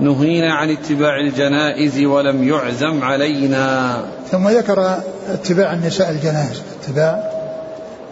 نهينا 0.00 0.54
عن 0.54 0.70
اتباع 0.70 1.20
الجنائز 1.20 2.04
ولم 2.04 2.48
يعزم 2.48 3.04
علينا. 3.04 3.96
ثم 4.30 4.48
ذكر 4.48 4.98
اتباع 5.32 5.72
النساء 5.72 6.10
الجنائز. 6.10 6.62
اتباع؟ 6.82 7.30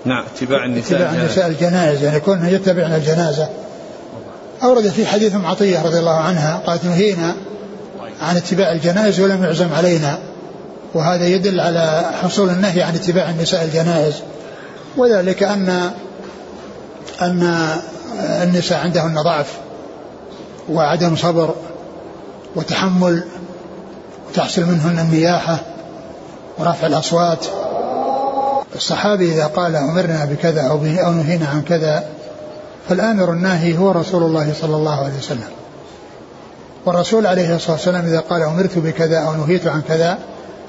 نعم 0.04 0.24
اتباع 0.36 0.64
النساء 0.64 0.98
اتباع 0.98 1.22
النساء 1.22 1.46
الجنائز 1.46 2.02
يعني 2.02 2.20
كنا 2.20 2.50
يتبعن 2.50 2.94
الجنازة. 2.94 3.48
أورد 4.64 4.88
في 4.88 5.06
حديث 5.06 5.34
ام 5.34 5.46
عطية 5.46 5.82
رضي 5.82 5.98
الله 5.98 6.16
عنها 6.16 6.62
قالت 6.66 6.84
نهينا 6.84 7.34
عن 8.20 8.36
اتباع 8.36 8.72
الجنائز 8.72 9.20
ولم 9.20 9.44
يعزم 9.44 9.72
علينا. 9.72 10.18
وهذا 10.94 11.26
يدل 11.26 11.60
على 11.60 12.10
حصول 12.22 12.50
النهي 12.50 12.82
عن 12.82 12.94
اتباع 12.94 13.30
النساء 13.30 13.64
الجنائز 13.64 14.14
وذلك 14.96 15.42
أن 15.42 15.90
أن 17.22 17.68
النساء 18.18 18.78
عندهن 18.78 19.14
ضعف 19.14 19.52
وعدم 20.70 21.16
صبر 21.16 21.54
وتحمل 22.56 23.24
وتحصل 24.28 24.62
منهن 24.62 24.98
النياحة 24.98 25.58
ورفع 26.58 26.86
الأصوات. 26.86 27.46
الصحابي 28.74 29.32
إذا 29.32 29.46
قال 29.46 29.76
أمرنا 29.76 30.24
بكذا 30.24 30.62
أو 30.62 30.76
أو 30.76 31.12
نهينا 31.12 31.46
عن 31.48 31.62
كذا 31.62 32.04
فالآمر 32.88 33.32
الناهي 33.32 33.78
هو 33.78 33.90
رسول 33.90 34.22
الله 34.22 34.52
صلى 34.60 34.76
الله 34.76 35.04
عليه 35.04 35.18
وسلم. 35.18 35.48
والرسول 36.86 37.26
عليه 37.26 37.56
الصلاة 37.56 37.76
والسلام 37.76 38.04
إذا 38.04 38.20
قال 38.20 38.42
أمرت 38.42 38.78
بكذا 38.78 39.18
أو 39.18 39.34
نهيت 39.34 39.66
عن 39.66 39.82
كذا 39.88 40.18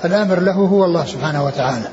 الآمر 0.05 0.39
له 0.39 0.53
هو 0.53 0.85
الله 0.85 1.05
سبحانه 1.05 1.45
وتعالى. 1.45 1.87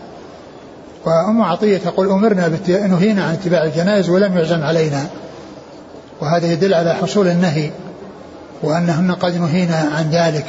وأم 1.05 1.43
عطية 1.43 1.79
تقول 1.79 2.11
أمرنا 2.11 2.49
نهينا 2.69 3.25
عن 3.25 3.33
اتباع 3.33 3.65
الجنائز 3.65 4.09
ولم 4.09 4.39
يعزم 4.39 4.63
علينا. 4.63 5.07
وهذا 6.21 6.53
يدل 6.53 6.75
على 6.75 6.95
حصول 6.95 7.29
النهي 7.29 7.71
وأنهن 8.63 9.13
قد 9.13 9.37
نهينا 9.37 9.91
عن 9.97 10.11
ذلك. 10.11 10.45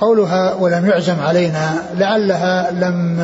قولها 0.00 0.54
ولم 0.54 0.86
يعزم 0.86 1.20
علينا 1.20 1.82
لعلها 1.94 2.70
لم 2.70 3.20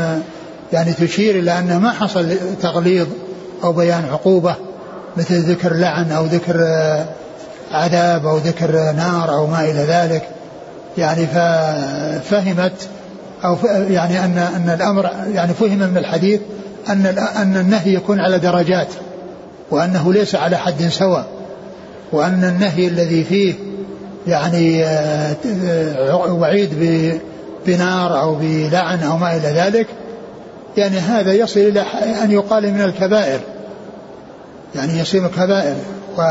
يعني 0.72 0.92
تشير 0.92 1.38
إلى 1.38 1.58
أنه 1.58 1.78
ما 1.78 1.90
حصل 1.90 2.36
تغليظ 2.62 3.06
أو 3.64 3.72
بيان 3.72 4.04
عقوبة. 4.12 4.54
مثل 5.16 5.34
ذكر 5.34 5.74
لعن 5.74 6.12
أو 6.12 6.24
ذكر 6.24 6.66
عذاب 7.72 8.26
أو 8.26 8.36
ذكر 8.36 8.92
نار 8.92 9.34
أو 9.34 9.46
ما 9.46 9.60
إلى 9.60 9.80
ذلك. 9.80 10.28
يعني 10.98 11.26
ففهمت 11.26 12.88
أو 13.44 13.56
يعني 13.90 14.24
أن 14.24 14.38
أن 14.38 14.70
الأمر 14.74 15.10
يعني 15.34 15.54
فهم 15.54 15.78
من 15.78 15.98
الحديث 15.98 16.40
أن 16.88 17.06
أن 17.36 17.56
النهي 17.56 17.94
يكون 17.94 18.20
على 18.20 18.38
درجات 18.38 18.88
وأنه 19.70 20.12
ليس 20.12 20.34
على 20.34 20.56
حد 20.56 20.82
سواء. 20.82 21.26
وأن 22.12 22.44
النهي 22.44 22.88
الذي 22.88 23.24
فيه 23.24 23.54
يعني 24.26 24.84
آه، 24.84 26.32
وعيد 26.32 26.70
بنار 27.66 28.20
أو 28.20 28.34
بلعن 28.34 29.02
أو 29.02 29.16
ما 29.16 29.36
إلى 29.36 29.48
ذلك 29.48 29.86
يعني 30.76 30.98
هذا 30.98 31.32
يصل 31.32 31.60
إلى 31.60 31.80
أن 32.24 32.30
يقال 32.30 32.74
من 32.74 32.80
الكبائر. 32.80 33.40
يعني 34.74 34.98
يصير 34.98 35.26
كبائر. 35.26 35.76
و 36.18 36.22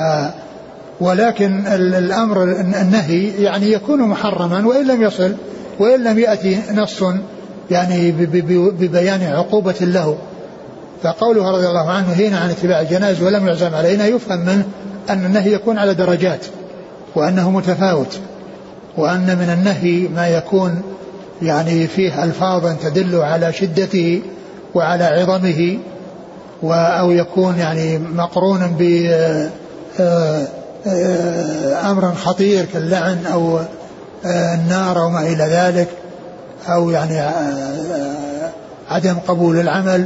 ولكن 1.02 1.68
الأمر 1.68 2.44
النهي 2.82 3.44
يعني 3.44 3.72
يكون 3.72 4.02
محرما 4.02 4.68
وإن 4.68 4.88
لم 4.88 5.02
يصل 5.02 5.36
وإن 5.80 6.04
لم 6.04 6.20
يأتي 6.20 6.60
نص 6.74 7.04
يعني 7.72 8.12
ببيان 8.52 9.24
عقوبة 9.24 9.76
له. 9.82 10.18
فقوله 11.04 11.52
رضي 11.52 11.68
الله 11.68 11.90
عنه 11.90 12.08
هنا 12.08 12.40
عن 12.40 12.50
اتباع 12.50 12.82
الجنائز 12.82 13.22
ولم 13.24 13.48
يعزم 13.48 13.76
علينا 13.76 14.06
يفهم 14.08 14.40
منه 14.40 14.64
أن 15.10 15.26
النهي 15.26 15.54
يكون 15.54 15.78
على 15.78 15.94
درجات 15.94 16.46
وأنه 17.16 17.52
متفاوت 17.52 18.20
وأن 18.98 19.38
من 19.38 19.50
النهي 19.58 20.08
ما 20.08 20.28
يكون 20.28 20.82
يعني 21.42 21.88
فيه 21.88 22.24
ألفاظا 22.24 22.76
تدل 22.84 23.16
على 23.16 23.54
شدته 23.54 24.22
وعلى 24.76 25.04
عظمه. 25.04 25.78
أو 26.64 27.12
يكون 27.12 27.58
يعني 27.58 27.98
مقرونا 27.98 28.68
ب 28.80 28.82
آه، 30.00 30.48
آه، 30.88 31.92
أمر 31.92 32.14
خطير 32.16 32.66
كاللعن 32.66 33.26
أو 33.34 33.60
آه، 34.26 34.56
النار 34.56 35.02
أو 35.02 35.10
ما 35.10 35.22
إلى 35.22 35.44
ذلك 35.44 35.88
أو 36.68 36.90
يعني 36.90 37.32
عدم 38.90 39.16
قبول 39.28 39.60
العمل. 39.60 40.06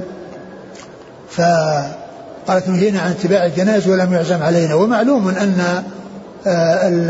فقالت 1.30 2.68
نهينا 2.68 3.00
عن 3.00 3.12
اتباع 3.12 3.46
الجنائز 3.46 3.88
ولم 3.88 4.14
يعزم 4.14 4.44
علينا. 4.44 4.76
ومعلوم 4.76 5.28
أن 5.28 5.84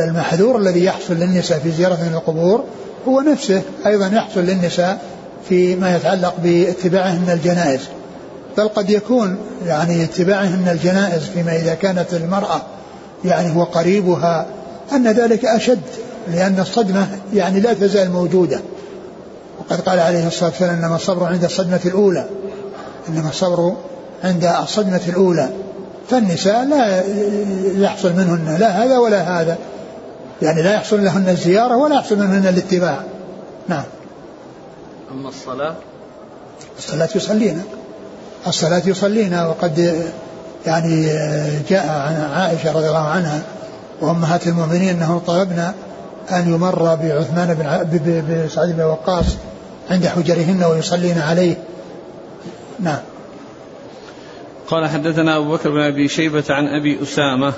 المحذور 0.08 0.58
الذي 0.60 0.84
يحصل 0.84 1.14
للنساء 1.14 1.60
في 1.60 1.72
زيارة 1.72 2.00
القبور 2.14 2.64
هو 3.08 3.22
نفسه. 3.22 3.62
أيضا 3.86 4.08
يحصل 4.08 4.42
للنساء 4.42 5.02
فيما 5.50 5.96
يتعلق 5.96 6.36
باتباعهن 6.44 7.30
الجنائز. 7.30 7.82
بل 8.58 8.68
قد 8.68 8.90
يكون 8.90 9.38
يعني 9.66 10.04
اتباعهن 10.04 10.70
الجنائز 10.70 11.24
فيما 11.24 11.56
إذا 11.56 11.74
كانت 11.74 12.14
المرأة 12.14 12.62
يعني 13.26 13.56
هو 13.56 13.64
قريبها 13.64 14.46
أن 14.92 15.08
ذلك 15.08 15.46
أشد 15.46 15.82
لأن 16.28 16.60
الصدمة 16.60 17.08
يعني 17.34 17.60
لا 17.60 17.74
تزال 17.74 18.12
موجودة. 18.12 18.60
وقد 19.60 19.82
قال 19.82 20.00
عليه 20.00 20.28
الصلاة 20.28 20.50
والسلام 20.50 20.76
إنما 20.76 20.96
الصبر 20.96 21.24
عند 21.24 21.44
الصدمة 21.44 21.80
الأولى. 21.86 22.26
إنما 23.10 23.30
الصبر 23.30 23.76
عند 24.24 24.46
الصدمة 24.46 25.02
الأولى. 25.08 25.50
فالنساء 26.10 26.66
لا 26.66 27.04
يحصل 27.84 28.14
منهن 28.14 28.58
لا 28.60 28.84
هذا 28.84 28.98
ولا 28.98 29.42
هذا. 29.42 29.58
يعني 30.42 30.62
لا 30.62 30.74
يحصل 30.74 31.04
لهن 31.04 31.30
الزيارة 31.30 31.78
ولا 31.78 31.96
يحصل 31.96 32.18
منهن 32.18 32.48
الاتباع. 32.48 33.04
نعم. 33.68 33.84
أما 35.12 35.30
الصلاة؟ 35.30 35.76
الصلاة 36.78 37.10
يصلينا. 37.16 37.62
الصلاة 38.48 38.82
يصلينا 38.86 39.48
وقد 39.48 40.04
يعني 40.66 41.06
جاء 41.70 41.88
عن 41.88 42.16
عائشة 42.34 42.72
رضي 42.72 42.88
الله 42.88 43.08
عنها 43.08 43.42
وأمهات 44.02 44.48
المؤمنين 44.48 44.90
أنهم 44.90 45.20
طلبنا 45.20 45.74
أن 46.32 46.54
يمر 46.54 46.96
بعثمان 46.96 47.54
بن 47.54 48.46
بسعد 48.46 48.70
بن 48.70 48.84
وقاص 48.84 49.26
عند 49.92 50.08
حجرهن 50.08 50.64
ويصلين 50.64 51.20
عليه. 51.20 51.56
نعم. 52.80 53.00
قال 54.68 54.90
حدثنا 54.90 55.38
أبو 55.38 55.52
بكر 55.52 55.70
بن 55.70 55.82
أبي 55.82 56.08
شيبة 56.08 56.44
عن 56.50 56.68
أبي 56.68 57.04
أسامة. 57.04 57.54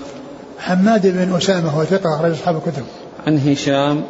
حماد 0.59 1.07
بن 1.07 1.35
أسامة 1.35 1.69
هو 1.69 1.83
ثقة 1.83 2.15
أخرج 2.15 2.31
أصحاب 2.31 2.55
الكتب. 2.55 2.83
عن 3.27 3.37
هشام. 3.37 4.03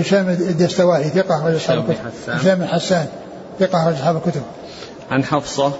هشام 0.00 0.28
الدستوائي 0.28 1.04
ثقة 1.04 1.38
أخرج 1.38 1.54
أصحاب 1.54 1.78
الكتب. 1.78 2.04
هشام 2.28 2.62
الحسان 2.62 3.06
ثقة 3.60 3.82
أخرج 3.82 3.94
أصحاب 3.94 4.16
الكتب. 4.16 4.42
عن 5.10 5.24
حفصة 5.24 5.72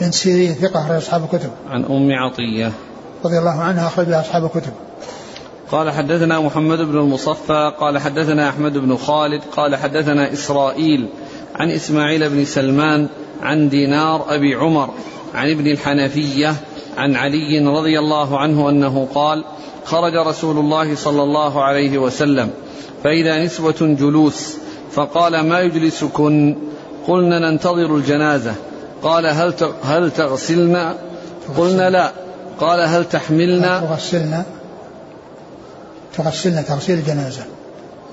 بن 0.00 0.10
سيرين 0.10 0.54
ثقة 0.54 0.80
أخرج 0.80 0.96
أصحاب 0.96 1.24
الكتب. 1.24 1.50
عن 1.70 1.84
أم 1.84 2.12
عطية. 2.12 2.72
رضي 3.24 3.38
الله 3.38 3.60
عنها 3.60 3.86
أخرج 3.86 4.12
أصحاب 4.12 4.44
الكتب. 4.44 4.72
قال 5.70 5.90
حدثنا 5.90 6.40
محمد 6.40 6.78
بن 6.78 6.98
المصفى 6.98 7.72
قال 7.80 7.98
حدثنا 7.98 8.48
أحمد 8.48 8.78
بن 8.78 8.96
خالد 8.96 9.42
قال 9.56 9.76
حدثنا 9.76 10.32
إسرائيل 10.32 11.08
عن 11.56 11.70
إسماعيل 11.70 12.30
بن 12.30 12.44
سلمان 12.44 13.08
عن 13.42 13.68
دينار 13.68 14.34
أبي 14.34 14.54
عمر 14.54 14.90
عن 15.34 15.50
ابن 15.50 15.66
الحنفية 15.66 16.54
عن 16.96 17.16
علي 17.16 17.58
رضي 17.58 17.98
الله 17.98 18.38
عنه 18.38 18.70
أنه 18.70 19.08
قال 19.14 19.44
خرج 19.84 20.12
رسول 20.26 20.58
الله 20.58 20.94
صلى 20.94 21.22
الله 21.22 21.62
عليه 21.62 21.98
وسلم 21.98 22.50
فإذا 23.04 23.44
نسوة 23.44 23.76
جلوس 23.80 24.56
فقال 24.92 25.40
ما 25.48 25.60
يجلسكن؟ 25.60 26.56
قلنا 27.08 27.38
ننتظر 27.38 27.96
الجنازة. 27.96 28.54
قال 29.02 29.26
هل 29.26 29.54
هل 29.84 30.10
تغسلن 30.10 30.94
قلنا 31.58 31.90
لا. 31.90 32.12
قال 32.60 32.80
هل 32.80 33.04
تحملن 33.04 33.62
تغسلن 33.62 34.42
تغسلن 36.16 36.64
تغسيل 36.64 36.98
الجنازة. 36.98 37.42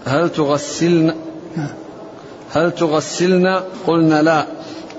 هل 0.06 0.30
تغسلن 0.30 1.16
نعم. 1.56 1.70
هل 2.54 2.72
تغسلن 2.72 3.60
قلنا 3.88 4.22
لا. 4.22 4.46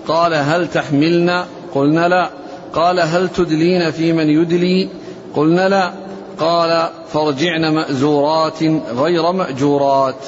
قال 0.08 0.34
هل 0.34 0.68
تحملن 0.68 1.44
قلنا 1.74 2.08
لا. 2.08 2.30
قال 2.72 3.00
هل 3.00 3.28
تدلين 3.28 3.90
في 3.90 4.12
من 4.12 4.26
يدلي؟ 4.26 4.88
قلنا 5.36 5.68
لا. 5.68 5.92
قال 6.38 6.88
فارجعن 7.12 7.74
مأزورات 7.74 8.62
غير 8.96 9.32
مأجورات. 9.32 10.20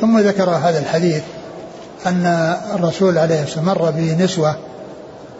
ثم 0.00 0.18
ذكر 0.18 0.50
هذا 0.50 0.78
الحديث 0.78 1.22
أن 2.06 2.56
الرسول 2.74 3.18
عليه 3.18 3.42
الصلاة 3.42 3.64
مر 3.64 3.90
بنسوة 3.90 4.56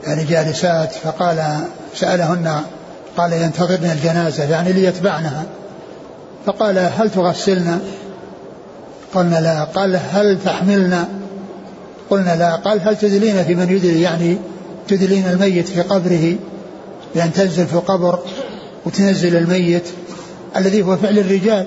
يعني 0.06 0.24
جالسات 0.24 0.92
فقال 0.92 1.64
سألهن 1.94 2.62
قال 3.16 3.32
ينتظرن 3.32 3.90
الجنازة 3.90 4.44
يعني 4.44 4.72
ليتبعنها. 4.72 5.44
فقال 6.46 6.78
هل 6.78 7.10
تغسلن؟ 7.10 7.80
قلنا 9.14 9.40
لا. 9.40 9.64
قال 9.64 9.98
هل 10.12 10.38
تحملن؟ 10.44 11.04
قلنا 12.10 12.36
لا. 12.36 12.56
قال 12.56 12.80
هل 12.88 12.96
تدلين 12.96 13.44
في 13.44 13.54
من 13.54 13.70
يدلي؟ 13.70 14.02
يعني 14.02 14.38
تدلين 14.88 15.26
الميت 15.26 15.68
في 15.68 15.82
قبره 15.82 16.36
بأن 17.14 17.32
تنزل 17.32 17.66
في 17.66 17.74
القبر 17.74 18.18
وتنزل 18.86 19.36
الميت 19.36 19.88
الذي 20.56 20.82
هو 20.82 20.96
فعل 20.96 21.18
الرجال. 21.18 21.66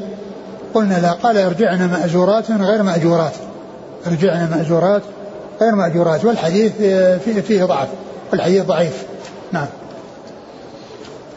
قلنا 0.73 0.99
لا. 0.99 1.11
قال 1.11 1.37
ارجعنا 1.37 1.87
مأجورات 1.87 2.51
غير 2.51 2.83
مأجورات. 2.83 3.33
ارجعنا 4.07 4.49
مأجورات 4.49 5.01
غير 5.61 5.75
مأجورات 5.75 6.25
والحديث 6.25 6.71
فيه, 7.25 7.41
فيه 7.41 7.63
ضعف 7.63 7.87
والحديث 8.31 8.63
ضعيف. 8.63 9.03
نعم. 9.51 9.67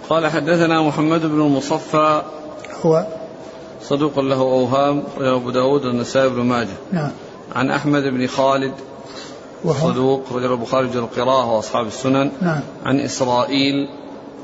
قال 0.09 0.27
حدثنا 0.27 0.83
محمد 0.83 1.21
بن 1.21 1.41
المصفى. 1.41 2.23
هو 2.87 3.07
صدوق 3.83 4.21
له 4.21 4.41
أوهام 4.41 5.03
أبو 5.21 5.51
داود 5.51 5.85
والنسائي 5.85 6.29
بن 6.29 6.41
ماجه. 6.41 6.77
نعم. 6.93 7.11
عن 7.55 7.71
أحمد 7.71 8.03
بن 8.03 8.27
خالد 8.27 8.73
وهو 9.65 9.91
صدوق 9.91 10.23
رجل 10.33 10.53
البخاري 10.53 10.87
القراءة 10.87 11.53
وأصحاب 11.53 11.87
السنن. 11.87 12.31
نعم. 12.41 12.61
عن 12.85 13.01
إسرائيل. 13.01 13.89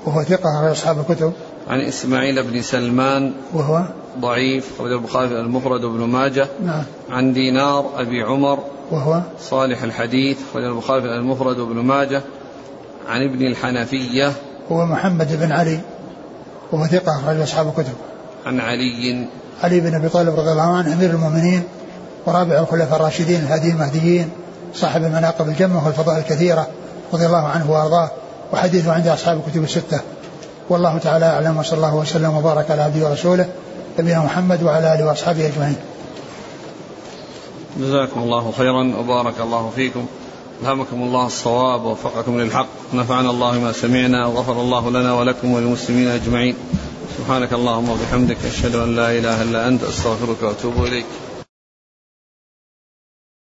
وهو 0.06 0.22
ثقة 0.22 0.48
على 0.58 0.72
أصحاب 0.72 0.98
الكتب. 0.98 1.32
عن 1.68 1.80
إسماعيل 1.80 2.42
بن 2.42 2.62
سلمان 2.62 3.32
وهو 3.52 3.84
ضعيف 4.20 4.80
رجل 4.80 4.92
البخاري 4.92 5.40
المفرد 5.40 5.84
وابن 5.84 6.04
ماجه. 6.04 6.48
نعم. 6.64 6.82
عن 7.10 7.32
دينار 7.32 7.90
أبي 7.96 8.22
عمر 8.22 8.58
وهو 8.90 9.20
صالح 9.40 9.82
الحديث 9.82 10.38
رجل 10.54 10.66
البخاري 10.66 11.18
المفرد 11.18 11.58
وابن 11.58 11.76
ماجه. 11.76 12.22
عن 13.08 13.22
ابن 13.22 13.46
الحنفية. 13.46 14.32
هو 14.72 14.86
محمد 14.86 15.40
بن 15.40 15.52
علي 15.52 15.80
وهو 16.72 16.86
ثقة 16.86 17.20
أخرج 17.20 17.40
أصحاب 17.40 17.68
الكتب. 17.68 17.94
عن 18.46 18.60
علي. 18.60 19.26
علي 19.62 19.80
بن 19.80 19.94
أبي 19.94 20.08
طالب 20.08 20.38
رضي 20.38 20.52
الله 20.52 20.76
عنه 20.76 20.92
أمير 20.92 21.10
المؤمنين 21.10 21.62
ورابع 22.26 22.58
الخلفاء 22.58 22.96
الراشدين 22.96 23.40
الهاديين 23.40 23.74
المهديين 23.74 24.30
صاحب 24.74 25.04
المناقب 25.04 25.48
الجمة 25.48 25.86
والفضائل 25.86 26.18
الكثيرة 26.18 26.68
رضي 27.12 27.26
الله 27.26 27.46
عنه 27.48 27.70
وأرضاه 27.70 28.10
وحديثه 28.52 28.92
عند 28.92 29.08
أصحاب 29.08 29.40
الكتب 29.46 29.64
الستة. 29.64 30.00
والله 30.68 30.98
تعالى 30.98 31.26
أعلم 31.26 31.56
وصلى 31.56 31.76
الله 31.76 31.94
وسلم 31.94 32.36
وبارك 32.36 32.70
على 32.70 32.82
عبده 32.82 33.08
ورسوله 33.08 33.48
نبينا 33.98 34.18
محمد 34.18 34.62
وعلى 34.62 34.94
آله 34.94 35.06
وأصحابه 35.06 35.46
أجمعين. 35.46 35.76
جزاكم 37.80 38.20
الله 38.22 38.52
خيرا 38.58 38.94
وبارك 38.98 39.40
الله 39.40 39.70
فيكم. 39.76 40.06
ألهمكم 40.62 41.02
الله 41.02 41.26
الصواب 41.26 41.84
ووفقكم 41.84 42.40
للحق. 42.40 42.66
نفعنا 42.94 43.30
الله 43.30 43.52
ما 43.52 43.72
سمعنا 43.72 44.26
وغفر 44.26 44.52
الله 44.52 44.90
لنا 44.90 45.14
ولكم 45.14 45.52
وللمسلمين 45.52 46.08
أجمعين. 46.08 46.54
سبحانك 47.18 47.52
اللهم 47.52 47.88
وبحمدك 47.90 48.36
أشهد 48.46 48.74
أن 48.74 48.96
لا 48.96 49.10
إله 49.18 49.42
إلا 49.42 49.68
أنت 49.68 49.82
أستغفرك 49.82 50.42
وأتوب 50.42 50.84
إليك. 50.84 51.06